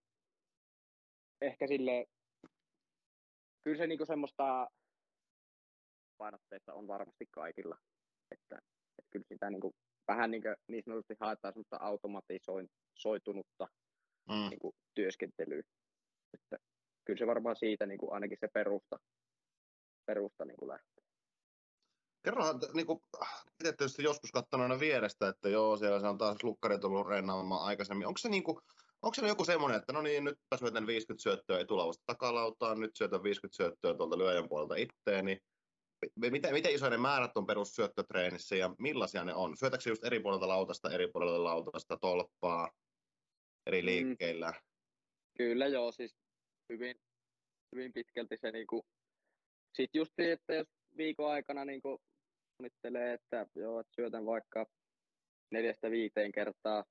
ehkä 1.41 1.67
sille 1.67 2.05
kyllä 3.63 3.77
se 3.77 3.87
niinku 3.87 4.05
semmoista 4.05 4.67
painotteista 6.17 6.73
on 6.73 6.87
varmasti 6.87 7.25
kaikilla. 7.31 7.77
Että, 8.31 8.55
että 8.99 9.09
kyllä 9.09 9.25
sitä 9.29 9.49
niinku, 9.49 9.75
vähän 10.07 10.31
niinku, 10.31 10.47
niin 10.67 10.83
sanotusti 10.83 11.15
haetaan 11.19 11.53
semmoista 11.53 11.77
automatisoitunutta 11.79 13.67
mm. 14.29 14.49
niinku, 14.49 14.75
työskentelyä. 14.95 15.63
Että 16.33 16.57
kyllä 17.07 17.19
se 17.19 17.27
varmaan 17.27 17.55
siitä 17.55 17.85
niinku, 17.85 18.11
ainakin 18.11 18.37
se 18.39 18.47
perusta, 18.53 18.99
perusta 20.05 20.45
niinku 20.45 20.67
lähtee. 20.67 21.03
Kerrohan, 22.23 22.59
niin 22.73 22.85
kuin, 22.85 22.99
itse 23.59 23.73
tietysti 23.73 24.03
joskus 24.03 24.31
katsonut 24.31 24.79
vierestä, 24.79 25.27
että 25.27 25.49
joo, 25.49 25.77
siellä 25.77 25.99
se 25.99 26.07
on 26.07 26.17
taas 26.17 26.43
lukkarit 26.43 26.83
ollut 26.83 27.07
reenaamaan 27.07 27.65
aikaisemmin. 27.65 28.07
Onko 28.07 28.17
se, 28.17 28.29
niin 28.29 28.43
kuin, 28.43 28.57
onko 29.01 29.13
se 29.13 29.27
joku 29.27 29.45
semmoinen, 29.45 29.79
että 29.79 29.93
no 29.93 30.01
niin, 30.01 30.23
nyt 30.23 30.39
syötän 30.59 30.87
50 30.87 31.23
syöttöä 31.23 31.59
etulavasta 31.59 32.03
takalautaan, 32.05 32.79
nyt 32.79 32.95
syötän 32.95 33.23
50 33.23 33.57
syöttöä 33.57 33.93
tuolta 33.93 34.17
lyöjän 34.17 34.49
puolelta 34.49 34.75
itteeni. 34.75 35.37
Miten, 36.15 36.53
miten 36.53 36.75
isoja 36.75 36.89
ne 36.89 36.97
määrät 36.97 37.37
on 37.37 37.45
perussyöttötreenissä 37.45 38.55
ja 38.55 38.75
millaisia 38.79 39.23
ne 39.23 39.33
on? 39.33 39.57
Syötätkö 39.57 39.89
just 39.89 40.03
eri 40.03 40.19
puolelta 40.19 40.47
lautasta, 40.47 40.89
eri 40.89 41.07
puolelta 41.07 41.43
lautasta, 41.43 41.97
tolppaa, 42.01 42.71
eri 43.65 43.85
liikkeillä? 43.85 44.49
Mm. 44.49 44.61
Kyllä 45.37 45.67
joo, 45.67 45.91
siis 45.91 46.15
hyvin, 46.69 46.95
hyvin 47.75 47.93
pitkälti 47.93 48.37
se 48.37 48.51
niinku, 48.51 48.85
sit 49.73 49.89
just 49.93 50.19
että 50.19 50.53
jos 50.53 50.67
viikon 50.97 51.31
aikana 51.31 51.65
niinku 51.65 52.01
suunnittelee, 52.57 53.13
että 53.13 53.45
joo, 53.55 53.79
että 53.79 53.93
syötän 53.95 54.25
vaikka 54.25 54.65
neljästä 55.51 55.91
viiteen 55.91 56.31
kertaa 56.31 56.83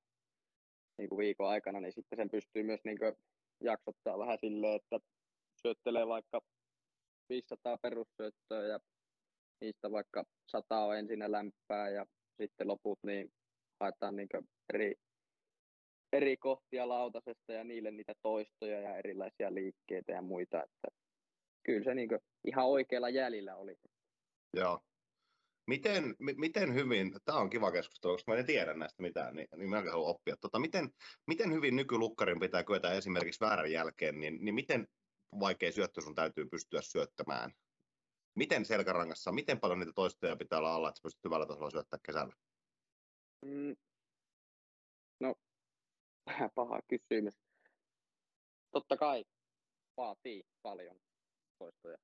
niin 0.99 1.09
kuin 1.09 1.19
viikon 1.19 1.49
aikana, 1.49 1.81
niin 1.81 1.93
sitten 1.93 2.17
sen 2.17 2.31
pystyy 2.31 2.63
myös 2.63 2.81
niin 2.85 2.99
kuin 2.99 3.15
jaksottaa 3.61 4.19
vähän 4.19 4.39
silleen, 4.39 4.77
että 4.77 4.99
syöttelee 5.63 6.07
vaikka 6.07 6.41
500 7.29 7.79
perussyöttöä 7.83 8.67
ja 8.67 8.81
niistä 9.61 9.93
vaikka 9.93 10.25
100 10.47 10.85
on 10.85 10.97
ensin 10.97 11.33
lämpää 11.33 11.89
ja 11.89 12.07
sitten 12.41 12.69
loput 12.69 12.99
niin 13.03 13.33
haetaan 13.81 14.17
niin 14.17 14.29
eri, 14.75 14.95
eri 16.17 16.37
kohtia 16.37 16.89
lautasesta 16.89 17.53
ja 17.53 17.65
niille 17.65 17.91
niitä 17.91 18.15
toistoja 18.23 18.81
ja 18.81 18.97
erilaisia 18.97 19.55
liikkeitä 19.55 20.13
ja 20.13 20.23
muita. 20.23 20.63
Että 20.63 20.89
kyllä 21.63 21.85
se 21.85 21.95
niin 21.95 22.09
ihan 22.45 22.67
oikealla 22.67 23.09
jäljellä 23.09 23.57
oli. 23.57 23.77
Joo. 24.53 24.81
Miten, 25.67 26.05
m- 26.05 26.41
miten 26.41 26.75
hyvin, 26.75 27.13
tämä 27.25 27.39
on 27.39 27.51
kiva 27.51 27.73
keskustelu, 27.73 28.15
koska 28.15 28.33
mä 28.33 28.39
en 28.39 28.47
tiedä 28.47 28.75
näistä 28.75 29.03
mitään, 29.03 29.37
niin, 29.37 29.49
niin 29.57 29.71
mä 29.71 29.77
haluan 29.77 30.11
oppia. 30.11 30.37
Tota, 30.41 30.59
miten, 30.59 30.91
miten 31.27 31.53
hyvin 31.53 31.77
nykylukkarin 31.77 32.41
pitää 32.41 32.65
kyetä 32.65 32.93
esimerkiksi 32.93 33.45
väärän 33.45 33.73
jälkeen, 33.73 34.21
niin, 34.21 34.39
niin 34.45 34.55
miten 34.55 34.89
vaikea 35.41 35.73
syöttö 35.73 36.01
sun 36.01 36.15
täytyy 36.15 36.47
pystyä 36.51 36.81
syöttämään? 36.83 37.51
Miten 38.35 38.65
selkärangassa, 38.65 39.33
miten 39.33 39.61
paljon 39.61 39.79
niitä 39.79 39.93
toistoja 39.95 40.37
pitää 40.37 40.59
olla 40.59 40.75
alla, 40.75 40.89
että 40.89 40.99
sä 40.99 41.03
pystyt 41.03 41.25
hyvällä 41.25 41.47
tasolla 41.47 41.71
syöttää 41.71 41.99
kesällä? 42.07 42.35
Mm. 43.45 43.77
Paha 46.55 46.81
kysymys. 46.89 47.35
Totta 48.71 48.97
kai 48.97 49.25
vaatii 49.97 50.43
paljon 50.63 51.01
toistoja. 51.59 51.99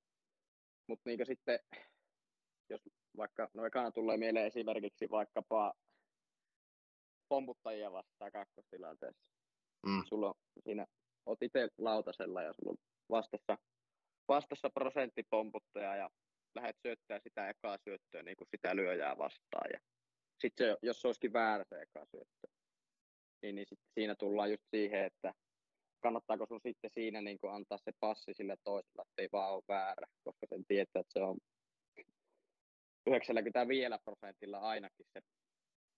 Mutta 0.86 1.10
niin 1.10 1.26
sitten, 1.26 1.58
jos 2.70 2.80
vaikka, 3.16 3.48
no 3.54 3.66
ekana 3.66 3.90
tulee 3.90 4.16
mieleen 4.16 4.46
esimerkiksi 4.46 5.10
vaikkapa 5.10 5.74
pomputtajia 7.28 7.92
vastaan 7.92 8.32
kakkostilanteessa. 8.32 9.22
Mm. 9.86 10.02
Sulla 10.08 10.28
on 10.28 10.34
siinä, 10.64 10.86
oot 11.26 11.42
itse 11.42 11.68
lautasella 11.78 12.42
ja 12.42 12.52
sulla 12.52 12.70
on 12.70 12.76
vastassa, 13.10 13.58
vastassa 14.28 14.70
prosenttipomputtajaa 14.70 15.96
ja 15.96 16.10
lähdet 16.54 16.76
syöttää 16.82 17.20
sitä 17.22 17.48
ekaa 17.48 17.78
syöttöä 17.84 18.22
niin 18.22 18.36
kuin 18.36 18.48
sitä 18.50 18.76
lyöjää 18.76 19.18
vastaan. 19.18 19.70
Ja 19.72 19.80
sitten 20.40 20.66
se, 20.66 20.76
jos 20.82 21.00
se 21.00 21.08
olisikin 21.08 21.32
väärä 21.32 21.64
se 21.68 21.80
eka 21.80 22.06
syöttö, 22.06 22.48
niin, 23.42 23.54
niin 23.54 23.66
sit 23.68 23.78
siinä 23.94 24.14
tullaan 24.14 24.50
just 24.50 24.64
siihen, 24.70 25.04
että 25.04 25.34
kannattaako 26.02 26.46
sun 26.46 26.60
sitten 26.62 26.90
siinä 26.90 27.20
niin 27.20 27.38
kuin 27.38 27.52
antaa 27.52 27.78
se 27.78 27.92
passi 28.00 28.34
sille 28.34 28.56
toiselle, 28.64 29.02
että 29.02 29.22
ei 29.22 29.28
vaan 29.32 29.54
ole 29.54 29.62
väärä, 29.68 30.06
koska 30.24 30.46
sen 30.46 30.64
tietää, 30.68 31.00
että 31.00 31.12
se 31.12 31.22
on 31.22 31.38
95 33.06 33.90
prosentilla 34.04 34.58
ainakin 34.58 35.06
se 35.12 35.20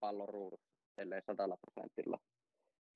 pallon 0.00 0.28
ruudussa, 0.28 0.72
ellei 0.98 1.22
100 1.22 1.58
prosentilla, 1.60 2.18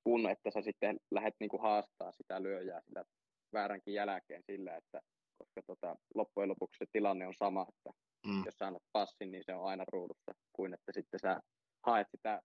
kun 0.05 0.30
että 0.30 0.51
sä 0.51 0.62
sitten 0.62 1.01
lähdet 1.11 1.34
niin 1.40 1.51
kuin 1.51 1.62
haastaa 1.62 2.12
sitä 2.12 2.42
lyöjää 2.42 2.80
sitä 2.80 3.05
vääränkin 3.53 3.94
jälkeen 3.94 4.42
sillä, 4.42 4.76
että 4.76 5.01
koska 5.38 5.62
tota, 5.66 5.96
loppujen 6.14 6.49
lopuksi 6.49 6.78
se 6.78 6.84
tilanne 6.92 7.26
on 7.26 7.34
sama, 7.34 7.66
että 7.68 7.90
mm. 8.26 8.42
jos 8.46 8.55
sä 8.55 8.66
annat 8.66 8.82
passin, 8.92 9.30
niin 9.30 9.44
se 9.44 9.55
on 9.55 9.66
aina 9.66 9.84
ruudussa, 9.92 10.32
kuin 10.53 10.74
että 10.74 10.92
sitten 10.92 11.20
sä 11.20 11.40
haet 11.86 12.07
sitä, 12.11 12.42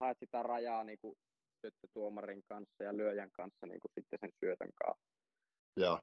haet 0.00 0.18
sitä 0.18 0.42
rajaa 0.42 0.84
niin 0.84 0.98
kuin 0.98 1.14
tuomarin 1.94 2.42
kanssa 2.48 2.84
ja 2.84 2.96
lyöjän 2.96 3.30
kanssa 3.30 3.66
niin 3.66 3.80
kuin 3.80 3.92
sitten 3.94 4.18
sen 4.20 4.30
syötön 4.40 4.70
kanssa. 4.84 5.06
Joo. 5.76 6.00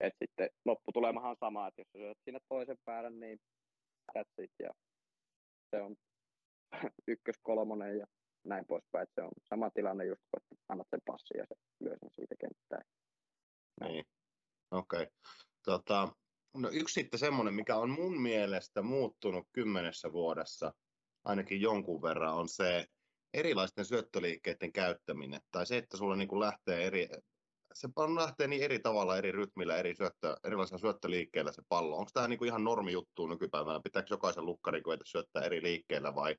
Et 0.00 0.12
sitten 0.24 0.48
lopputulemahan 0.64 1.30
on 1.30 1.36
sama, 1.40 1.68
että 1.68 1.80
jos 1.80 1.88
syöt 1.92 2.18
sinne 2.24 2.40
toisen 2.48 2.76
päälle, 2.84 3.10
niin 3.10 3.38
that's 4.12 4.44
it, 4.44 4.50
ja 4.58 4.70
se 5.70 5.82
on 5.82 5.96
ykköskolmonen 7.12 7.98
ja 7.98 8.06
näin 8.44 8.66
poispäin. 8.66 9.02
Että 9.02 9.14
se 9.14 9.22
on 9.22 9.30
sama 9.48 9.70
tilanne 9.70 10.04
just, 10.04 10.22
kun 10.30 10.58
annat 10.68 10.86
sen 10.90 11.00
passin 11.06 11.38
ja 11.38 11.44
se 11.48 11.54
lyö 11.80 11.96
sen 12.00 12.10
siitä 12.16 12.34
kenttään. 12.40 12.82
Niin, 13.80 14.04
okei. 14.70 15.02
Okay. 15.02 15.12
Tota, 15.64 16.08
no 16.56 16.68
yksi 16.72 17.00
sitten 17.00 17.20
semmoinen, 17.20 17.54
mikä 17.54 17.76
on 17.76 17.90
mun 17.90 18.22
mielestä 18.22 18.82
muuttunut 18.82 19.46
kymmenessä 19.52 20.12
vuodessa, 20.12 20.72
ainakin 21.24 21.60
jonkun 21.60 22.02
verran, 22.02 22.34
on 22.34 22.48
se 22.48 22.86
erilaisten 23.34 23.84
syöttöliikkeiden 23.84 24.72
käyttäminen. 24.72 25.40
Tai 25.50 25.66
se, 25.66 25.76
että 25.76 25.96
sulla 25.96 26.16
niin 26.16 26.28
kuin 26.28 26.40
lähtee 26.40 26.86
eri, 26.86 27.08
se 27.74 27.88
pallo 27.94 28.20
lähtee 28.20 28.46
niin 28.46 28.62
eri 28.62 28.78
tavalla, 28.78 29.16
eri 29.18 29.32
rytmillä, 29.32 29.76
eri 29.76 29.94
syöttö, 29.94 30.36
erilaisilla 30.44 30.78
syöttöliikkeillä 30.78 31.52
se 31.52 31.62
pallo. 31.68 31.96
Onko 31.96 32.10
tämä 32.14 32.28
niin 32.28 32.38
kuin 32.38 32.48
ihan 32.48 32.64
normi 32.64 32.92
juttu 32.92 33.26
nykypäivänä? 33.26 33.80
Pitääkö 33.84 34.08
jokaisen 34.10 34.46
lukkarin 34.46 34.82
koeta 34.82 35.04
syöttää 35.06 35.42
eri 35.42 35.62
liikkeillä 35.62 36.14
vai, 36.14 36.36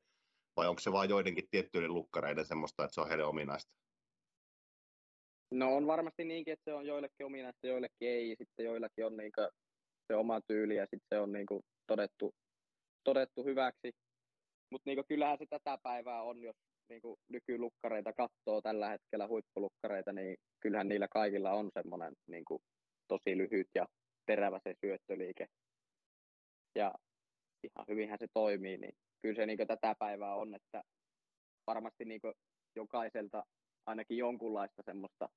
vai 0.55 0.67
onko 0.67 0.79
se 0.79 0.91
vain 0.91 1.09
joidenkin 1.09 1.49
tiettyjen 1.51 1.93
lukkareiden 1.93 2.45
semmoista, 2.45 2.83
että 2.83 2.93
se 2.93 3.01
on 3.01 3.07
heidän 3.07 3.27
ominaista? 3.27 3.71
No 5.51 5.75
on 5.75 5.87
varmasti 5.87 6.23
niinkin, 6.25 6.53
että 6.53 6.63
se 6.63 6.73
on 6.73 6.85
joillekin 6.85 7.25
ominaista, 7.25 7.67
joillekin 7.67 8.09
ei. 8.09 8.35
Sitten 8.37 8.65
joillakin 8.65 9.05
on 9.05 9.17
niin 9.17 9.31
se 10.07 10.15
oma 10.15 10.41
tyyli 10.41 10.75
ja 10.75 10.83
sitten 10.83 11.07
se 11.09 11.19
on 11.19 11.31
niin 11.31 11.45
todettu, 11.87 12.35
todettu 13.03 13.43
hyväksi. 13.43 13.91
Mutta 14.71 14.89
niin 14.89 15.05
kyllähän 15.07 15.37
se 15.37 15.45
tätä 15.49 15.77
päivää 15.83 16.21
on, 16.21 16.41
jos 16.41 16.55
niin 16.89 17.01
nykylukkareita 17.29 18.13
katsoo 18.13 18.61
tällä 18.61 18.89
hetkellä 18.89 19.27
huippulukkareita, 19.27 20.13
niin 20.13 20.37
kyllähän 20.59 20.87
niillä 20.87 21.07
kaikilla 21.07 21.51
on 21.51 21.69
semmoinen 21.73 22.13
niin 22.27 22.45
tosi 23.07 23.37
lyhyt 23.37 23.67
ja 23.75 23.85
terävä 24.25 24.59
se 24.63 24.73
syöttöliike. 24.81 25.47
Ja 26.75 26.93
ihan 27.63 27.85
hyvinhän 27.87 28.19
se 28.19 28.27
toimii, 28.33 28.77
niin 28.77 28.93
kyllä 29.21 29.35
se 29.35 29.45
niin 29.45 29.67
tätä 29.67 29.95
päivää 29.99 30.35
on, 30.35 30.55
että 30.55 30.83
varmasti 31.67 32.05
niin 32.05 32.21
jokaiselta 32.75 33.43
ainakin 33.85 34.17
jonkunlaista 34.17 34.81
semmoista 34.85 35.29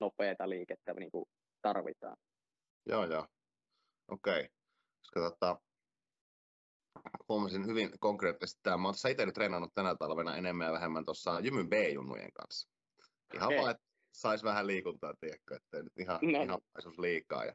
nopeata 0.00 0.48
liikettä 0.48 0.94
niin 0.94 1.10
kuin 1.10 1.24
tarvitaan. 1.62 2.16
Joo, 2.86 3.04
joo. 3.04 3.26
Okei. 4.08 4.40
Okay. 4.40 4.48
Koska 4.98 5.20
tota, 5.20 5.60
huomasin 7.28 7.66
hyvin 7.66 7.90
konkreettisesti 8.00 8.60
tämä. 8.62 8.76
Mä 8.76 8.88
oon 8.88 9.10
itse 9.10 9.26
nyt 9.26 9.34
treenannut 9.34 9.74
tänä 9.74 9.96
talvena 9.96 10.36
enemmän 10.36 10.66
ja 10.66 10.72
vähemmän 10.72 11.04
tuossa 11.04 11.40
Jymyn 11.40 11.68
B-junnujen 11.68 12.32
kanssa. 12.32 12.68
Ihan 13.34 13.46
okay. 13.46 13.58
vaan, 13.58 13.70
että 13.70 13.84
saisi 14.14 14.44
vähän 14.44 14.66
liikuntaa, 14.66 15.14
tiedätkö, 15.20 15.56
että 15.56 15.82
nyt 15.82 15.92
ihan, 15.98 16.18
no. 16.22 16.42
ihan 16.42 16.94
liikaa. 16.98 17.44
Ja 17.44 17.54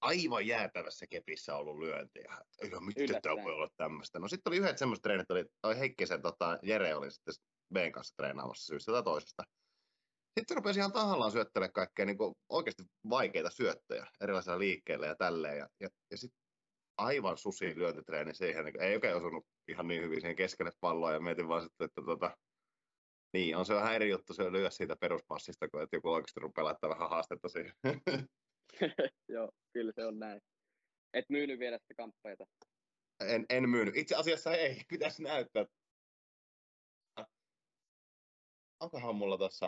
aivan 0.00 0.46
jäätävässä 0.46 1.06
kepissä 1.10 1.56
ollut 1.56 1.78
lyöntiä. 1.78 2.36
Eikä 2.62 2.80
miten 2.80 3.22
tämä 3.22 3.44
voi 3.44 3.52
olla 3.52 3.68
tämmöistä. 3.76 4.18
No 4.18 4.28
sitten 4.28 4.50
oli 4.50 4.58
yhdet 4.58 4.78
semmoiset 4.78 5.02
treenit, 5.02 5.30
oli, 5.30 5.44
oli 5.62 5.78
Heikkisen, 5.78 6.22
tota, 6.22 6.58
Jere 6.62 6.94
oli 6.94 7.10
sitten 7.10 7.34
Bn 7.74 7.92
kanssa 7.92 8.16
treenaamassa 8.16 8.66
syystä 8.66 8.92
tai 8.92 9.02
toisesta. 9.02 9.42
Sitten 10.38 10.56
rupesi 10.56 10.80
ihan 10.80 10.92
tahallaan 10.92 11.32
syöttelemään 11.32 11.72
kaikkea 11.72 12.06
niin 12.06 12.18
kuin 12.18 12.34
oikeasti 12.48 12.82
vaikeita 13.10 13.50
syöttöjä 13.50 14.06
erilaisilla 14.20 14.58
liikkeillä 14.58 15.06
ja 15.06 15.16
tälleen. 15.16 15.58
Ja, 15.58 15.68
ja, 15.80 15.88
ja 16.10 16.18
sitten 16.18 16.39
aivan 17.00 17.38
susi 17.38 17.78
lyöntitreeni 17.78 18.34
siihen, 18.34 18.64
niin 18.64 18.82
ei 18.82 18.94
oikein 18.94 19.16
osunut 19.16 19.46
ihan 19.68 19.88
niin 19.88 20.02
hyvin 20.02 20.20
siihen 20.20 20.36
keskelle 20.36 20.72
palloa 20.80 21.12
ja 21.12 21.20
mietin 21.20 21.48
vaan 21.48 21.62
sitten, 21.62 21.84
että 21.84 22.02
tota, 22.02 22.36
niin, 23.32 23.56
on 23.56 23.66
se 23.66 23.74
vähän 23.74 23.94
eri 23.94 24.10
juttu 24.10 24.34
se 24.34 24.52
lyö 24.52 24.70
siitä 24.70 24.96
peruspassista, 24.96 25.68
kun 25.68 25.82
että 25.82 25.96
joku 25.96 26.10
oikeasti 26.10 26.40
rupeaa 26.40 26.64
laittaa 26.64 26.90
vähän 26.90 27.10
haastetta 27.10 27.48
siihen. 27.48 27.72
Joo, 29.34 29.50
kyllä 29.72 29.92
se 29.94 30.06
on 30.06 30.18
näin. 30.18 30.40
Et 31.14 31.24
myynyt 31.28 31.58
vielä 31.58 31.78
sitä 31.78 31.94
kamppeita? 31.94 32.44
En, 33.20 33.46
en 33.48 33.68
myynyt. 33.68 33.96
Itse 33.96 34.14
asiassa 34.16 34.52
ei, 34.52 34.80
pitäisi 34.88 35.22
näyttää. 35.22 35.66
Onkohan 38.80 39.16
mulla 39.16 39.38
tossa? 39.38 39.66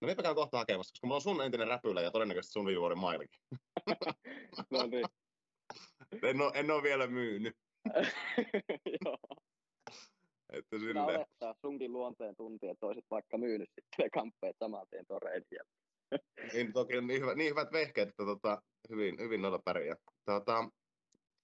No 0.00 0.06
minäpä 0.06 0.22
käyn 0.22 0.34
kohta 0.34 0.58
hakemassa, 0.58 0.92
koska 0.92 1.06
mulla 1.06 1.16
on 1.16 1.22
sun 1.22 1.44
entinen 1.44 1.68
räpylä 1.68 2.00
ja 2.00 2.10
todennäköisesti 2.10 2.52
sun 2.52 2.66
viime 2.66 2.80
vuoden 2.80 2.98
mailikin. 2.98 3.40
no 4.70 4.86
niin. 4.86 5.06
En 6.22 6.40
ole, 6.40 6.52
en 6.54 6.70
ole 6.70 6.82
vielä 6.82 7.06
myynyt. 7.06 7.56
Joo. 9.04 9.18
Että 10.52 10.78
sinne. 10.78 11.00
olettaa 11.00 11.54
sunkin 11.60 11.92
luonteen 11.92 12.36
tuntia, 12.36 12.70
että 12.70 12.86
olisit 12.86 13.04
vaikka 13.10 13.38
myynyt 13.38 13.68
sitten 13.68 14.04
ne 14.04 14.10
kamppeet 14.10 14.56
saman 14.58 14.86
tien 14.90 15.06
tuon 15.06 15.20
niin, 16.52 16.72
toki 16.72 16.98
on 16.98 17.06
niin, 17.06 17.20
hyvä, 17.20 17.34
niin 17.34 17.50
hyvät 17.50 17.72
vehkeet, 17.72 18.08
että 18.08 18.24
tota, 18.24 18.62
hyvin, 18.90 19.18
hyvin 19.18 19.42
noilla 19.42 19.58
pärjää. 19.64 19.96
Tota, 20.24 20.68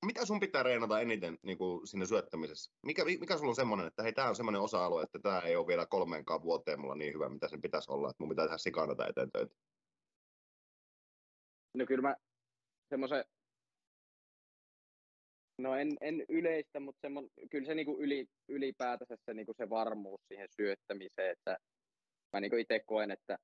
mitä 0.06 0.26
sun 0.26 0.40
pitää 0.40 0.62
reenata 0.62 1.00
eniten 1.00 1.38
niin 1.42 1.58
kuin 1.58 1.86
sinne 1.86 2.06
syöttämisessä? 2.06 2.72
Mikä, 2.82 3.04
mikä 3.04 3.36
sulla 3.36 3.50
on 3.50 3.56
semmoinen, 3.56 3.86
että 3.86 4.02
hei, 4.02 4.12
tämä 4.12 4.28
on 4.28 4.36
semmoinen 4.36 4.60
osa-alue, 4.60 5.02
että 5.02 5.18
tämä 5.18 5.40
ei 5.40 5.56
ole 5.56 5.66
vielä 5.66 5.86
kolmeenkaan 5.86 6.42
vuoteen 6.42 6.80
mulla 6.80 6.94
niin 6.94 7.14
hyvä, 7.14 7.28
mitä 7.28 7.48
sen 7.48 7.60
pitäisi 7.60 7.90
olla, 7.90 8.10
että 8.10 8.22
mun 8.22 8.28
pitää 8.28 8.44
tehdä 8.44 8.58
sikana 8.58 9.06
eteen 9.08 9.30
töitä? 9.32 9.54
No 11.74 11.86
kyllä 11.86 12.02
mä 12.02 12.16
semmoisen 12.88 13.24
No 15.62 15.76
en, 15.76 15.88
en 16.00 16.24
yleistä, 16.28 16.80
mutta 16.80 17.00
semmon, 17.00 17.28
kyllä 17.50 17.66
se 17.66 17.74
niinku 17.74 17.96
yli, 17.98 18.26
ylipäätänsä 18.48 19.16
se, 19.24 19.34
niinku 19.34 19.54
se 19.56 19.70
varmuus 19.70 20.20
siihen 20.28 20.48
syöttämiseen, 20.56 21.30
että 21.30 21.56
mä 22.32 22.40
niinku 22.40 22.56
itse 22.56 22.80
koen, 22.86 23.10
että 23.10 23.38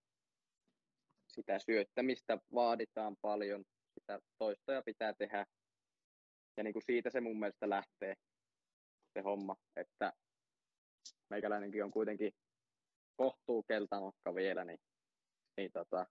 sitä 1.28 1.58
syöttämistä 1.58 2.38
vaaditaan 2.54 3.16
paljon, 3.20 3.64
sitä 3.94 4.20
toistoja 4.38 4.82
pitää 4.82 5.12
tehdä, 5.18 5.46
ja 6.56 6.64
niinku 6.64 6.80
siitä 6.80 7.10
se 7.10 7.20
mun 7.20 7.38
mielestä 7.38 7.68
lähtee 7.68 8.14
se 9.12 9.20
homma, 9.20 9.56
että 9.76 10.12
meikäläinenkin 11.30 11.84
on 11.84 11.90
kuitenkin 11.90 12.32
kohtuu 13.16 13.62
keltanokka 13.62 14.34
vielä, 14.34 14.64
niin, 14.64 14.78
niin 15.56 15.70
tota, 15.72 16.06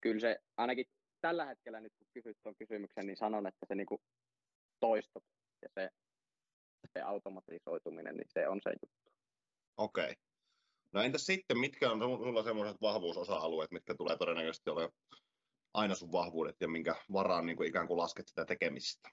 kyllä 0.00 0.20
se 0.20 0.38
ainakin 0.56 0.86
tällä 1.20 1.46
hetkellä 1.46 1.80
nyt 1.80 1.92
kun 1.98 2.06
kysyt 2.14 2.36
tuon 2.42 2.54
kysymyksen, 2.58 3.06
niin 3.06 3.16
sanon, 3.16 3.46
että 3.46 3.66
se 3.68 3.74
niinku 3.74 4.00
toistot 4.80 5.24
ja 5.62 5.68
se, 5.74 5.90
se 6.92 7.00
automatisoituminen, 7.00 8.16
niin 8.16 8.28
se 8.28 8.48
on 8.48 8.60
se 8.62 8.70
juttu. 8.70 9.12
Okei. 9.76 10.04
Okay. 10.04 10.14
No 10.92 11.02
entäs 11.02 11.26
sitten, 11.26 11.58
mitkä 11.58 11.90
on 11.90 12.00
sulla 12.00 12.42
semmoiset 12.42 12.80
vahvuusosa-alueet, 12.80 13.70
mitkä 13.70 13.94
tulee 13.94 14.16
todennäköisesti 14.16 14.70
ole 14.70 14.92
aina 15.74 15.94
sun 15.94 16.12
vahvuudet 16.12 16.56
ja 16.60 16.68
minkä 16.68 16.94
varaan 17.12 17.46
niin 17.46 17.56
kuin 17.56 17.68
ikään 17.68 17.86
kuin 17.86 17.98
lasket 17.98 18.28
sitä 18.28 18.44
tekemistä? 18.44 19.08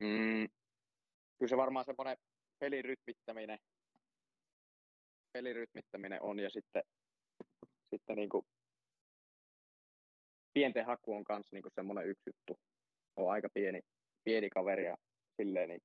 Mm, 0.00 0.48
kyllä 1.38 1.48
se 1.48 1.56
varmaan 1.56 1.84
semmoinen 1.84 2.16
pelirytmittäminen, 2.58 3.58
pelirytmittäminen 5.32 6.22
on 6.22 6.38
ja 6.38 6.50
sitten, 6.50 6.82
sitten 7.90 8.16
niin 8.16 8.28
kuin 8.28 8.46
pienten 10.54 10.86
haku 10.86 11.14
on 11.14 11.24
kanssa 11.24 11.56
niin 11.56 11.64
semmoinen 11.74 12.08
yksi 12.08 12.30
juttu. 12.30 12.60
On 13.16 13.30
aika 13.30 13.48
pieni, 13.54 13.80
pieni 14.26 14.50
kaveri 14.50 14.84
ja 14.84 14.96
silleen 15.36 15.68
niin 15.68 15.80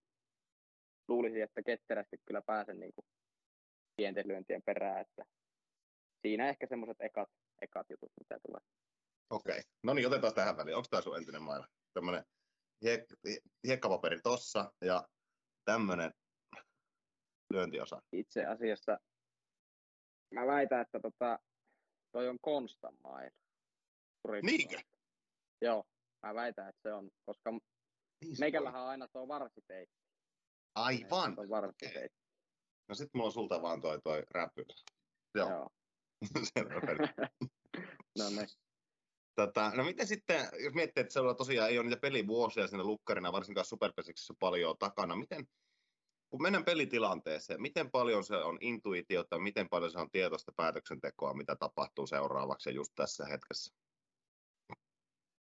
luulisin, 1.08 1.44
että 1.44 1.64
ketterästi 1.64 2.18
kyllä 2.26 2.42
pääsen 2.42 2.80
niin 2.80 2.94
kuin 2.96 3.06
pienten 3.96 4.28
lyöntien 4.28 4.62
perään, 4.66 5.02
että 5.02 5.24
siinä 6.22 6.50
ehkä 6.50 6.68
semmoiset 6.68 6.98
ekat, 7.00 7.30
ekat 7.62 7.90
jutut, 7.90 8.12
mitä 8.20 8.40
tulee. 8.48 8.62
Okei, 9.30 9.60
okay. 9.60 9.64
no 9.84 9.94
niin, 9.94 10.08
otetaan 10.08 10.34
tähän 10.34 10.58
väliin. 10.58 10.76
Onko 10.76 10.88
tämä 10.90 11.02
sun 11.02 11.18
entinen 11.18 11.42
maila? 11.42 11.68
Tämmöinen 11.94 12.24
hiek- 12.86 13.42
hiekkapaperi 13.68 14.20
tossa 14.22 14.72
ja 14.82 15.08
tämmöinen 15.66 16.12
lyöntiosa. 17.54 18.02
Itse 18.12 18.46
asiassa 18.46 18.98
mä 20.34 20.48
väitän, 20.48 20.82
että 20.82 21.00
tota, 21.00 21.40
toi 22.12 22.28
on 22.28 22.38
Konstan 22.42 22.98
maila. 23.04 23.32
Niinkö? 24.42 24.78
Joo, 25.62 25.84
mä 26.24 26.34
väitän, 26.34 26.70
että 26.70 26.82
se 26.82 26.94
on, 26.94 27.10
koska 27.26 27.52
niin 28.22 28.36
meikällähän 28.40 28.82
on 28.82 28.88
aina 28.88 29.08
tuo 29.08 29.28
varsiteitti. 29.28 29.96
Aivan. 30.76 31.40
On 31.40 31.50
varsiteitti. 31.50 32.22
No 32.90 32.96
sit 32.96 33.10
mulla 33.14 33.26
on 33.26 33.32
sulta 33.32 33.62
vaan 33.62 33.82
toi, 33.82 34.00
toi 34.04 34.24
räpylä. 34.32 34.74
Joo. 35.36 35.50
Joo. 35.50 35.70
no 38.20 38.30
niin. 38.30 38.48
Tota, 39.36 39.72
no 39.76 39.84
miten 39.84 40.08
sitten, 40.08 40.48
jos 40.64 40.74
miettii, 40.74 41.02
että 41.02 41.14
sellailla 41.14 41.38
tosiaan 41.38 41.70
ei 41.70 41.80
ole 41.80 41.88
niitä 41.88 42.02
pelivuosia 42.02 42.68
siinä 42.68 42.84
lukkarina, 42.84 43.32
varsinkaan 43.32 43.66
Superpesiksissä 43.66 44.34
paljon 44.40 44.78
takana, 44.80 45.16
miten, 45.16 45.48
kun 46.30 46.42
mennään 46.42 46.66
pelitilanteeseen, 46.66 47.62
miten 47.62 47.92
paljon 47.92 48.24
se 48.24 48.36
on 48.36 48.58
intuitiota, 48.62 49.40
miten 49.40 49.70
paljon 49.70 49.92
se 49.92 50.00
on 50.00 50.12
tietoista 50.12 50.52
päätöksentekoa, 50.56 51.34
mitä 51.34 51.56
tapahtuu 51.56 52.08
seuraavaksi 52.08 52.70
ja 52.70 52.76
just 52.76 52.92
tässä 52.96 53.26
hetkessä? 53.26 53.76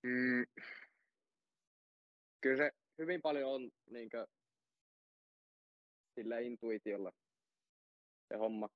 Mm, 0.03 0.45
kyllä 2.41 2.57
se 2.57 2.71
hyvin 2.97 3.21
paljon 3.21 3.51
on 3.51 3.71
niin 3.89 4.09
kuin, 4.09 4.25
sillä 6.15 6.39
intuitiolla 6.39 7.11
se 8.27 8.37
homma 8.37 8.69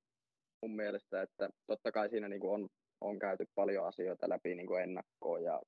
mun 0.62 0.76
mielestä, 0.76 1.22
että 1.22 1.48
totta 1.66 1.92
kai 1.92 2.08
siinä 2.08 2.28
niin 2.28 2.40
kuin 2.40 2.52
on, 2.52 2.68
on 3.00 3.18
käyty 3.18 3.44
paljon 3.54 3.86
asioita 3.86 4.28
läpi 4.28 4.54
niin 4.54 4.66
kuin 4.66 4.82
ennakkoon 4.82 5.42
ja 5.44 5.60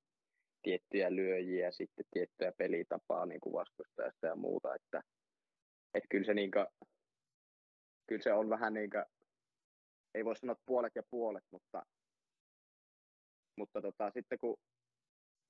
tiettyjä 0.63 1.17
lyöjiä 1.17 1.71
sitten 1.71 2.05
tiettyjä 2.11 2.53
pelitapaa 2.53 3.27
niin 3.27 3.41
kuin 3.41 3.53
vastustajasta 3.53 4.27
ja 4.27 4.37
muuta, 4.37 4.75
että, 4.75 5.03
että 5.95 6.07
kyllä, 6.11 6.27
se 6.27 6.35
niin 6.35 6.51
kuin, 6.51 6.67
kyllä 8.07 8.23
se 8.23 8.33
on 8.33 8.49
vähän 8.49 8.75
niin 8.75 8.91
kuin, 8.91 9.05
ei 10.15 10.25
voi 10.25 10.37
sanoa 10.37 10.57
puolet 10.67 10.93
ja 10.95 11.03
puolet, 11.11 11.45
mutta, 11.51 11.83
mutta 13.57 13.83
tota, 13.83 14.11
sitten 14.11 14.39
kun 14.39 14.57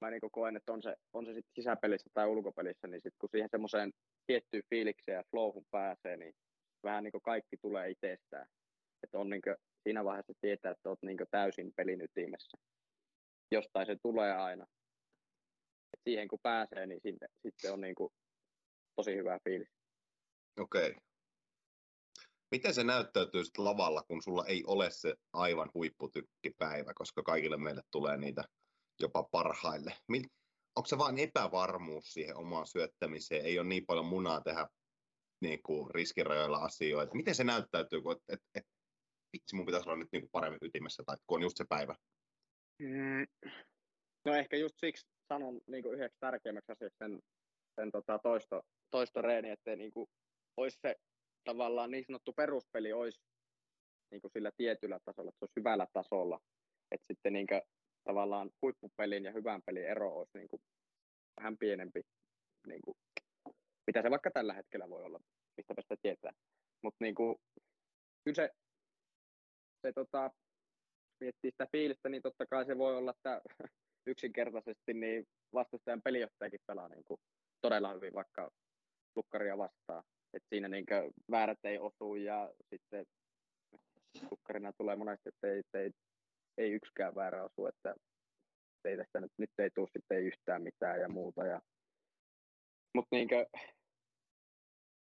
mä 0.00 0.10
niin 0.10 0.20
koen, 0.32 0.56
että 0.56 0.72
on 0.72 0.82
se, 0.82 0.96
on 1.12 1.26
se 1.26 1.34
sitten 1.34 1.54
sisäpelissä 1.54 2.10
tai 2.14 2.26
ulkopelissä, 2.26 2.86
niin 2.86 3.00
sitten 3.02 3.18
kun 3.18 3.28
siihen 3.32 3.48
semmoiseen 3.50 3.92
tiettyyn 4.26 4.62
fiilikseen 4.70 5.16
ja 5.16 5.24
flowhun 5.30 5.66
pääsee, 5.70 6.16
niin 6.16 6.34
vähän 6.82 7.04
niin 7.04 7.22
kaikki 7.22 7.56
tulee 7.56 7.90
itsestään. 7.90 8.46
Että 9.02 9.18
on 9.18 9.30
niin 9.30 9.42
siinä 9.82 10.04
vaiheessa 10.04 10.32
tietää, 10.40 10.72
että 10.72 10.88
olet 10.88 11.02
niin 11.02 11.18
täysin 11.30 11.72
pelin 11.76 12.00
ytimessä. 12.00 12.58
Jostain 13.50 13.86
se 13.86 13.96
tulee 14.02 14.32
aina. 14.32 14.66
Et 15.94 16.00
siihen 16.04 16.28
kun 16.28 16.38
pääsee, 16.42 16.86
niin 16.86 17.00
sitten, 17.02 17.28
sitten 17.42 17.72
on 17.72 17.80
niin 17.80 17.94
kuin 17.94 18.12
tosi 18.96 19.16
hyvä 19.16 19.38
fiilis. 19.44 19.68
Okei. 20.60 20.90
Okay. 20.90 21.00
Miten 22.50 22.74
se 22.74 22.84
näyttäytyy 22.84 23.44
sitten 23.44 23.64
lavalla, 23.64 24.02
kun 24.02 24.22
sulla 24.22 24.46
ei 24.46 24.64
ole 24.66 24.90
se 24.90 25.14
aivan 25.32 25.70
huipputykkipäivä, 25.74 26.94
koska 26.94 27.22
kaikille 27.22 27.56
meille 27.56 27.82
tulee 27.90 28.16
niitä 28.16 28.44
jopa 29.00 29.22
parhaille. 29.22 29.92
Onko 30.76 30.86
se 30.86 30.98
vain 30.98 31.18
epävarmuus 31.18 32.12
siihen 32.12 32.36
omaan 32.36 32.66
syöttämiseen? 32.66 33.44
Ei 33.44 33.58
ole 33.58 33.68
niin 33.68 33.86
paljon 33.86 34.06
munaa 34.06 34.40
tehdä 34.40 34.68
niin 35.40 35.62
kuin 35.62 35.90
riskirajoilla 35.90 36.58
asioita. 36.58 37.14
Miten 37.14 37.34
se 37.34 37.44
näyttäytyy, 37.44 38.02
kun 38.02 38.12
et, 38.12 38.22
et, 38.28 38.40
et, 38.54 38.64
vitsi, 39.32 39.56
mun 39.56 39.66
pitäisi 39.66 39.88
olla 39.88 39.98
nyt 39.98 40.08
niin 40.12 40.22
kuin 40.22 40.30
paremmin 40.32 40.58
ytimessä, 40.62 41.02
tai 41.06 41.16
kun 41.26 41.38
on 41.38 41.42
just 41.42 41.56
se 41.56 41.64
päivä? 41.68 41.94
Mm. 42.78 43.26
No 44.24 44.34
ehkä 44.34 44.56
just 44.56 44.74
siksi 44.80 45.06
sanon 45.28 45.60
niin 45.66 45.82
kuin 45.82 45.94
yhdeksi 45.94 46.18
tärkeimmäksi 46.20 46.72
asiaksi 46.72 46.98
sen, 46.98 47.20
sen 47.80 47.92
tota 47.92 48.18
toisto, 48.18 48.62
toistoreeni, 48.90 49.50
että 49.50 49.76
niin 49.76 49.90
kuin 49.90 50.06
olisi 50.56 50.78
se 50.82 50.96
tavallaan 51.44 51.90
niin 51.90 52.04
sanottu 52.06 52.32
peruspeli 52.32 52.92
olisi 52.92 53.20
niin 54.10 54.20
kuin 54.20 54.32
sillä 54.32 54.50
tietyllä 54.56 55.00
tasolla, 55.04 55.28
että 55.28 55.38
se 55.38 55.44
olisi 55.44 55.56
hyvällä 55.56 55.86
tasolla. 55.92 56.40
Että 56.90 57.06
sitten 57.12 57.32
niin 57.32 57.46
kuin 57.46 57.62
tavallaan 58.06 58.50
huippupelin 58.62 59.24
ja 59.24 59.32
hyvän 59.32 59.62
pelin 59.66 59.86
ero 59.86 60.18
olisi 60.18 60.38
niin 60.38 60.48
kuin 60.48 60.62
vähän 61.40 61.58
pienempi, 61.58 62.02
niin 62.66 62.80
kuin, 62.84 62.96
mitä 63.86 64.02
se 64.02 64.10
vaikka 64.10 64.30
tällä 64.30 64.54
hetkellä 64.54 64.90
voi 64.90 65.04
olla, 65.04 65.20
mistä 65.56 65.74
sitä 65.82 65.96
tietää. 66.02 66.32
Mutta 66.82 67.04
niin 67.04 67.14
kuin, 67.14 67.36
kyllä 68.24 68.34
se, 68.34 68.50
se 69.82 69.92
tota, 69.92 70.30
miettii 71.20 71.50
sitä 71.50 71.66
fiilistä, 71.72 72.08
niin 72.08 72.22
totta 72.22 72.46
kai 72.46 72.66
se 72.66 72.78
voi 72.78 72.96
olla, 72.96 73.10
että 73.10 73.40
yksinkertaisesti 74.12 74.94
niin 74.94 75.26
vastustajan 75.52 76.02
pelijohtajakin 76.02 76.60
pelaa 76.66 76.88
niin 76.88 77.04
kuin 77.04 77.20
todella 77.60 77.94
hyvin 77.94 78.14
vaikka 78.14 78.50
lukkaria 79.16 79.58
vastaan. 79.58 80.04
Et 80.34 80.42
siinä 80.48 80.68
niin 80.68 80.86
väärät 81.30 81.58
ei 81.64 81.78
osu 81.78 82.14
ja 82.14 82.50
sitten 82.70 83.06
lukkarina 84.30 84.72
tulee 84.72 84.96
monesti, 84.96 85.28
että 85.28 85.46
ei, 85.46 85.62
ei 85.74 85.90
ei 86.58 86.72
yksikään 86.72 87.14
väärä 87.14 87.44
osu, 87.44 87.66
että 87.66 87.94
ei 88.84 88.96
tästä 88.96 89.20
nyt, 89.20 89.32
nyt 89.38 89.50
ei 89.58 89.70
tule 89.70 89.88
sitten 89.92 90.22
yhtään 90.22 90.62
mitään 90.62 91.00
ja 91.00 91.08
muuta. 91.08 91.46
Ja, 91.46 91.60
mutta 92.94 93.16
niinkö, 93.16 93.46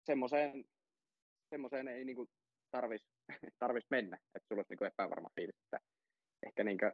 semmoiseen, 0.05 0.65
semmoiseen 1.49 1.87
ei 1.87 2.05
niinku 2.05 2.27
tarvis, 2.71 3.01
tarvis 3.63 3.85
mennä, 3.89 4.17
että 4.35 4.47
sulla 4.47 4.59
olisi 4.59 4.71
niinku 4.71 4.85
epävarma 4.85 5.29
fiilis. 5.35 5.55
Että 5.63 5.79
ehkä 6.45 6.63
niinkö 6.63 6.91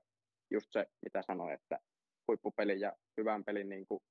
just 0.51 0.67
se, 0.71 0.85
mitä 1.01 1.21
sanoin, 1.27 1.53
että 1.53 1.79
huippupelin 2.27 2.79
ja 2.79 2.93
hyvän 3.17 3.43
pelin 3.43 3.69
niinku 3.69 4.03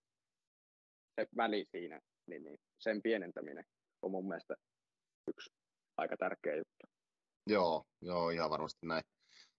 se 1.20 1.28
väli 1.36 1.64
siinä, 1.70 2.00
niin, 2.26 2.44
niin 2.44 2.58
sen 2.78 3.02
pienentäminen 3.02 3.64
on 4.02 4.10
mun 4.10 4.28
mielestä 4.28 4.54
yksi 5.28 5.50
aika 5.96 6.16
tärkeä 6.16 6.56
juttu. 6.56 6.86
Joo, 7.46 7.84
joo, 8.02 8.30
ihan 8.30 8.50
varmasti 8.50 8.86
näin 8.86 9.02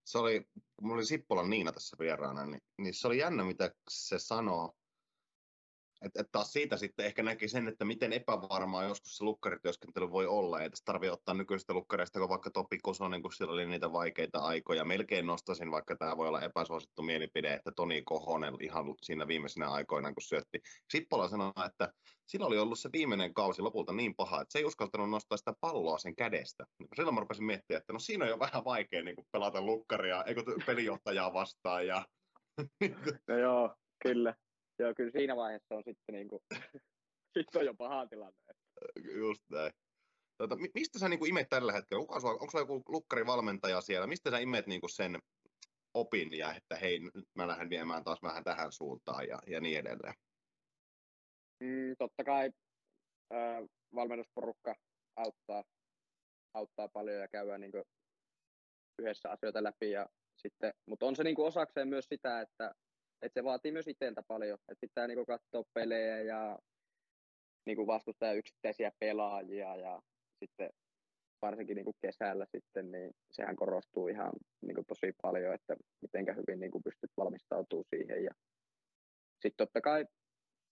se 0.05 0.17
oli, 0.17 0.41
kun 0.53 0.87
mulla 0.87 0.95
oli 0.95 1.05
Sippolan 1.05 1.49
Niina 1.49 1.71
tässä 1.71 1.97
vieraana, 1.99 2.45
niin, 2.45 2.61
niin 2.77 2.93
se 2.93 3.07
oli 3.07 3.17
jännä, 3.17 3.43
mitä 3.43 3.71
se 3.89 4.19
sanoo. 4.19 4.75
Että 6.05 6.21
et 6.21 6.31
taas 6.31 6.53
siitä 6.53 6.77
sitten 6.77 7.05
ehkä 7.05 7.23
näki 7.23 7.47
sen, 7.47 7.67
että 7.67 7.85
miten 7.85 8.13
epävarmaa 8.13 8.83
joskus 8.83 9.17
se 9.17 9.23
lukkarityöskentely 9.23 10.11
voi 10.11 10.27
olla. 10.27 10.61
Ei 10.61 10.69
tässä 10.69 10.85
tarvitse 10.85 11.11
ottaa 11.11 11.33
nykyistä 11.33 11.73
lukkareista, 11.73 12.19
kun 12.19 12.29
vaikka 12.29 12.49
Topi 12.51 12.77
Kosonen, 12.77 13.21
kun 13.21 13.33
sillä 13.33 13.53
oli 13.53 13.65
niitä 13.65 13.91
vaikeita 13.91 14.39
aikoja. 14.39 14.85
Melkein 14.85 15.25
nostasin, 15.25 15.71
vaikka 15.71 15.95
tämä 15.95 16.17
voi 16.17 16.27
olla 16.27 16.41
epäsuosittu 16.41 17.01
mielipide, 17.01 17.53
että 17.53 17.71
Toni 17.75 18.01
Kohonen 18.01 18.53
ihan 18.59 18.85
siinä 19.01 19.27
viimeisenä 19.27 19.69
aikoina, 19.69 20.13
kun 20.13 20.21
syötti. 20.21 20.61
Sippola 20.89 21.27
sanoi, 21.27 21.51
että 21.65 21.93
sillä 22.25 22.45
oli 22.45 22.57
ollut 22.57 22.79
se 22.79 22.89
viimeinen 22.93 23.33
kausi 23.33 23.61
lopulta 23.61 23.93
niin 23.93 24.15
paha, 24.15 24.41
että 24.41 24.51
se 24.51 24.59
ei 24.59 24.65
uskaltanut 24.65 25.09
nostaa 25.09 25.37
sitä 25.37 25.53
palloa 25.61 25.97
sen 25.97 26.15
kädestä. 26.15 26.65
Silloin 26.95 27.15
mä 27.15 27.21
rupesin 27.21 27.45
miettimään, 27.45 27.79
että 27.79 27.93
no 27.93 27.99
siinä 27.99 28.25
on 28.25 28.31
jo 28.31 28.39
vähän 28.39 28.65
vaikea 28.65 29.03
niin 29.03 29.15
pelata 29.31 29.61
lukkaria, 29.61 30.23
eikö 30.23 30.43
pelijohtajaa 30.65 31.33
vastaan. 31.33 31.87
Ja... 31.87 32.05
no 33.27 33.37
joo, 33.37 33.75
kyllä. 34.03 34.35
Joo, 34.79 34.93
kyllä 34.97 35.11
siinä 35.11 35.35
vaiheessa 35.35 35.75
on 35.75 35.83
sitten 35.85 36.13
niin 36.15 36.27
kuin, 36.27 36.41
sitten 37.37 37.59
on 37.59 37.65
jo 37.65 37.73
paha 37.73 38.07
tilanne. 38.07 38.39
Just 39.15 39.43
näin. 39.49 39.71
Tota, 40.37 40.55
mistä 40.73 40.99
sä 40.99 41.09
niin 41.09 41.19
kuin 41.19 41.29
imet 41.29 41.49
tällä 41.49 41.71
hetkellä? 41.71 42.01
Onko 42.01 42.19
sulla, 42.19 42.33
onko 42.33 42.51
sulla 42.51 42.61
joku 42.61 42.83
lukkarivalmentaja 42.87 43.81
siellä? 43.81 44.07
Mistä 44.07 44.31
sä 44.31 44.39
imet 44.39 44.67
niin 44.67 44.81
kuin 44.81 44.89
sen 44.89 45.19
opin 45.93 46.37
ja 46.37 46.53
että 46.53 46.75
hei, 46.75 46.99
nyt 46.99 47.29
mä 47.35 47.47
lähden 47.47 47.69
viemään 47.69 48.03
taas 48.03 48.21
vähän 48.23 48.43
tähän 48.43 48.71
suuntaan 48.71 49.27
ja, 49.27 49.39
ja 49.47 49.61
niin 49.61 49.79
edelleen? 49.79 50.13
Mm, 51.59 51.95
totta 51.97 52.23
kai 52.23 52.51
äh, 53.33 53.63
valmennusporukka 53.95 54.75
auttaa, 55.15 55.63
auttaa 56.53 56.87
paljon 56.87 57.21
ja 57.21 57.27
käydään 57.27 57.61
niin 57.61 57.71
yhdessä 58.99 59.31
asioita 59.31 59.63
läpi. 59.63 59.91
Ja 59.91 60.09
sitten, 60.37 60.73
mutta 60.85 61.05
on 61.05 61.15
se 61.15 61.23
niin 61.23 61.35
kuin 61.35 61.47
osakseen 61.47 61.87
myös 61.87 62.05
sitä, 62.09 62.41
että 62.41 62.75
et 63.21 63.33
se 63.33 63.43
vaatii 63.43 63.71
myös 63.71 63.87
itseltä 63.87 64.23
paljon, 64.27 64.59
että 64.59 64.81
pitää 64.81 65.07
niinku 65.07 65.25
katsoa 65.25 65.63
pelejä 65.73 66.21
ja 66.21 66.59
niinku 67.65 67.87
vastustaa 67.87 68.33
yksittäisiä 68.33 68.91
pelaajia 68.99 69.75
ja 69.75 70.01
sitten 70.39 70.69
varsinkin 71.41 71.75
niinku 71.75 71.95
kesällä 72.01 72.45
sitten, 72.55 72.91
niin 72.91 73.11
sehän 73.31 73.55
korostuu 73.55 74.07
ihan 74.07 74.31
niinku 74.61 74.83
tosi 74.87 75.13
paljon, 75.21 75.53
että 75.53 75.75
miten 76.01 76.35
hyvin 76.35 76.59
niinku 76.59 76.81
pystyt 76.81 77.11
valmistautumaan 77.17 77.85
siihen. 77.95 78.23
Ja 78.23 78.31
sitten 79.41 79.57
totta 79.57 79.81
kai 79.81 80.05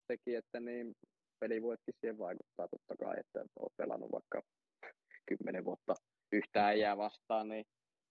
sekin, 0.08 0.38
että 0.38 0.60
niin 0.60 0.94
pelivuotkin 1.40 1.94
siihen 2.00 2.18
vaikuttaa 2.18 2.68
totta 2.68 3.06
kai, 3.06 3.20
että 3.20 3.40
olet 3.60 3.74
pelannut 3.78 4.12
vaikka 4.12 4.42
kymmenen 5.30 5.66
vuotta 5.66 5.96
yhtä 6.32 6.68
äijää 6.68 6.98
vastaan, 6.98 7.48
niin 7.48 7.66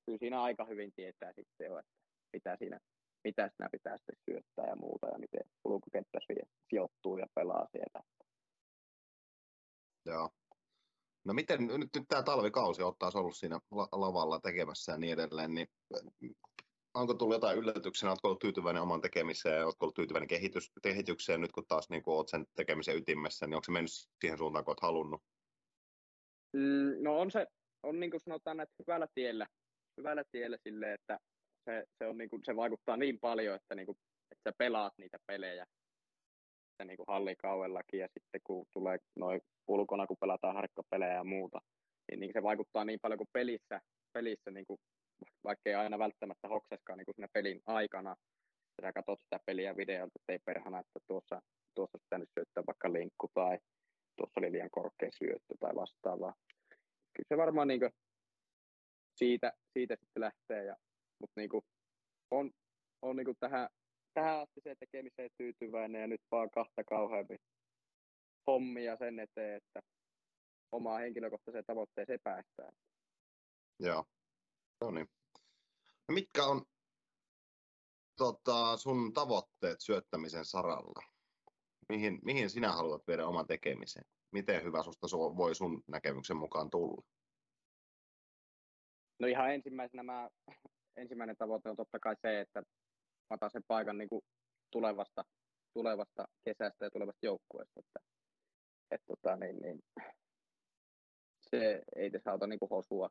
kyllä 0.07 0.19
siinä 0.19 0.43
aika 0.43 0.65
hyvin 0.65 0.93
tietää 0.97 1.33
sitten 1.33 1.67
jo, 1.67 1.79
että 1.79 1.93
mitä 2.33 2.57
siinä, 2.57 2.79
mitä 3.25 3.51
sinä 3.57 3.69
pitää 3.73 3.97
sitten 3.99 4.17
syöttää 4.31 4.67
ja 4.67 4.77
muuta 4.77 5.07
ja 5.07 5.19
miten 5.19 5.43
ulkokenttä 5.65 6.19
sijoittuu 6.71 7.19
ja 7.19 7.27
pelaa 7.35 7.67
siellä. 7.73 8.03
Joo. 10.07 10.31
No 11.25 11.35
miten 11.35 11.67
nyt, 11.67 11.95
nyt 11.95 12.05
tämä 12.09 12.23
talvikausi 12.23 12.83
ottaa 12.83 13.11
ollut 13.15 13.37
siinä 13.37 13.61
lavalla 13.93 14.41
tekemässä 14.41 14.93
ja 14.93 14.99
niin 14.99 15.13
edelleen, 15.13 15.55
niin 15.55 15.69
onko 16.95 17.15
tullut 17.15 17.35
jotain 17.35 17.59
yllätyksenä, 17.59 18.11
oletko 18.11 18.29
ollut 18.29 18.41
tyytyväinen 18.41 18.83
oman 18.83 19.01
tekemiseen, 19.01 19.57
ja 19.57 19.65
oletko 19.65 19.87
ollut 19.87 19.95
tyytyväinen 19.95 20.29
kehitys, 20.29 20.73
kehitykseen 20.83 21.41
nyt 21.41 21.53
kun 21.53 21.67
taas 21.69 21.91
niin 21.91 22.03
kun 22.03 22.17
olet 22.17 22.29
sen 22.29 22.47
tekemisen 22.57 22.97
ytimessä, 22.97 23.47
niin 23.47 23.55
onko 23.55 23.65
se 23.65 23.73
mennyt 23.73 23.91
siihen 24.21 24.39
suuntaan, 24.39 24.65
kun 24.65 24.73
olet 24.73 24.83
halunnut? 24.83 25.23
Mm, 26.53 27.03
no 27.03 27.21
on 27.21 27.31
se, 27.31 27.47
on 27.83 28.01
niin 28.01 28.11
kuin 28.11 28.21
sanotaan, 28.21 28.61
että 28.61 28.75
hyvällä 28.79 29.07
tiellä, 29.15 29.47
hyvällä 29.97 30.25
tiellä 30.33 30.57
sille, 30.63 30.93
että 30.93 31.19
se, 31.65 31.85
se, 31.99 32.07
on 32.07 32.19
niin 32.19 32.31
kuin, 32.31 32.43
se 32.45 32.57
vaikuttaa 32.57 32.97
niin 32.97 33.19
paljon, 33.21 33.57
että, 33.57 33.75
niin 33.75 33.87
kuin, 33.87 33.99
että 34.31 34.51
sä 34.51 34.55
pelaat 34.59 34.93
niitä 34.99 35.19
pelejä 35.27 35.67
että 36.73 36.85
niin 36.85 36.97
kuin 36.97 37.07
hallikauellakin 37.09 38.01
ja 38.01 38.09
sitten 38.15 38.41
kun 38.45 38.67
tulee 38.73 38.99
noin 39.17 39.41
ulkona, 39.69 40.07
kun 40.07 40.17
pelataan 40.21 40.55
harkkapelejä 40.55 41.15
ja 41.15 41.25
muuta, 41.25 41.61
niin, 42.11 42.21
niin 42.21 42.33
se 42.33 42.43
vaikuttaa 42.43 42.85
niin 42.85 43.01
paljon 43.03 43.19
kuin 43.19 43.29
pelissä, 43.33 43.81
pelissä 44.13 44.51
niin 44.51 44.67
kuin 44.67 44.79
vaikka 45.45 45.71
ei 45.71 45.75
aina 45.75 45.99
välttämättä 45.99 46.49
hokseskaan 46.49 46.99
niin 46.99 47.15
siinä 47.15 47.29
pelin 47.33 47.61
aikana, 47.67 48.17
ja 48.79 48.89
sä 48.89 48.93
katsot 48.93 49.21
sitä 49.21 49.39
peliä 49.47 49.77
videolta, 49.77 50.13
että 50.21 50.33
ei 50.33 50.39
perhana, 50.45 50.81
että 50.81 51.01
tuossa, 51.07 51.43
tuossa 51.75 51.97
olisi 51.97 52.05
pitänyt 52.05 52.29
syöttää 52.35 52.63
vaikka 52.67 52.93
linkku 52.93 53.29
tai 53.35 53.59
tuossa 54.17 54.41
oli 54.41 54.53
liian 54.53 54.71
korkea 54.71 55.11
syöttö 55.19 55.55
tai 55.61 55.75
vastaavaa. 55.75 56.35
Kyllä 57.13 57.29
se 57.29 57.37
varmaan 57.37 57.69
niin 57.69 57.81
siitä, 59.17 59.53
siitä 59.73 59.97
sitten 59.97 60.21
lähtee, 60.21 60.65
ja, 60.65 60.77
mutta 61.23 61.41
niin 61.41 61.51
on, 62.31 62.51
on 63.03 63.17
niin 63.17 63.37
tähän, 63.41 63.69
tähän 64.15 64.41
asti 64.41 64.61
se 64.65 64.75
tekemiseen 64.81 65.31
tyytyväinen 65.39 66.01
ja 66.01 66.07
nyt 66.07 66.21
vaan 66.31 66.51
kahta 66.51 66.85
kauheammin 66.85 67.39
hommia 68.47 68.97
sen 68.97 69.19
eteen, 69.19 69.57
että 69.57 69.81
omaa 70.73 70.99
henkilökohtaiseen 70.99 71.65
tavoitteeseen 71.67 72.21
päästään. 72.25 72.73
Joo. 73.81 74.05
No 74.81 74.91
niin. 74.91 75.09
No 76.09 76.15
mitkä 76.15 76.45
on 76.45 76.63
tota, 78.17 78.77
sun 78.77 79.13
tavoitteet 79.13 79.81
syöttämisen 79.81 80.45
saralla? 80.45 81.03
Mihin, 81.89 82.19
mihin 82.25 82.51
sinä 82.51 82.73
haluat 82.73 83.07
viedä 83.07 83.27
oman 83.27 83.47
tekemisen? 83.47 84.05
Miten 84.33 84.65
hyvä 84.65 84.83
susta 84.83 85.07
voi 85.37 85.55
sun 85.55 85.83
näkemyksen 85.87 86.37
mukaan 86.37 86.71
tulla? 86.71 87.03
No 89.19 89.29
ihan 89.29 89.55
ensimmäisenä 89.55 90.03
mä, 90.03 90.31
ensimmäinen 90.97 91.37
tavoite 91.37 91.71
on 91.71 91.77
totta 91.77 91.99
kai 91.99 92.17
se, 92.23 92.41
että 92.41 92.61
mä 93.31 93.35
otan 93.35 93.51
sen 93.51 93.63
paikan 93.69 93.99
niin 93.99 94.09
kuin 94.09 94.23
tulevasta, 94.71 95.25
tulevasta 95.75 96.25
kesästä 96.45 96.85
ja 96.85 96.91
tulevasta 96.91 97.27
joukkueesta. 97.27 97.81
Että, 97.81 98.01
et, 98.91 99.01
tota, 99.07 99.37
niin, 99.37 99.57
niin, 99.57 99.81
se 101.51 101.83
ei 101.97 102.11
tässä 102.11 102.31
auta 102.31 102.47
niin 102.47 102.59
kuin 102.59 102.71
hosua, 102.71 103.11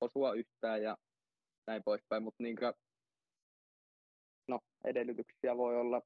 osua 0.00 0.34
yhtään 0.34 0.82
ja 0.82 0.96
näin 1.66 1.82
poispäin, 1.84 2.22
mutta 2.22 2.42
niin 2.42 2.56
kuin, 2.56 2.72
no, 4.48 4.60
edellytyksiä 4.84 5.56
voi 5.56 5.76
olla 5.76 6.02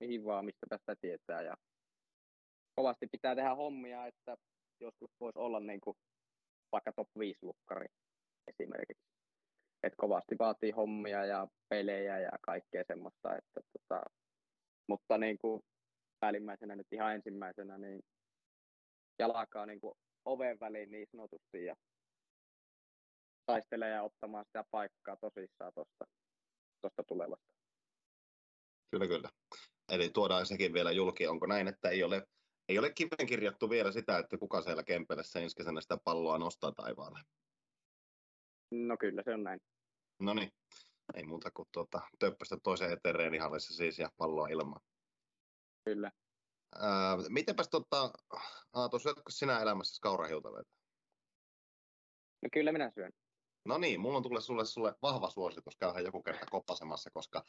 mihin 0.00 0.24
vaan, 0.24 0.44
mistä 0.44 0.66
tästä 0.68 0.96
tietää 1.00 1.42
ja 1.42 1.54
kovasti 2.74 3.06
pitää 3.12 3.34
tehdä 3.34 3.54
hommia, 3.54 4.06
että 4.06 4.36
joskus 4.80 5.10
voisi 5.20 5.38
olla 5.38 5.60
niin 5.60 5.80
kuin 5.80 5.96
vaikka 6.72 6.92
top 6.92 7.08
5 7.18 7.38
lukkari 7.42 7.86
esimerkiksi. 8.46 9.17
Et 9.82 9.92
kovasti 9.96 10.36
vaatii 10.38 10.70
hommia 10.70 11.24
ja 11.24 11.48
pelejä 11.68 12.18
ja 12.18 12.30
kaikkea 12.42 12.84
semmoista, 12.86 13.36
että 13.36 13.60
tota, 13.72 14.02
mutta 14.86 15.18
niin 15.18 15.38
kuin 15.38 15.62
päällimmäisenä 16.20 16.76
nyt 16.76 16.92
ihan 16.92 17.14
ensimmäisenä, 17.14 17.78
niin 17.78 18.00
jalakaa 19.18 19.66
niin 19.66 19.80
kuin 19.80 19.94
oven 20.24 20.60
väliin 20.60 20.90
niin 20.90 21.06
sanotusti 21.10 21.64
ja 21.64 21.76
taistelee 23.46 23.90
ja 23.90 24.02
ottamaan 24.02 24.44
sitä 24.44 24.64
paikkaa 24.70 25.16
tosissaan 25.16 25.72
tuosta 25.74 26.04
tosta 26.80 27.04
tulevasta. 27.04 27.52
Kyllä, 28.90 29.06
kyllä. 29.06 29.28
Eli 29.92 30.10
tuodaan 30.10 30.46
sekin 30.46 30.72
vielä 30.72 30.90
julki. 30.90 31.26
Onko 31.26 31.46
näin, 31.46 31.68
että 31.68 31.88
ei 31.88 32.02
ole, 32.02 32.26
ei 32.68 32.78
ole 32.78 32.92
kiven 32.92 33.26
kirjattu 33.26 33.70
vielä 33.70 33.92
sitä, 33.92 34.18
että 34.18 34.38
kuka 34.38 34.62
siellä 34.62 34.82
Kempelässä 34.82 35.40
ensi 35.40 35.56
kesänä 35.56 35.80
sitä 35.80 35.98
palloa 36.04 36.38
nostaa 36.38 36.72
taivaalle? 36.72 37.18
No 38.70 38.96
kyllä 39.00 39.22
se 39.24 39.34
on 39.34 39.42
näin. 39.42 39.60
No 40.20 40.34
niin, 40.34 40.52
ei 41.14 41.24
muuta 41.24 41.50
kuin 41.50 41.68
tuota, 41.72 42.00
töppöstä 42.18 42.56
toiseen 42.62 42.92
eteen 42.92 43.14
reenihallissa 43.14 43.74
siis 43.74 43.98
ja 43.98 44.10
palloa 44.16 44.48
ilmaan. 44.48 44.80
Kyllä. 45.84 46.12
Ää, 46.74 47.16
mitenpäs 47.28 47.68
tota, 47.68 48.10
Aato, 48.72 48.98
syötkö 48.98 49.22
sinä 49.28 49.60
elämässä 49.60 49.98
kaurahiutaleita? 50.02 50.70
No 52.42 52.48
kyllä 52.52 52.72
minä 52.72 52.90
syön. 52.94 53.12
No 53.64 53.78
niin, 53.78 54.00
mulla 54.00 54.16
on 54.16 54.22
tulee 54.22 54.40
sulle, 54.40 54.64
sulle 54.64 54.94
vahva 55.02 55.30
suositus 55.30 55.76
käydä 55.76 56.00
joku 56.00 56.22
kerta 56.22 56.46
koppasemassa, 56.50 57.10
koska 57.10 57.44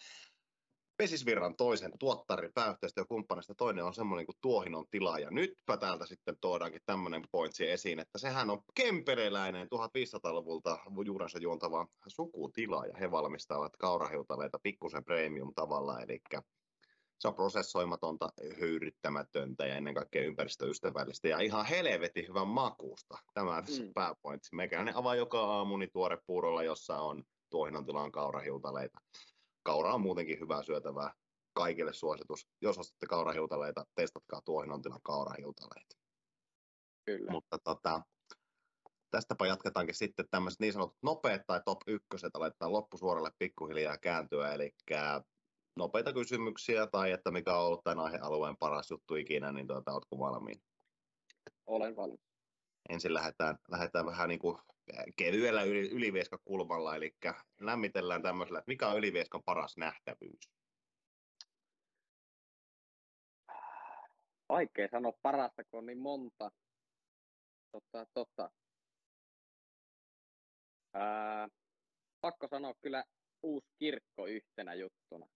Pesisvirran 1.00 1.56
toisen 1.56 1.92
tuottari 2.00 2.50
pääyhteistyö 2.56 3.06
kumppanista 3.06 3.56
toinen 3.56 3.86
on 3.86 3.94
semmoinen 3.94 4.26
kuin 4.26 4.36
Tuohinon 4.42 4.86
tila. 4.92 5.20
Ja 5.20 5.32
nytpä 5.32 5.78
täältä 5.78 6.06
sitten 6.06 6.38
tuodaankin 6.42 6.82
tämmöinen 6.86 7.22
pointsi 7.32 7.70
esiin, 7.70 8.00
että 8.00 8.18
sehän 8.18 8.50
on 8.50 8.62
kempeleläinen 8.76 9.68
1500-luvulta 9.68 10.80
juurensa 11.06 11.40
juontava 11.40 11.88
sukutila 12.08 12.86
ja 12.86 12.94
he 13.00 13.12
valmistavat 13.12 13.78
kaurahiutaleita 13.78 14.60
pikkusen 14.64 15.04
premium 15.04 15.54
tavalla, 15.56 16.00
eli 16.02 16.22
se 17.20 17.28
on 17.28 17.36
prosessoimatonta, 17.36 18.30
höyryttämätöntä 18.60 19.66
ja 19.66 19.76
ennen 19.76 19.94
kaikkea 19.94 20.24
ympäristöystävällistä 20.24 21.28
ja 21.28 21.40
ihan 21.40 21.66
helvetin 21.66 22.28
hyvän 22.28 22.48
makuusta. 22.48 23.18
Tämä 23.34 23.56
on 23.56 23.64
mm. 23.64 23.94
pääpointsi. 23.94 24.56
Meikäläinen 24.56 24.96
avaa 24.96 25.16
joka 25.16 25.44
aamu 25.44 25.78
niin 25.78 25.92
tuore 25.94 26.18
puurolla, 26.28 26.64
jossa 26.64 26.98
on 26.98 27.24
tuohinon 27.50 27.86
tilan 27.86 28.12
kaurahiutaleita. 28.12 29.00
Kaura 29.64 29.94
on 29.94 30.02
muutenkin 30.02 30.40
hyvää 30.40 30.64
syötävää. 30.64 31.14
Kaikille 31.54 31.94
suositus. 31.94 32.48
Jos 32.62 32.78
ostatte 32.78 33.06
kaurahiutaleita, 33.06 33.86
testatkaa 33.96 34.42
tuohinon 34.46 34.82
tilan 34.82 35.02
kaurahiutaleita. 35.04 35.98
Kyllä. 37.06 37.32
Mutta 37.32 37.58
tota, 37.64 38.02
tästäpä 39.12 39.48
jatketaankin 39.48 39.96
sitten 39.96 40.26
tämmöiset 40.32 40.60
niin 40.60 40.74
sanotut 40.74 40.98
nopeat 41.02 41.42
tai 41.48 41.62
top 41.66 41.78
ykköset, 41.88 42.36
aletaan 42.36 42.72
loppusuoralle 42.72 43.32
pikkuhiljaa 43.40 43.98
kääntyä, 43.98 44.54
eli 44.54 44.76
nopeita 45.76 46.14
kysymyksiä 46.14 46.88
tai 46.88 47.12
että 47.12 47.32
mikä 47.32 47.58
on 47.58 47.66
ollut 47.66 47.84
tämän 47.84 48.06
aihealueen 48.06 48.58
paras 48.58 48.92
juttu 48.92 49.16
ikinä, 49.16 49.52
niin 49.52 49.68
tuota, 49.68 49.92
oletko 49.92 50.20
valmiin? 50.20 50.62
Olen 51.66 51.96
valmis. 51.96 52.20
Ensin 52.90 53.14
lähdetään, 53.14 53.58
lähdetään 53.72 54.06
vähän 54.06 54.30
niin 54.30 54.40
kuin 54.40 54.58
kevyellä 55.16 55.64
yli, 55.64 55.90
ylivieskakulmalla, 55.90 56.96
eli 56.96 57.16
lämmitellään 57.60 58.22
tämmöisellä, 58.22 58.60
että 58.60 58.70
mikä 58.70 58.88
on 58.88 58.98
ylivieskan 58.98 59.44
paras 59.44 59.78
nähtävyys? 59.78 60.52
Vaikea 64.50 64.88
sanoa 64.92 65.14
parasta, 65.22 65.64
kun 65.64 65.78
on 65.78 65.86
niin 65.86 65.98
monta. 65.98 66.52
Totta, 67.72 68.06
totta. 68.14 68.52
Ää, 70.94 71.48
pakko 72.22 72.48
sanoa 72.48 72.74
kyllä 72.82 73.04
uusi 73.44 73.68
kirkko 73.80 74.28
yhtenä 74.28 74.74
juttuna. 74.74 75.28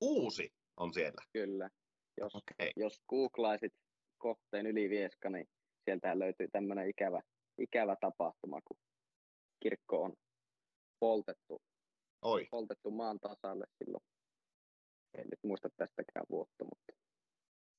Uusi 0.00 0.52
on 0.76 0.94
siellä? 0.94 1.22
Kyllä. 1.32 1.70
Jos, 2.16 2.34
okay. 2.34 2.70
jos 2.76 3.02
googlaisit 3.08 3.74
kohteen 4.18 4.66
Ylivieska, 4.66 5.30
niin 5.30 5.48
sieltä 5.84 6.18
löytyy 6.18 6.48
tämmöinen 6.52 6.88
ikävä, 6.88 7.20
ikävä 7.62 7.96
tapahtuma, 8.00 8.60
kun 8.64 8.76
kirkko 9.62 10.02
on 10.02 10.12
poltettu, 11.00 11.62
Oi. 12.22 12.46
poltettu 12.50 12.90
maan 12.90 13.20
tasalle 13.20 13.64
silloin. 13.78 14.04
En 15.14 15.24
nyt 15.24 15.38
muista 15.44 15.68
tästäkään 15.76 16.26
vuotta, 16.30 16.64
mutta 16.64 16.92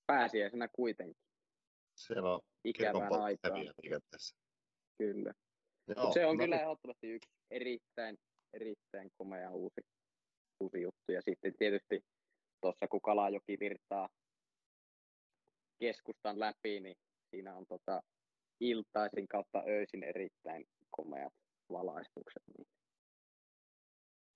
pääsiäisenä 0.07 0.67
kuitenkin. 0.67 1.23
Siellä 1.97 2.34
on 2.34 2.41
ikävän 2.63 3.21
aikaan. 3.21 3.61
Kyllä. 4.97 5.34
Joo, 5.88 6.13
se 6.13 6.25
on 6.25 6.38
no. 6.38 6.43
kyllä 6.43 6.59
ehdottomasti 6.59 7.09
yksi 7.09 7.29
erittäin, 7.51 8.17
erittäin 8.53 9.11
komea 9.17 9.51
uusi, 9.51 9.81
uusi 10.59 10.81
juttu. 10.81 11.11
Ja 11.11 11.21
sitten 11.21 11.53
tietysti 11.59 12.05
tuossa 12.61 12.88
kun 12.88 13.01
Kalajoki 13.01 13.57
virtaa 13.59 14.09
keskustan 15.79 16.39
läpi, 16.39 16.79
niin 16.79 16.95
siinä 17.29 17.55
on 17.55 17.65
tota 17.65 18.01
iltaisin 18.70 19.28
kautta 19.28 19.64
öisin 19.68 20.03
erittäin 20.03 20.66
komeat 20.91 21.34
valaistukset. 21.72 22.43
Niin 22.57 22.68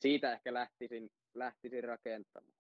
siitä 0.02 0.34
ehkä 0.34 0.54
lähtisin, 0.54 1.10
lähtisin 1.34 1.84
rakentamaan. 1.84 2.58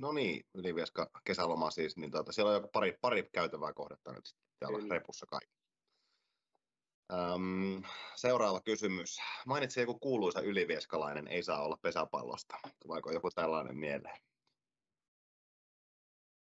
No 0.00 0.12
niin, 0.12 0.46
Ylivieska 0.54 1.10
kesäloma 1.24 1.70
siis, 1.70 1.96
niin 1.96 2.10
tuota, 2.10 2.32
siellä 2.32 2.50
on 2.50 2.62
jo 2.62 2.68
pari, 2.72 2.98
pari 3.00 3.28
käytävää 3.32 3.72
kohdetta 3.72 4.12
nyt 4.12 4.26
sitten 4.26 4.46
täällä 4.58 4.78
Kyllä. 4.78 4.94
repussa 4.94 5.26
kaikki. 5.26 5.56
Öm, 7.12 7.82
seuraava 8.14 8.60
kysymys. 8.60 9.18
Mainitsi 9.46 9.80
joku 9.80 9.98
kuuluisa 9.98 10.40
ylivieskalainen, 10.40 11.28
ei 11.28 11.42
saa 11.42 11.64
olla 11.64 11.78
pesäpallosta. 11.82 12.56
Tuleeko 12.82 13.12
joku 13.12 13.30
tällainen 13.30 13.76
mieleen? 13.76 14.20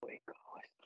Oi 0.03 0.20
kauhistus. 0.24 0.79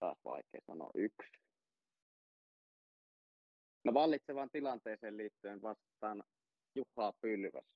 Taas 0.00 0.18
vaikea 0.24 0.60
sanoa 0.66 0.90
yksi. 0.94 1.30
No 3.84 3.94
vallitsevaan 3.94 4.50
tilanteeseen 4.50 5.16
liittyen 5.16 5.62
vastaan 5.62 6.24
Juha 6.74 7.12
Pylväs. 7.20 7.66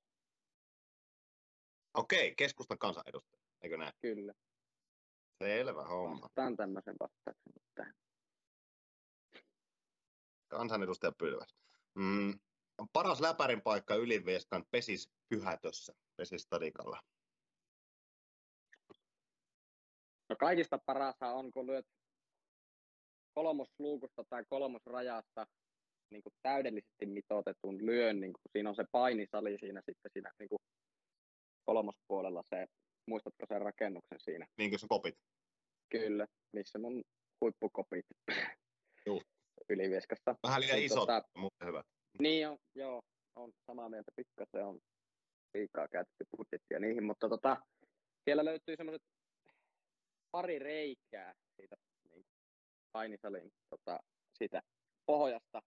Okei, 1.94 2.34
keskustan 2.34 2.78
kansanedustaja, 2.78 3.42
eikö 3.62 3.76
näin? 3.76 3.92
Kyllä. 4.00 4.32
Selvä 5.38 5.84
homma. 5.84 6.20
Vastaan 6.20 6.56
tämmöisen 6.56 6.96
vastauksen 7.00 7.52
tähän. 7.74 7.94
Kansanedustaja 10.48 11.12
Pylväs. 11.18 11.56
Mm, 11.94 12.38
paras 12.92 13.20
läpärin 13.20 13.62
paikka 13.62 13.94
Ylivieskan 13.94 14.64
Pesis 14.70 15.10
Pyhätössä, 15.28 15.94
Pesis 16.20 16.42
Stadikalla. 16.42 17.00
No 20.28 20.36
kaikista 20.38 20.78
parasta 20.86 21.32
on, 21.32 21.50
kun 21.50 21.66
lyöt 21.66 21.86
kolmosluukusta 23.34 24.24
tai 24.30 24.44
kolmosrajasta 24.48 25.46
niin 26.10 26.22
kuin 26.22 26.32
täydellisesti 26.42 27.06
mitoitetun 27.06 27.86
lyön, 27.86 28.20
niin 28.20 28.32
kuin 28.32 28.42
siinä 28.52 28.68
on 28.68 28.76
se 28.76 28.84
painisali 28.92 29.56
siinä 29.60 29.82
sitten 29.86 30.10
siinä 30.12 30.30
niin 30.38 30.48
kuin 30.48 30.58
kolmospuolella 31.64 32.42
se, 32.54 32.66
muistatko 33.06 33.46
sen 33.48 33.62
rakennuksen 33.62 34.20
siinä? 34.20 34.46
Niin 34.58 34.70
kuin 34.70 34.80
se 34.80 34.86
kopit. 34.88 35.14
Kyllä, 35.92 36.26
missä 36.52 36.78
mun 36.78 37.02
huippukopit 37.40 38.06
Juu. 39.06 39.22
Ylivieskasta. 39.68 40.34
Vähän 40.42 40.60
liian 40.60 40.76
Niin, 40.76 40.86
isot, 40.86 41.08
tota- 41.08 41.40
mutta 41.40 41.66
hyvät. 41.66 41.86
Niin 42.18 42.48
on, 42.48 42.58
joo, 42.74 43.02
on 43.36 43.52
samaa 43.66 43.88
mieltä, 43.88 44.10
pikkasen 44.16 44.66
on 44.66 44.78
liikaa 45.54 45.88
käytetty 45.88 46.24
budjettia 46.36 46.78
niihin, 46.78 47.04
mutta 47.04 47.28
tota, 47.28 47.56
siellä 48.24 48.44
löytyy 48.44 48.76
semmoiset 48.76 49.02
pari 50.30 50.58
reikää 50.58 51.34
siitä 51.56 51.76
niin 52.10 52.24
painisalin 52.92 53.50
tota, 53.70 54.00
siitä 54.38 54.62
pohjasta. 55.06 55.62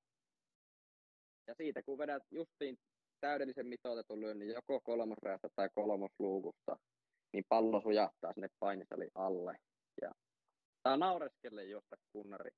Ja 1.48 1.56
siitä 1.56 1.84
kun 1.84 1.98
vedät 1.98 2.24
justiin 2.32 2.78
täydellisen 3.20 3.68
mitoitetun 3.68 4.22
lyönnin 4.22 4.50
joko 4.50 4.82
kolmosrajasta 4.82 5.48
tai 5.56 5.70
kolmosluukusta, 5.76 6.78
niin 7.34 7.44
pallo 7.50 7.82
sujahtaa 7.82 8.34
sinne 8.34 8.48
painisalin 8.60 9.12
alle. 9.16 9.56
Ja 10.02 10.12
saa 10.84 10.98
naureskelle 10.98 11.64
josta 11.64 11.96
kunnari. 12.12 12.52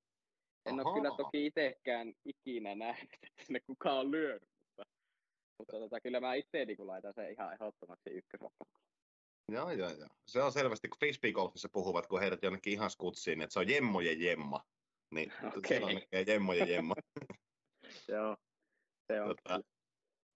En 0.66 0.74
ole 0.74 0.96
kyllä 0.96 1.18
toki 1.18 1.46
itsekään 1.46 2.14
ikinä 2.26 2.76
nähnyt, 2.76 3.14
että 3.14 3.44
sinne 3.44 3.60
kukaan 3.60 3.98
on 3.98 4.12
lyönyt, 4.12 4.50
mutta, 5.58 5.80
tota, 5.80 6.02
kyllä 6.02 6.20
mä 6.20 6.34
itse 6.34 6.66
niin 6.66 6.88
laitan 6.88 7.14
sen 7.14 7.32
ihan 7.32 7.54
ehdottomasti 7.54 8.10
ykkösoppaksi. 8.10 8.76
Joo, 9.52 9.72
joo, 9.72 9.90
joo. 9.90 10.10
Se 10.28 10.44
on 10.44 10.52
selvästi, 10.52 10.90
kun 10.90 11.00
frisbeegolfissa 11.00 11.70
puhuvat, 11.74 12.08
kun 12.08 12.20
heidät 12.20 12.44
jonnekin 12.44 12.74
ihan 12.74 12.90
skutsiin, 12.90 13.42
että 13.42 13.54
se 13.54 13.60
on 13.60 13.70
jemmojen 13.70 14.22
jemma. 14.22 14.62
Niin 15.12 15.34
Okei. 15.58 15.78
siellä 15.78 15.94
näkee 15.94 16.24
jemmojen 16.28 16.70
jemma. 16.70 16.94
Joo, 18.08 18.38
se 19.08 19.22
on 19.22 19.28
Tota, 19.28 19.62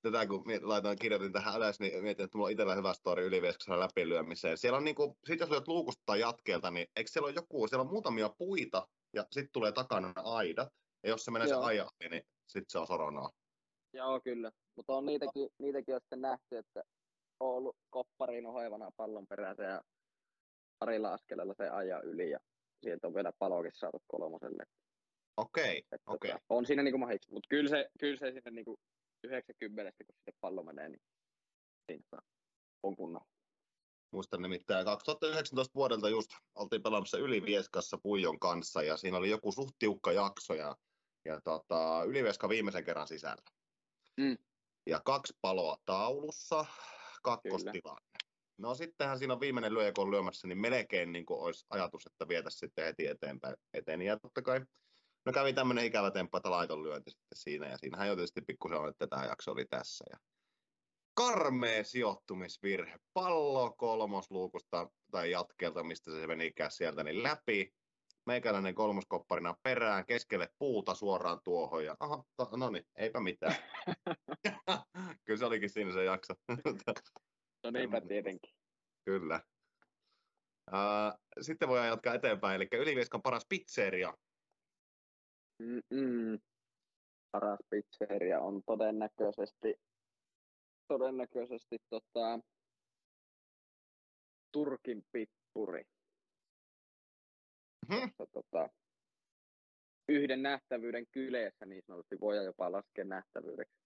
tätä 0.02 0.28
kun 0.28 0.44
laitoin, 0.62 1.00
kirjoitin 1.00 1.34
tähän 1.34 1.58
ylös, 1.58 1.80
niin 1.80 2.04
mietin, 2.04 2.26
että 2.26 2.38
mulla 2.38 2.48
on 2.48 2.52
itsellä 2.52 2.76
hyvä 2.76 2.94
story 2.94 3.26
Ylivieskassa 3.26 3.80
läpilyömiseen. 3.80 4.58
Siellä 4.58 4.78
on 4.78 4.84
niinku, 4.84 5.18
sit 5.26 5.40
jos 5.40 5.50
lyöt 5.50 5.68
luukusta 5.68 6.04
tai 6.06 6.20
jatkeelta, 6.20 6.72
niin 6.72 6.88
eikö 6.96 7.10
siellä 7.12 7.26
ole 7.26 7.36
joku, 7.36 7.68
siellä 7.68 7.82
on 7.82 7.90
muutamia 7.90 8.30
puita 8.38 8.88
ja 9.14 9.26
sitten 9.32 9.52
tulee 9.52 9.72
takana 9.72 10.14
aidat. 10.16 10.70
Ja 11.04 11.10
jos 11.10 11.26
se 11.26 11.32
menee 11.32 11.48
Joo. 11.48 11.70
se 11.70 11.84
ohi, 11.84 12.10
niin 12.10 12.24
sitten 12.48 12.70
se 12.70 12.80
on 12.80 12.88
soronaa. 12.88 13.30
Joo, 13.94 14.22
kyllä. 14.24 14.52
Mutta 14.76 14.94
on 14.94 15.06
niitäkin, 15.06 15.50
niitäkin 15.60 15.96
on 15.96 16.02
sitten 16.02 16.22
nähty, 16.22 16.58
että 16.58 16.84
on 17.40 17.56
ollut 17.56 17.76
koppariin 17.90 18.46
ohoivana 18.46 18.92
pallon 18.98 19.28
perässä 19.28 19.64
ja 19.64 19.82
parilla 20.80 21.14
askeleella 21.14 21.54
se 21.58 21.70
ajaa 21.70 22.02
yli 22.02 22.30
ja 22.30 22.40
sieltä 22.84 23.08
on 23.08 23.16
vielä 23.16 23.34
palokin 23.40 23.72
saatu 23.74 24.04
kolmoselle. 24.08 24.64
Okei, 25.38 25.78
Että 25.78 26.12
okei. 26.12 26.32
tota, 26.32 26.44
on 26.50 26.66
siinä 26.66 26.84
niinku 26.84 26.98
mahdollista, 26.98 27.34
mutta 27.34 27.48
kyllä 27.50 27.70
se, 27.70 27.90
kyllä 28.00 28.18
se 28.18 28.32
sinne 28.32 28.52
niinku 28.52 28.80
90, 29.24 29.92
kun 30.06 30.16
sitten 30.16 30.34
pallo 30.42 30.64
menee, 30.64 30.90
niin 30.90 31.02
siinä 31.92 32.04
tota, 32.10 32.24
on 32.84 32.96
kunnon. 32.96 33.22
Muistan 34.12 34.42
nimittäin 34.42 34.86
2019 34.86 35.76
vuodelta 35.76 36.10
just 36.10 36.30
oltiin 36.56 36.84
pelaamassa 36.84 37.18
Ylivieskassa 37.18 37.98
Puijon 38.04 38.40
kanssa 38.40 38.84
ja 38.84 38.98
siinä 38.98 39.18
oli 39.18 39.30
joku 39.30 39.52
suht 39.52 39.76
tiukka 39.80 40.12
jakso 40.12 40.54
ja, 40.54 40.76
ja 41.26 41.42
tota, 41.42 42.04
Ylivieska 42.04 42.50
viimeisen 42.50 42.84
kerran 42.84 43.08
sisällä. 43.08 43.59
Mm. 44.20 44.38
Ja 44.86 45.02
kaksi 45.06 45.34
paloa 45.42 45.78
taulussa, 45.86 46.66
kakkostilanne. 47.24 48.10
No 48.58 48.76
sittenhän 48.76 49.20
siinä 49.20 49.34
on 49.34 49.40
viimeinen 49.40 49.74
lyöjä, 49.74 49.92
kun 49.92 50.04
on 50.04 50.12
lyömässä, 50.12 50.48
niin 50.48 50.58
melkein 50.58 51.12
niin 51.12 51.26
kuin 51.26 51.40
olisi 51.40 51.66
ajatus, 51.70 52.06
että 52.06 52.28
vietäisiin 52.28 52.60
sitten 52.60 52.86
heti 52.86 53.08
eteenpäin. 53.08 53.56
Eteni. 53.74 54.06
Ja 54.06 54.20
totta 54.20 54.42
kai, 54.42 54.62
no 55.26 55.32
kävi 55.32 55.54
tämmöinen 55.54 55.86
ikävä 55.86 56.12
temppu, 56.12 56.38
että 56.38 56.52
laiton 56.52 56.84
lyönti 56.84 57.12
sitten 57.12 57.38
siinä. 57.38 57.68
Ja 57.70 57.78
siinähän 57.78 58.08
jo 58.08 58.16
tietysti 58.16 58.42
pikkusen 58.42 58.78
on, 58.78 58.90
että 58.90 59.08
tämä 59.08 59.26
jakso 59.26 59.52
oli 59.52 59.66
tässä. 59.66 60.06
Ja 60.12 60.18
karmea 61.14 61.84
sijoittumisvirhe. 61.84 63.00
Pallo 63.14 63.74
kolmosluukusta 63.78 64.90
tai 65.12 65.32
jatkelta, 65.32 65.84
mistä 65.84 66.12
se 66.12 66.28
menikään 66.28 66.72
sieltä, 66.72 67.04
niin 67.04 67.24
läpi. 67.24 67.74
Meikäläinen 68.30 68.76
kolmoskopparina 68.76 69.56
perään, 69.64 70.06
keskelle 70.06 70.50
puuta 70.60 70.96
suoraan 70.96 71.40
tuohon. 71.44 71.86
Ja 71.86 71.96
aha, 72.00 72.24
to, 72.38 72.50
no 72.58 72.70
niin, 72.70 72.86
eipä 72.96 73.20
mitään. 73.20 73.56
Kyllä 75.26 75.40
se 75.40 75.46
olikin 75.46 75.70
siinä 75.70 75.94
se 75.94 76.04
jakso. 76.04 76.34
No 77.64 77.72
niinpä 77.72 78.02
tietenkin. 78.02 78.54
Kyllä. 79.06 79.42
Uh, 80.72 81.42
sitten 81.42 81.68
voidaan 81.68 81.88
jatkaa 81.88 82.14
eteenpäin, 82.14 82.56
eli 82.56 82.68
Ylivieskan 82.82 83.22
paras 83.22 83.46
pizzeria. 83.50 84.14
Mm-mm. 85.60 86.40
Paras 87.32 87.60
pizzeria 87.70 88.40
on 88.40 88.62
todennäköisesti, 88.66 89.76
todennäköisesti 90.88 91.78
tota, 91.90 92.40
Turkin 94.52 95.04
pippuri. 95.12 95.84
Mhm. 97.90 98.00
Tuossa, 98.18 98.34
tota, 98.34 98.70
yhden 100.10 100.42
nähtävyyden 100.42 101.08
kyleessä 101.12 101.66
niin 101.66 101.84
sanotusti 101.88 102.20
voidaan 102.22 102.46
jopa 102.46 102.72
laskea 102.72 103.06
nähtävyydeksi. 103.06 103.78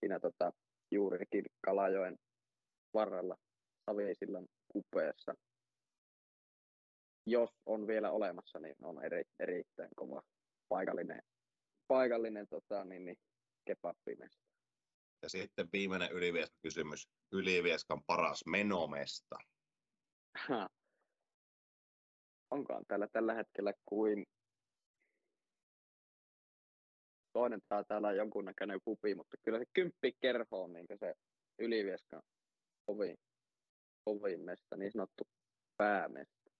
Siinä 0.00 0.20
tota, 0.20 0.52
juurikin 0.90 1.44
Kalajoen 1.64 2.18
varrella 2.94 3.36
Savisillan 3.86 4.46
kupeessa. 4.68 5.34
Jos 7.26 7.50
on 7.66 7.86
vielä 7.86 8.10
olemassa, 8.10 8.58
niin 8.58 8.76
on 8.82 9.04
eri, 9.04 9.22
erittäin 9.38 9.90
kova 9.96 10.22
paikallinen, 10.68 11.22
paikallinen 11.88 12.46
tota, 12.48 12.84
niin, 12.84 13.04
niin. 13.04 13.16
Ja 15.22 15.28
sitten 15.28 15.68
viimeinen 15.72 16.12
Ylivieskan 16.12 16.58
kysymys. 16.62 17.08
Ylivieskan 17.32 18.02
paras 18.06 18.42
menomesta. 18.46 19.36
Onkohan 22.50 22.84
täällä 22.88 23.08
tällä 23.12 23.34
hetkellä 23.34 23.72
kuin 23.86 24.26
toinen 27.32 27.60
tää 27.68 27.84
täällä 27.84 28.08
on 28.08 28.16
jonkunnäköinen 28.16 28.80
pupi, 28.84 29.14
mutta 29.14 29.36
kyllä 29.42 29.58
se 29.58 29.64
kymppi 29.72 30.12
kerho 30.20 30.62
on 30.62 30.72
niin 30.72 30.86
se 31.00 31.14
Ylivieskan 31.58 32.22
kovin, 32.86 33.16
kovin 34.04 34.40
mesta, 34.40 34.76
niin 34.76 34.92
sanottu 34.92 35.24
päämesta. 35.76 36.50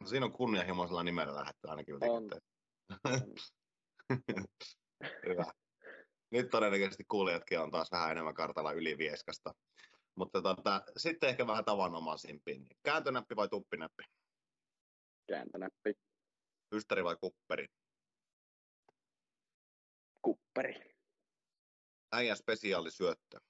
No, 0.00 0.06
siinä 0.06 0.26
on 0.26 0.32
kunnianhimoisella 0.32 1.02
nimellä 1.02 1.34
lähdetty 1.34 1.68
ainakin. 1.68 1.94
On. 2.00 2.30
Hyvä. 5.28 5.44
Nyt 6.30 6.50
todennäköisesti 6.50 7.04
kuulijatkin 7.08 7.60
on 7.60 7.70
taas 7.70 7.92
vähän 7.92 8.10
enemmän 8.10 8.34
kartalla 8.34 8.72
Ylivieskasta. 8.72 9.54
Mutta 10.14 10.42
tota, 10.42 10.82
sitten 10.96 11.28
ehkä 11.28 11.46
vähän 11.46 11.64
tavanomaisimpiin. 11.64 12.66
Kääntönäppi 12.82 13.36
vai 13.36 13.48
tuppinäppi? 13.48 14.02
Kääntönäppi, 15.26 15.94
Ystäri 16.74 17.04
vai 17.04 17.16
kupperi? 17.16 17.66
kupperi. 20.22 20.94
äijän 22.12 22.36
spesiaalisyöttö. 22.36 23.40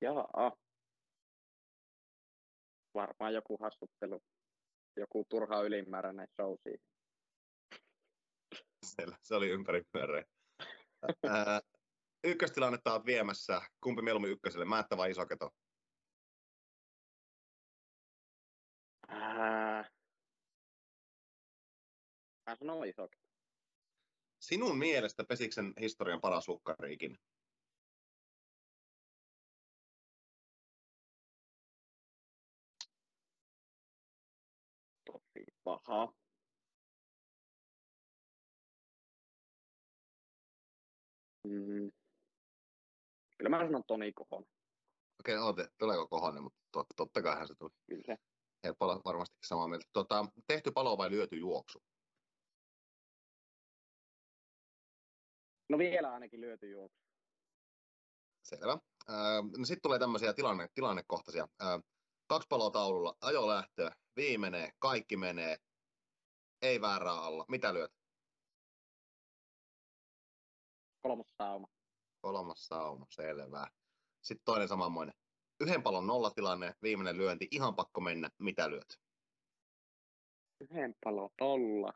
Jaa. 0.00 0.56
Varmaan 2.94 3.34
joku 3.34 3.56
hassuttelu. 3.60 4.20
Joku 4.96 5.24
turha 5.28 5.62
ylimääräinen 5.62 6.28
show 6.36 6.56
siihen. 6.62 6.80
Siellä, 8.86 9.16
se 9.22 9.34
oli 9.34 9.48
ympäripyöreä. 9.48 10.24
Ää, 11.28 11.60
ykköstilannetta 12.24 12.92
olet 12.92 13.06
viemässä. 13.06 13.60
Kumpi 13.80 14.02
mieluummin 14.02 14.32
ykköselle, 14.32 14.64
Määttä 14.64 14.96
vai 14.96 15.10
Isoketo? 15.10 15.50
Ää... 19.08 19.90
Mä 22.50 22.56
sanon 22.56 22.88
iso. 22.88 23.08
Sinun 24.40 24.78
mielestä 24.78 25.24
Pesiksen 25.24 25.72
historian 25.80 26.20
paras 26.20 26.48
hukkari 26.48 26.92
ikinä? 26.92 27.18
Tosi 35.04 35.44
paha. 35.64 36.14
Mm. 41.44 41.92
Kyllä 43.38 43.50
mä 43.50 43.58
sanon 43.58 43.84
Toni 43.86 44.12
Kohonen. 44.12 44.50
Okei, 45.20 45.36
okay, 45.38 45.68
tuleeko 45.78 46.08
Kohonen, 46.08 46.42
mutta 46.42 46.60
tot, 46.72 46.86
totta 46.96 47.22
kai 47.22 47.36
hän 47.36 47.48
se 47.48 47.54
tuli. 47.54 47.70
Kyllä 47.86 48.16
olla 48.80 49.00
varmasti 49.04 49.36
samaa 49.46 49.68
mieltä. 49.68 49.86
Tota, 49.92 50.26
tehty 50.46 50.70
palo 50.70 50.98
vai 50.98 51.10
lyöty 51.10 51.36
juoksu? 51.36 51.82
No 55.70 55.78
vielä 55.78 56.12
ainakin 56.12 56.40
lyöty 56.40 56.70
juoksu. 56.70 57.02
Selvä. 58.42 58.78
Öö, 59.08 59.16
no 59.58 59.64
sitten 59.64 59.82
tulee 59.82 59.98
tämmöisiä 59.98 60.32
tilanne, 60.32 60.68
tilannekohtaisia. 60.74 61.48
Öö, 61.62 61.78
kaksi 62.26 62.46
paloa 62.48 62.70
taululla, 62.70 63.16
ajo 63.20 63.48
lähtö, 63.48 63.90
viimenee, 64.16 64.70
kaikki 64.78 65.16
menee, 65.16 65.56
ei 66.62 66.80
väärää 66.80 67.14
alla. 67.14 67.44
Mitä 67.48 67.74
lyöt? 67.74 67.92
Kolmas 71.02 71.34
sauma. 71.36 71.68
Kolmas 72.20 72.66
sauma, 72.66 73.06
selvä. 73.10 73.66
Sitten 74.22 74.44
toinen 74.44 74.68
samanmoinen. 74.68 75.14
Yhden 75.60 75.82
palon 75.82 76.06
nollatilanne, 76.06 76.74
viimeinen 76.82 77.16
lyönti, 77.16 77.48
ihan 77.50 77.76
pakko 77.76 78.00
mennä. 78.00 78.30
Mitä 78.38 78.70
lyöt? 78.70 79.00
Yhden 80.60 80.94
palo 81.04 81.30
tolla. 81.38 81.92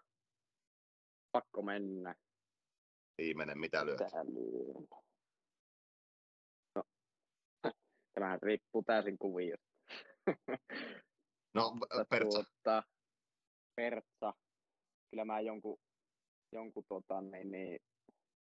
Pakko 1.32 1.62
mennä. 1.62 2.14
Viimeinen, 3.18 3.58
mitä 3.58 3.86
lyöt? 3.86 4.00
No. 6.74 6.82
Tämähän 8.14 8.42
riippuu 8.42 8.82
täysin 8.82 9.18
kuviosta. 9.18 9.66
No, 11.54 11.72
Pertsa. 12.10 12.44
Tuota, 12.44 12.82
Pertsa. 13.76 14.34
Kyllä 15.10 15.24
mä 15.24 15.40
jonkun, 15.40 15.78
jonkun 16.52 16.84
tota, 16.88 17.20
niin, 17.20 17.50
niin, 17.50 17.78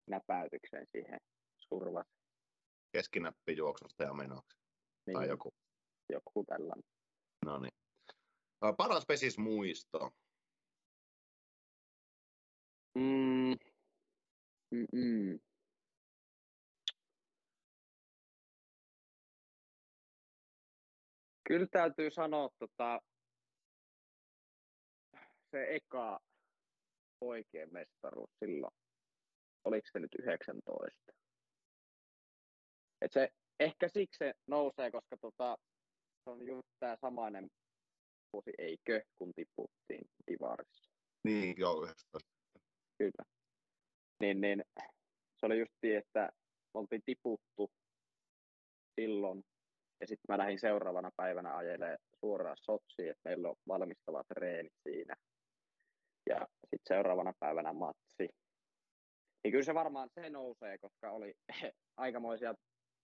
näpäytyksen 0.07 0.88
siihen 0.91 1.20
survas. 1.57 2.07
Keskinäppi 2.91 3.57
juoksusta 3.57 4.03
ja 4.03 4.13
menoksi. 4.13 4.57
Niin, 5.05 5.18
Tai 5.18 5.28
joku. 5.28 5.53
joku 6.09 6.43
tällainen. 6.43 6.84
No 7.45 7.59
niin. 7.59 7.74
Paras 8.78 9.05
pesis 9.07 9.38
muisto. 9.38 10.11
Mm. 12.95 13.74
Mm-mm. 14.76 15.39
Kyllä 21.47 21.67
täytyy 21.71 22.11
sanoa, 22.11 22.49
tota, 22.59 23.01
se 25.51 25.67
eka 25.76 26.19
oikea 27.21 27.67
mestaruus 27.67 28.30
silloin, 28.39 28.73
oliko 29.63 29.88
se 29.91 29.99
nyt 29.99 30.15
19? 30.19 31.13
Et 33.01 33.11
se, 33.13 33.30
ehkä 33.59 33.88
siksi 33.88 34.17
se 34.17 34.34
nousee, 34.47 34.91
koska 34.91 35.17
tota, 35.21 35.57
se 36.23 36.30
on 36.30 36.47
just 36.47 36.67
tämä 36.80 36.97
samainen 37.01 37.49
vuosi, 38.34 38.51
eikö, 38.57 39.01
kun 39.15 39.34
tiputtiin 39.34 40.09
Ivarissa. 40.32 40.91
Niin, 41.23 41.55
joo, 41.57 41.84
19. 41.84 42.32
Kyllä. 42.97 43.34
Niin, 44.20 44.41
niin 44.41 44.63
se 45.39 45.45
oli 45.45 45.59
just 45.59 45.74
niin, 45.82 45.97
että 45.97 46.30
oltiin 46.74 47.01
tiputtu 47.05 47.72
silloin, 49.01 49.43
ja 50.01 50.07
sitten 50.07 50.26
mä 50.28 50.38
lähdin 50.38 50.59
seuraavana 50.59 51.11
päivänä 51.16 51.57
ajelemaan 51.57 51.97
suoraan 52.20 52.57
Sotsiin, 52.61 53.09
että 53.09 53.30
meillä 53.30 53.49
on 53.49 53.55
valmistavat 53.68 54.28
treenit 54.28 54.74
siinä. 54.84 55.16
Ja 56.30 56.47
sitten 56.61 56.95
seuraavana 56.95 57.34
päivänä 57.39 57.74
matsi. 57.74 58.30
Niin 59.43 59.51
kyllä 59.51 59.63
se 59.63 59.74
varmaan 59.74 60.09
se 60.09 60.30
nousee, 60.30 60.78
koska 60.78 61.11
oli 61.11 61.34
aikamoisia 61.97 62.53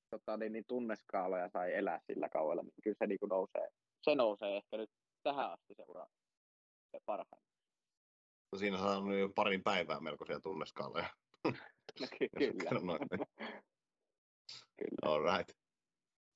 tota, 0.10 0.38
niin, 0.38 0.52
niin 0.52 0.66
tunneskaaloja 0.68 1.50
sai 1.50 1.74
elää 1.74 2.00
sillä 2.08 2.30
kaudella. 2.30 2.64
Niin 2.64 2.84
kyllä 2.84 2.96
se 3.00 3.08
niin 3.08 3.20
nousee, 3.30 3.68
se 4.02 4.16
nousee 4.16 4.58
ehkä 4.58 4.78
nyt 4.78 4.90
tähän 5.24 5.52
asti 5.52 5.74
se 5.76 5.84
ura 5.88 6.06
se. 6.06 7.51
Siinä 8.58 8.78
on 8.78 9.20
jo 9.20 9.30
parin 9.36 9.64
päivää 9.64 10.00
melkoisia 10.00 10.40
tunneskaaloja. 10.40 11.10
No, 12.00 12.08
ky- 12.20 12.30
kyllä. 12.40 12.80
Noin. 12.80 13.00
kyllä. 14.80 15.02
All 15.02 15.38
right. 15.38 15.58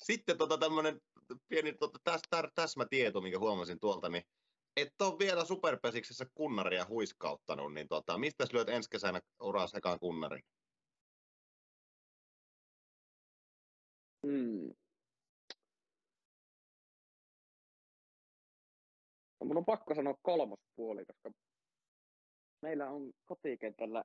Sitten 0.04 0.38
tota 0.38 0.58
tämmönen 0.58 1.00
pieni 1.48 1.74
tota, 1.74 2.00
täs, 2.04 2.22
täs, 2.30 2.52
täsmätieto, 2.56 3.22
minkä 3.22 3.40
huomasin 3.40 3.80
tuolta, 3.80 4.10
niin 4.10 4.24
et 4.78 5.02
ole 5.02 5.20
vielä 5.20 5.46
superpesiksessä 5.46 6.26
kunnaria 6.34 6.86
huiskauttanut, 6.90 7.74
niin 7.74 7.88
tota, 7.88 8.18
mistä 8.18 8.46
lyöt 8.54 8.70
ensi 8.70 8.90
kesänä 8.90 9.22
uras 9.42 9.74
ekaan 9.74 10.00
kunnarin? 10.00 10.44
Hmm. 14.28 14.74
No, 19.42 19.48
mun 19.48 19.58
on 19.58 19.66
pakko 19.66 19.96
sanoa 19.96 20.16
kolmospuoli, 20.22 21.06
koska 21.06 21.45
meillä 22.66 22.90
on 22.90 23.12
kotikentällä 23.26 24.04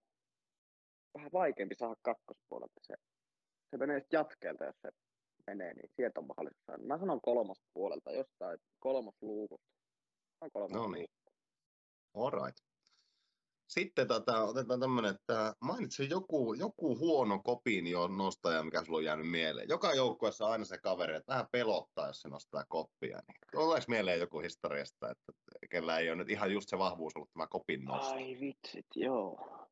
vähän 1.14 1.30
vaikeampi 1.32 1.74
saada 1.74 1.94
kakkospuolelta 2.02 2.80
se. 2.82 2.94
Se 3.70 3.76
menee 3.76 4.06
jatkeelta, 4.12 4.64
jos 4.64 4.76
se 4.82 4.90
menee, 5.46 5.74
niin 5.74 5.90
sieltä 5.96 6.20
on 6.20 6.26
mahdollisuus 6.26 6.64
saada. 6.66 6.82
Mä 6.82 6.98
sanon 6.98 7.20
kolmospuolelta, 7.20 8.12
jostain 8.12 8.58
kolmosluukusta. 8.78 9.70
On 10.40 10.50
kolmos 10.52 10.72
No 10.72 10.88
niin. 10.88 11.08
All 12.14 12.30
right. 12.30 12.69
Sitten 13.70 14.08
tota, 14.08 14.44
otetaan 14.44 14.80
tämmöinen, 14.80 15.14
että 15.14 15.54
mainitse 15.60 16.04
joku, 16.04 16.54
joku 16.54 16.98
huono 16.98 17.38
kopinio 17.38 18.08
nostaja, 18.08 18.62
mikä 18.62 18.84
sulla 18.84 18.98
on 18.98 19.04
jäänyt 19.04 19.30
mieleen. 19.30 19.68
Joka 19.68 19.94
joukkueessa 19.94 20.46
aina 20.46 20.64
se 20.64 20.78
kaveri, 20.78 21.16
että 21.16 21.32
vähän 21.32 21.46
pelottaa, 21.52 22.06
jos 22.06 22.20
se 22.20 22.28
nostaa 22.28 22.64
koppia. 22.68 23.20
Niin 23.28 23.82
mieleen 23.88 24.20
joku 24.20 24.40
historiasta, 24.40 25.10
että 25.10 25.32
kellä 25.70 25.98
ei 25.98 26.08
ole 26.08 26.16
nyt 26.16 26.30
ihan 26.30 26.52
just 26.52 26.68
se 26.68 26.78
vahvuus 26.78 27.16
ollut 27.16 27.30
tämä 27.32 27.46
kopin 27.46 27.84
nosto? 27.84 28.14
Ai 28.14 28.36
vitsit, 28.40 28.86
joo. 28.96 29.66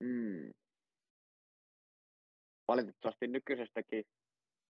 Mm. 0.00 0.52
Valitettavasti 2.68 3.26
nykyisestäkin 3.26 4.04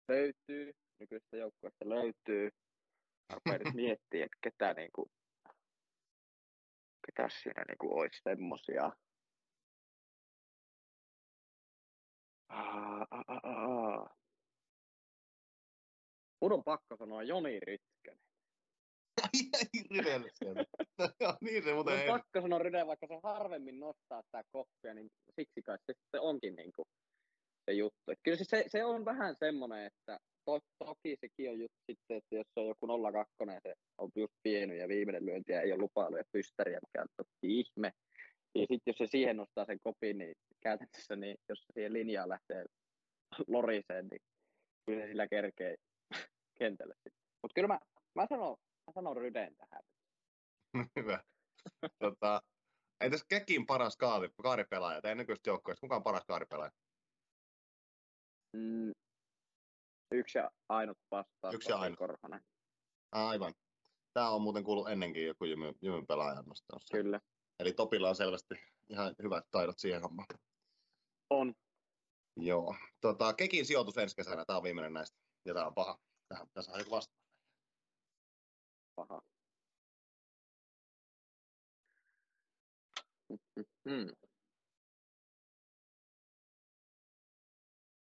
löytyy, 0.07 0.71
nykyisestä 0.99 1.37
joukkueesta 1.37 1.89
löytyy. 1.89 2.49
Nyt 3.45 3.73
miettiä, 3.73 4.25
että 4.25 4.37
ketä 4.41 4.73
niinku, 4.73 5.11
ketä 7.15 7.29
siinä 7.29 7.63
niinku 7.67 7.99
olisi 7.99 8.21
semmosia. 8.23 8.91
Mun 16.41 16.53
on 16.53 16.63
pakko 16.63 16.95
sanoa 16.97 17.23
Joni 17.23 17.59
Rytkönen. 17.59 18.19
Sieltä. 20.33 20.63
Joo, 21.19 21.37
niin 21.41 21.63
se 21.63 21.69
Mun 21.69 21.75
muuten 21.75 21.93
on 21.93 21.99
ei. 21.99 22.07
pakko 22.07 22.41
sanoa 22.41 22.59
Ryde, 22.59 22.87
vaikka 22.87 23.07
se 23.07 23.19
harvemmin 23.23 23.79
nostaa 23.79 24.21
sitä 24.21 24.43
koppia, 24.51 24.93
niin 24.93 25.11
siksi 25.35 25.61
kai 25.61 25.77
se 25.87 26.19
onkin 26.19 26.55
niin 26.55 26.71
kuin 26.75 26.85
se 27.65 27.73
juttu. 27.73 28.11
Et 28.11 28.19
kyllä 28.23 28.37
se, 28.37 28.43
se, 28.43 28.63
se, 28.67 28.85
on 28.85 29.05
vähän 29.05 29.35
semmoinen, 29.39 29.85
että 29.85 30.19
to, 30.45 30.59
toki 30.79 31.15
sekin 31.21 31.49
on 31.49 31.59
just 31.59 31.73
sitten, 31.91 32.17
että 32.17 32.35
jos 32.35 32.47
on 32.55 32.67
joku 32.67 32.87
02 33.13 33.33
ja 33.39 33.59
se 33.63 33.73
on 33.97 34.09
just 34.15 34.33
pieni 34.43 34.77
ja 34.77 34.87
viimeinen 34.87 35.25
lyönti 35.25 35.51
ja 35.51 35.61
ei 35.61 35.71
ole 35.71 35.81
lupailu 35.81 36.17
ja 36.17 36.23
pystäriä, 36.31 36.79
mikä 36.87 37.01
on 37.01 37.07
toki 37.17 37.59
ihme. 37.59 37.91
Ja 38.55 38.61
sitten 38.61 38.81
jos 38.85 38.97
se 38.97 39.07
siihen 39.07 39.37
nostaa 39.37 39.65
sen 39.65 39.79
kopin, 39.83 40.17
niin 40.17 40.33
käytännössä, 40.61 41.15
niin 41.15 41.37
jos 41.49 41.65
siihen 41.73 41.93
linjaan 41.93 42.29
lähtee 42.29 42.65
loriseen, 43.47 44.07
niin 44.07 44.21
kyllä 44.85 45.01
se 45.01 45.07
sillä 45.07 45.27
kerkee 45.27 45.75
kentälle 46.59 46.93
sitten. 46.95 47.21
Mutta 47.41 47.53
kyllä 47.55 47.67
mä, 47.67 47.79
mä 48.15 48.27
sanon, 48.29 48.57
mä 48.87 48.93
sanon 48.93 49.17
Ryden 49.17 49.55
tähän. 49.55 49.83
Hyvä. 50.99 51.23
Tota, 51.99 52.41
Entäs 53.01 53.23
Kekin 53.23 53.65
paras 53.65 53.97
kaari, 53.97 54.29
kaaripelaaja, 54.43 55.01
tai 55.01 55.15
nykyistä 55.15 55.49
joukkueesta, 55.49 55.81
kuka 55.81 55.95
on 55.95 56.03
paras 56.03 56.25
kaaripelaaja? 56.25 56.71
Mm, 58.53 58.91
yksi 60.11 60.37
ja 60.37 60.51
ainut 60.69 60.97
vastaus. 61.11 61.55
Yksi 61.55 61.71
ja 61.71 61.77
ainut. 61.77 61.99
Korhonen. 61.99 62.41
Aivan. 63.11 63.53
Tämä 64.13 64.29
on 64.29 64.41
muuten 64.41 64.63
kuullut 64.63 64.89
ennenkin 64.89 65.25
joku 65.25 65.45
jymyn, 65.45 65.75
jymyn 65.81 66.07
pelaajan 66.07 66.45
nostossa. 66.45 66.97
Kyllä. 66.97 67.19
Eli 67.59 67.73
Topilla 67.73 68.09
on 68.09 68.15
selvästi 68.15 68.55
ihan 68.89 69.15
hyvät 69.23 69.45
taidot 69.51 69.79
siihen 69.79 70.01
hommaan. 70.01 70.27
On. 71.29 71.53
Joo. 72.37 72.75
Tota, 73.01 73.33
Kekin 73.33 73.65
sijoitus 73.65 73.97
ensi 73.97 74.15
kesänä, 74.15 74.45
tämä 74.45 74.57
on 74.57 74.63
viimeinen 74.63 74.93
näistä. 74.93 75.19
Ja 75.45 75.53
tämä 75.53 75.67
on 75.67 75.73
paha. 75.73 75.99
Tähän 76.27 76.47
tässä 76.53 76.71
on 76.71 76.79
joku 76.79 76.91
vasta. 76.91 77.13
Paha. 78.95 79.21
Mm. 83.85 84.07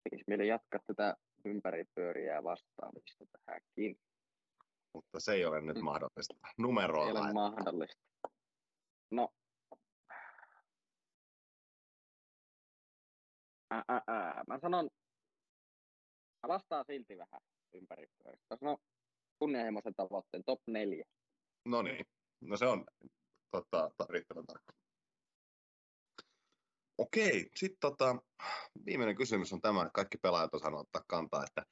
Tekisi 0.04 0.24
mieli 0.28 0.48
jatkaa 0.48 0.80
tätä 0.88 1.16
ympäripyöriää 1.46 2.44
vastaamista 2.44 3.26
tähänkin. 3.46 4.00
Mutta 4.94 5.20
se 5.20 5.34
ei 5.34 5.46
ole 5.46 5.62
nyt 5.62 5.78
Mm. 5.78 5.84
mahdollista. 5.84 6.34
Numeroa 6.58 7.06
Ei 7.06 7.12
ole 7.12 7.34
mahdollista. 7.34 8.02
No. 9.12 9.30
Ää, 13.72 13.84
ää, 13.88 14.02
ää. 14.08 14.44
Mä 14.48 14.60
sanon, 14.60 14.90
mä 16.44 16.48
vastaan 16.48 16.86
silti 16.88 17.18
vähän 17.18 17.42
ympäripyöristä. 17.74 18.46
Mä 18.50 18.58
sanon 18.58 18.78
kunnianhimoisen 19.40 19.96
tavoitteen 19.96 20.44
top 20.46 20.60
4. 20.68 21.06
No 21.66 21.82
niin. 21.82 22.06
No 22.42 22.58
se 22.58 22.66
on 22.66 22.86
tota, 23.52 23.92
ta- 23.98 24.06
riittävän 24.10 24.46
tarkka. 24.46 24.74
Okei, 26.98 27.50
sitten 27.56 27.78
tota, 27.82 28.16
viimeinen 28.86 29.16
kysymys 29.16 29.54
on 29.54 29.62
tämä, 29.62 29.82
että 29.82 29.92
kaikki 29.94 30.18
pelaajat 30.18 30.54
on 30.54 30.60
sanonut 30.60 30.88
ottaa 30.88 31.04
kantaa, 31.08 31.44
että 31.44 31.66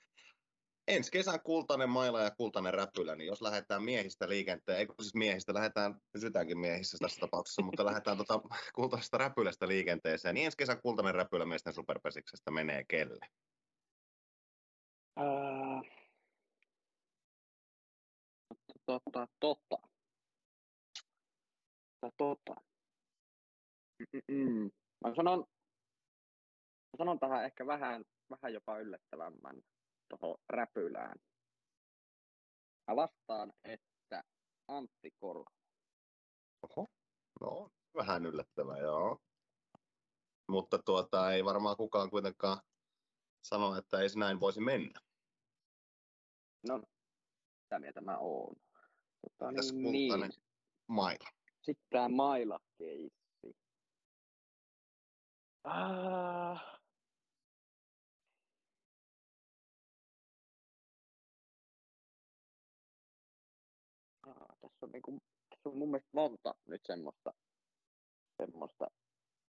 ensi 0.88 1.12
kesän 1.12 1.42
kultainen 1.44 1.90
maila 1.90 2.22
ja 2.22 2.32
kultainen 2.32 2.74
räpylä, 2.74 3.16
niin 3.16 3.28
jos 3.28 3.42
lähdetään 3.42 3.84
miehistä 3.84 4.30
liikenteen, 4.30 4.78
eikö 4.78 4.94
siis 5.02 5.16
miehistä, 5.16 5.54
lähdetään, 5.54 5.96
pysytäänkin 6.12 6.60
miehissä 6.60 6.98
tässä 7.02 7.20
tapauksessa, 7.20 7.62
mutta 7.62 7.86
lähdetään 7.86 8.18
tota 8.18 8.42
kultaisesta 8.76 9.18
räpylästä 9.18 9.68
liikenteeseen, 9.68 10.36
niin 10.36 10.46
ensi 10.46 10.58
kesän 10.58 10.82
kultainen 10.82 11.16
räpylä 11.16 11.46
miesten 11.46 11.74
superpesiksestä 11.74 12.52
menee 12.52 12.84
kelle? 12.88 13.28
Ää... 15.16 15.82
Tota, 18.86 19.28
tota. 19.40 19.78
Tota, 22.02 22.16
tota. 22.18 22.56
Mm-mm. 24.14 24.72
Mä 25.04 25.16
sanon, 25.16 25.40
mä 26.94 26.98
sanon 26.98 27.20
tähän 27.20 27.46
ehkä 27.46 27.68
vähän, 27.68 28.04
vähän 28.30 28.54
jopa 28.54 28.80
yllättävämmän 28.80 29.62
tuohon 30.10 30.38
räpylään. 30.50 31.20
Mä 32.88 32.96
vastaan, 32.96 33.54
että 33.64 34.24
Antti 34.68 35.12
Korho. 35.20 35.46
Oho, 36.62 36.88
no 37.42 37.70
vähän 37.98 38.26
yllättävää, 38.26 38.78
joo. 38.78 39.18
Mutta 40.50 40.80
tuota, 40.86 41.32
ei 41.32 41.46
varmaan 41.46 41.78
kukaan 41.78 42.10
kuitenkaan 42.10 42.58
sano, 43.44 43.78
että 43.78 44.00
ei 44.00 44.10
se 44.10 44.20
näin 44.20 44.40
voisi 44.40 44.62
mennä. 44.62 45.00
No, 46.68 46.78
mitä 47.64 47.80
mieltä 47.80 48.02
mä 48.02 48.18
oon. 48.18 48.56
Tota, 49.22 49.52
Mitäs 49.52 49.74
niin, 49.74 50.10
kultainen? 50.10 50.30
niin. 50.30 50.44
Maila. 50.88 51.30
Sitten 51.62 51.86
tämä 51.90 52.10
Maila-keissi. 52.10 53.23
Ah. 55.64 56.80
Ah, 64.28 64.58
tässä 64.62 64.86
on, 64.86 64.90
niinku, 64.92 65.20
tässä 65.50 65.70
on 65.70 65.78
mun 65.78 65.92
mielestä 65.92 66.10
monta 66.14 66.56
nyt 66.68 66.82
semmoista, 66.86 67.34
semmoista 68.38 68.88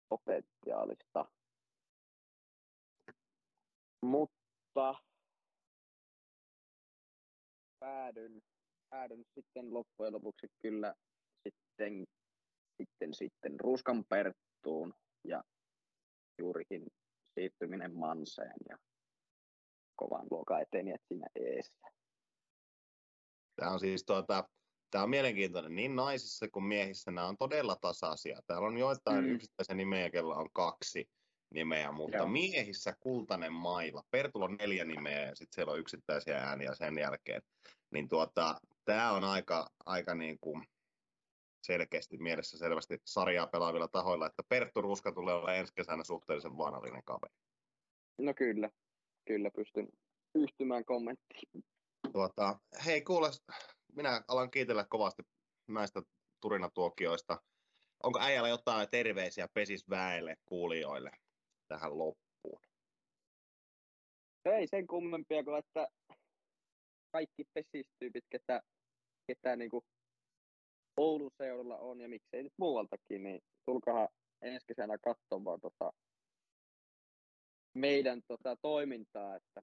potentiaalista. 0.09 1.25
Mutta 4.05 4.95
päädyn, 7.79 8.41
päädyn 8.89 9.25
sitten 9.35 9.73
loppujen 9.73 10.13
lopuksi 10.13 10.47
kyllä 10.61 10.95
sitten, 11.43 12.05
sitten, 12.77 13.13
sitten 13.13 13.59
Ruskan 13.59 14.05
Perttuun 14.09 14.93
ja 15.23 15.43
juurikin 16.39 16.87
siirtyminen 17.33 17.95
Manseen 17.95 18.53
ja 18.69 18.77
kovan 19.95 20.27
luokan 20.31 20.61
etenijät 20.61 21.01
siinä 21.07 21.27
eessä. 21.35 21.87
Tämä 23.55 23.71
on 23.71 23.79
siis 23.79 24.03
tuota, 24.05 24.49
tämä 24.91 25.03
on 25.03 25.09
mielenkiintoinen. 25.09 25.75
Niin 25.75 25.95
naisissa 25.95 26.47
kuin 26.49 26.65
miehissä 26.65 27.11
nämä 27.11 27.27
on 27.27 27.37
todella 27.37 27.75
tasaisia. 27.81 28.39
Täällä 28.47 28.67
on 28.67 28.77
joitain 28.77 29.25
Mm. 29.25 29.31
yksittäisiä 29.31 29.75
nimeä, 29.75 30.09
kellä 30.09 30.35
on 30.35 30.49
kaksi 30.53 31.09
nimeä, 31.53 31.91
mutta 31.91 32.17
Joo. 32.17 32.27
miehissä 32.27 32.93
kultainen 32.99 33.53
maila. 33.53 34.03
Pertulla 34.11 34.45
on 34.45 34.55
neljä 34.59 34.85
nimeä 34.85 35.21
ja 35.21 35.35
sitten 35.35 35.55
siellä 35.55 35.73
on 35.73 35.79
yksittäisiä 35.79 36.37
ääniä 36.37 36.75
sen 36.75 36.97
jälkeen. 36.97 37.41
Niin 37.91 38.09
tuota, 38.09 38.59
tämä 38.85 39.11
on 39.11 39.23
aika, 39.23 39.69
aika 39.85 40.15
niin 40.15 40.37
kuin 40.41 40.63
selkeästi 41.67 42.17
mielessä 42.17 42.57
selvästi 42.57 43.01
sarjaa 43.05 43.47
pelaavilla 43.47 43.87
tahoilla, 43.87 44.27
että 44.27 44.43
Perttu 44.49 44.81
Ruska 44.81 45.11
tulee 45.11 45.35
olla 45.35 45.53
ensi 45.53 45.73
kesänä 45.73 46.03
suhteellisen 46.03 46.57
vaarallinen 46.57 47.03
kaveri. 47.03 47.33
No 48.17 48.33
kyllä, 48.33 48.69
kyllä 49.25 49.51
pystyn 49.51 49.87
yhtymään 50.35 50.85
kommenttiin. 50.85 51.63
Tuota, 52.11 52.59
hei 52.85 53.01
kuule, 53.01 53.29
minä 53.95 54.21
alan 54.27 54.51
kiitellä 54.51 54.85
kovasti 54.89 55.23
näistä 55.67 56.01
turinatuokioista. 56.41 57.41
Onko 58.03 58.19
äijällä 58.19 58.49
jotain 58.49 58.87
terveisiä 58.91 59.47
pesisväelle 59.53 60.37
kuulijoille 60.45 61.11
tähän 61.67 61.97
loppuun? 61.97 62.61
Ei 64.45 64.67
sen 64.67 64.87
kummempia 64.87 65.43
kuin, 65.43 65.57
että 65.57 65.87
kaikki 67.11 67.43
pesistyypit, 67.53 68.25
ketä, 68.29 68.61
ketä 69.27 69.55
niin 69.55 69.69
kuin 69.69 69.85
Oulun 70.97 71.31
seudulla 71.37 71.77
on 71.77 72.01
ja 72.01 72.09
miksei 72.09 72.43
nyt 72.43 72.53
muualtakin, 72.57 73.23
niin 73.23 73.39
tulkaa 73.65 74.07
ensi 74.41 74.65
kesänä 74.67 74.97
katsomaan 74.97 75.61
tota 75.61 75.91
meidän 77.73 78.21
tota 78.27 78.55
toimintaa, 78.61 79.35
että 79.35 79.61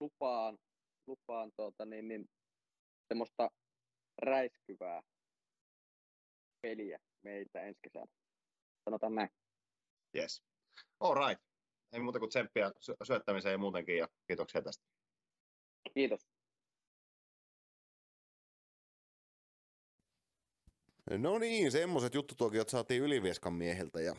lupaan, 0.00 0.58
lupaan 1.06 1.50
tuota, 1.56 1.84
niin, 1.84 2.08
niin, 2.08 2.24
semmoista 3.08 3.50
räiskyvää 4.22 5.02
peliä 6.62 6.98
meiltä 7.24 7.60
ensi 7.60 7.80
kesänä. 7.82 8.06
Sanotaan 8.84 9.14
näin. 9.14 9.28
Yes. 10.16 10.42
All 11.00 11.28
right. 11.28 11.44
Ei 11.92 12.00
muuta 12.00 12.18
kuin 12.18 12.28
tsemppiä 12.28 12.72
sy- 12.80 12.96
syöttämiseen 13.02 13.52
ja 13.52 13.58
muutenkin 13.58 13.96
ja 13.96 14.08
kiitoksia 14.26 14.62
tästä. 14.62 14.84
Kiitos. 15.94 16.31
No 21.10 21.38
niin, 21.38 21.72
semmoiset 21.72 22.14
juttutuokiot 22.14 22.68
saatiin 22.68 23.02
Ylivieskan 23.02 23.52
miehiltä 23.52 24.00
ja 24.00 24.16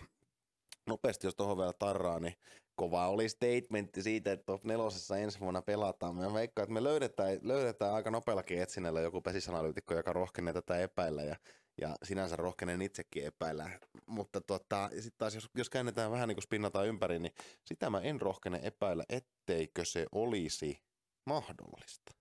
nopeasti 0.88 1.27
jos 1.27 1.35
tuohon 1.35 1.57
vielä 1.57 1.73
tarraa, 1.80 2.19
niin 2.19 2.35
kova 2.76 3.07
oli 3.07 3.30
statementti 3.30 4.03
siitä, 4.03 4.31
että 4.31 4.45
top 4.45 4.64
nelosessa 4.64 5.18
ensi 5.18 5.39
vuonna 5.39 5.61
pelataan. 5.61 6.15
Mä 6.15 6.34
veikkaan, 6.34 6.64
että 6.64 6.73
me 6.73 6.84
löydetään, 6.84 7.39
löydetään 7.41 7.93
aika 7.93 8.11
nopeallakin 8.11 8.61
etsinnällä 8.61 9.01
joku 9.01 9.22
pesisanalyytikko, 9.22 9.93
joka 9.93 10.14
rohkenee 10.14 10.53
tätä 10.53 10.77
epäillä 10.77 11.23
ja, 11.23 11.35
ja 11.81 11.95
sinänsä 12.03 12.35
rohkenen 12.35 12.81
itsekin 12.81 13.26
epäillä. 13.26 13.80
Mutta 14.05 14.41
tota, 14.41 14.89
sitten 14.93 15.18
taas 15.18 15.35
jos, 15.35 15.49
jos 15.55 15.69
käännetään 15.69 16.11
vähän 16.11 16.27
niin 16.27 16.35
kuin 16.35 16.43
spinnataan 16.43 16.88
ympäri, 16.88 17.19
niin 17.19 17.34
sitä 17.65 17.89
mä 17.89 17.99
en 18.01 18.22
rohkene 18.22 18.60
epäillä, 18.64 19.03
etteikö 19.10 19.85
se 19.85 20.05
olisi 20.11 20.81
mahdollista. 21.26 22.11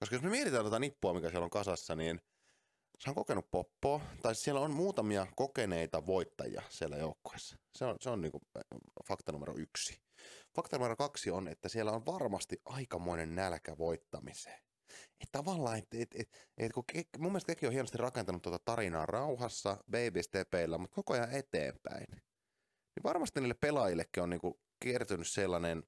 Koska 0.00 0.16
jos 0.16 0.22
me 0.22 0.30
mietitään 0.30 0.62
tuota 0.62 0.78
nippua, 0.78 1.14
mikä 1.14 1.30
siellä 1.30 1.44
on 1.44 1.50
kasassa, 1.50 1.96
niin 1.96 2.20
se 2.98 3.10
on 3.10 3.14
kokenut 3.14 3.50
poppoa, 3.50 4.00
tai 4.22 4.34
siellä 4.34 4.60
on 4.60 4.70
muutamia 4.70 5.26
kokeneita 5.36 6.06
voittajia 6.06 6.62
siellä 6.68 6.96
joukkueessa. 6.96 7.56
Se 7.74 7.84
on, 7.84 7.96
se 8.00 8.10
on 8.10 8.20
niin 8.20 8.32
fakta 9.08 9.32
numero 9.32 9.54
yksi. 9.56 10.00
Fakta 10.56 10.76
numero 10.76 10.96
kaksi 10.96 11.30
on, 11.30 11.48
että 11.48 11.68
siellä 11.68 11.92
on 11.92 12.06
varmasti 12.06 12.56
aikamoinen 12.64 13.34
nälkä 13.34 13.78
voittamiseen. 13.78 14.58
Että 15.20 15.32
tavallaan, 15.32 15.78
että 15.78 15.96
et, 16.00 16.08
et, 16.14 16.28
et, 16.58 16.72
kun 16.72 16.84
ke, 16.92 17.02
mun 17.18 17.32
mielestä 17.32 17.54
Keki 17.54 17.66
on 17.66 17.72
hienosti 17.72 17.98
rakentanut 17.98 18.42
tuota 18.42 18.58
tarinaa 18.64 19.06
rauhassa, 19.06 19.76
baby 19.90 20.22
stepeillä, 20.22 20.78
mutta 20.78 20.94
koko 20.94 21.14
ajan 21.14 21.30
eteenpäin. 21.30 22.06
Niin 22.10 23.02
varmasti 23.04 23.40
niille 23.40 23.54
pelaajillekin 23.54 24.22
on 24.22 24.30
niin 24.30 24.40
kertynyt 24.84 25.28
sellainen 25.28 25.82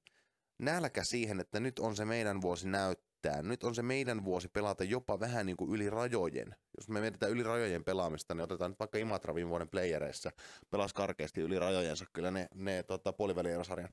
nälkä 0.59 1.03
siihen, 1.03 1.39
että 1.39 1.59
nyt 1.59 1.79
on 1.79 1.95
se 1.95 2.05
meidän 2.05 2.41
vuosi 2.41 2.67
näyttää 2.67 3.08
yrittää. 3.25 3.43
Nyt 3.43 3.63
on 3.63 3.75
se 3.75 3.81
meidän 3.81 4.25
vuosi 4.25 4.47
pelata 4.47 4.83
jopa 4.83 5.19
vähän 5.19 5.45
niin 5.45 5.57
kuin 5.57 5.71
yli 5.71 5.89
rajojen. 5.89 6.55
Jos 6.77 6.89
me 6.89 7.01
mietitään 7.01 7.31
yli 7.31 7.43
rajojen 7.43 7.83
pelaamista, 7.83 8.33
niin 8.33 8.43
otetaan 8.43 8.71
nyt 8.71 8.79
vaikka 8.79 8.97
Imatra 8.97 9.35
viime 9.35 9.49
vuoden 9.49 9.69
playereissa. 9.69 10.31
Pelas 10.69 10.93
karkeasti 10.93 11.41
yli 11.41 11.59
rajojensa 11.59 12.05
kyllä 12.13 12.31
ne, 12.31 12.47
ne 12.55 12.83
tota, 12.83 13.13
puolivälierosarjan. 13.13 13.89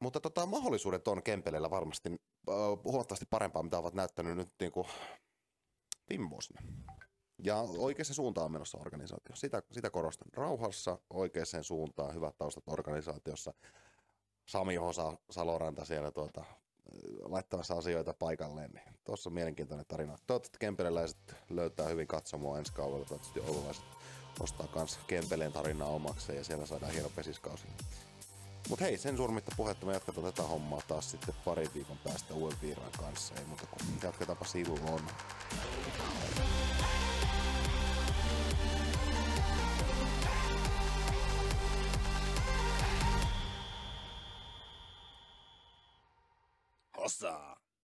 Mutta 0.00 0.20
tota, 0.20 0.46
mahdollisuudet 0.46 1.08
on 1.08 1.22
Kempeleillä 1.22 1.70
varmasti 1.70 2.08
äh, 2.48 2.54
huomattavasti 2.84 3.26
parempaa, 3.30 3.62
mitä 3.62 3.78
ovat 3.78 3.94
näyttänyt 3.94 4.36
nyt 4.36 4.52
niin 4.60 4.72
kuin 4.72 4.86
viime 6.10 6.30
vuosina. 6.30 6.60
Ja 7.44 7.56
oikeassa 7.56 8.14
suuntaan 8.14 8.44
on 8.44 8.52
menossa 8.52 8.78
organisaatio. 8.78 9.36
Sitä, 9.36 9.62
sitä 9.72 9.90
korostan. 9.90 10.28
Rauhassa, 10.32 10.98
oikeaan 11.10 11.46
suuntaan, 11.64 12.14
hyvät 12.14 12.36
taustat 12.38 12.64
organisaatiossa. 12.66 13.54
Sami 14.48 14.76
Hosa, 14.76 15.12
Saloranta 15.30 15.84
siellä 15.84 16.10
tuota, 16.10 16.44
laittamassa 17.22 17.74
asioita 17.74 18.14
paikalleen. 18.14 18.70
Niin 18.70 18.94
tuossa 19.04 19.30
on 19.30 19.34
mielenkiintoinen 19.34 19.86
tarina. 19.88 20.18
Toivottavasti 20.26 20.58
kempeleläiset 20.58 21.36
löytää 21.50 21.88
hyvin 21.88 22.06
katsomoa 22.06 22.58
ensi 22.58 22.72
kaudella. 22.72 23.04
Toivottavasti 23.04 23.40
oululaiset 23.40 23.84
ostaa 24.40 24.68
myös 24.74 24.98
Kempeleen 25.06 25.52
tarinaa 25.52 25.88
omakseen 25.88 26.38
ja 26.38 26.44
siellä 26.44 26.66
saadaan 26.66 26.92
hieno 26.92 27.10
pesiskausi. 27.16 27.66
Mutta 28.68 28.84
hei, 28.84 28.98
sen 28.98 29.16
surmitta 29.16 29.54
puhetta 29.56 29.86
me 29.86 29.92
jatketaan 29.92 30.24
tätä 30.24 30.42
hommaa 30.42 30.82
taas 30.88 31.10
sitten 31.10 31.34
pari 31.44 31.70
viikon 31.74 31.98
päästä 31.98 32.34
uuden 32.34 32.58
viiran 32.62 32.92
kanssa. 32.98 33.34
Ei 33.34 33.44
muuta 33.44 33.66
kuin 33.66 33.82
jatketaanpa 34.02 34.44
silloin. 34.44 35.02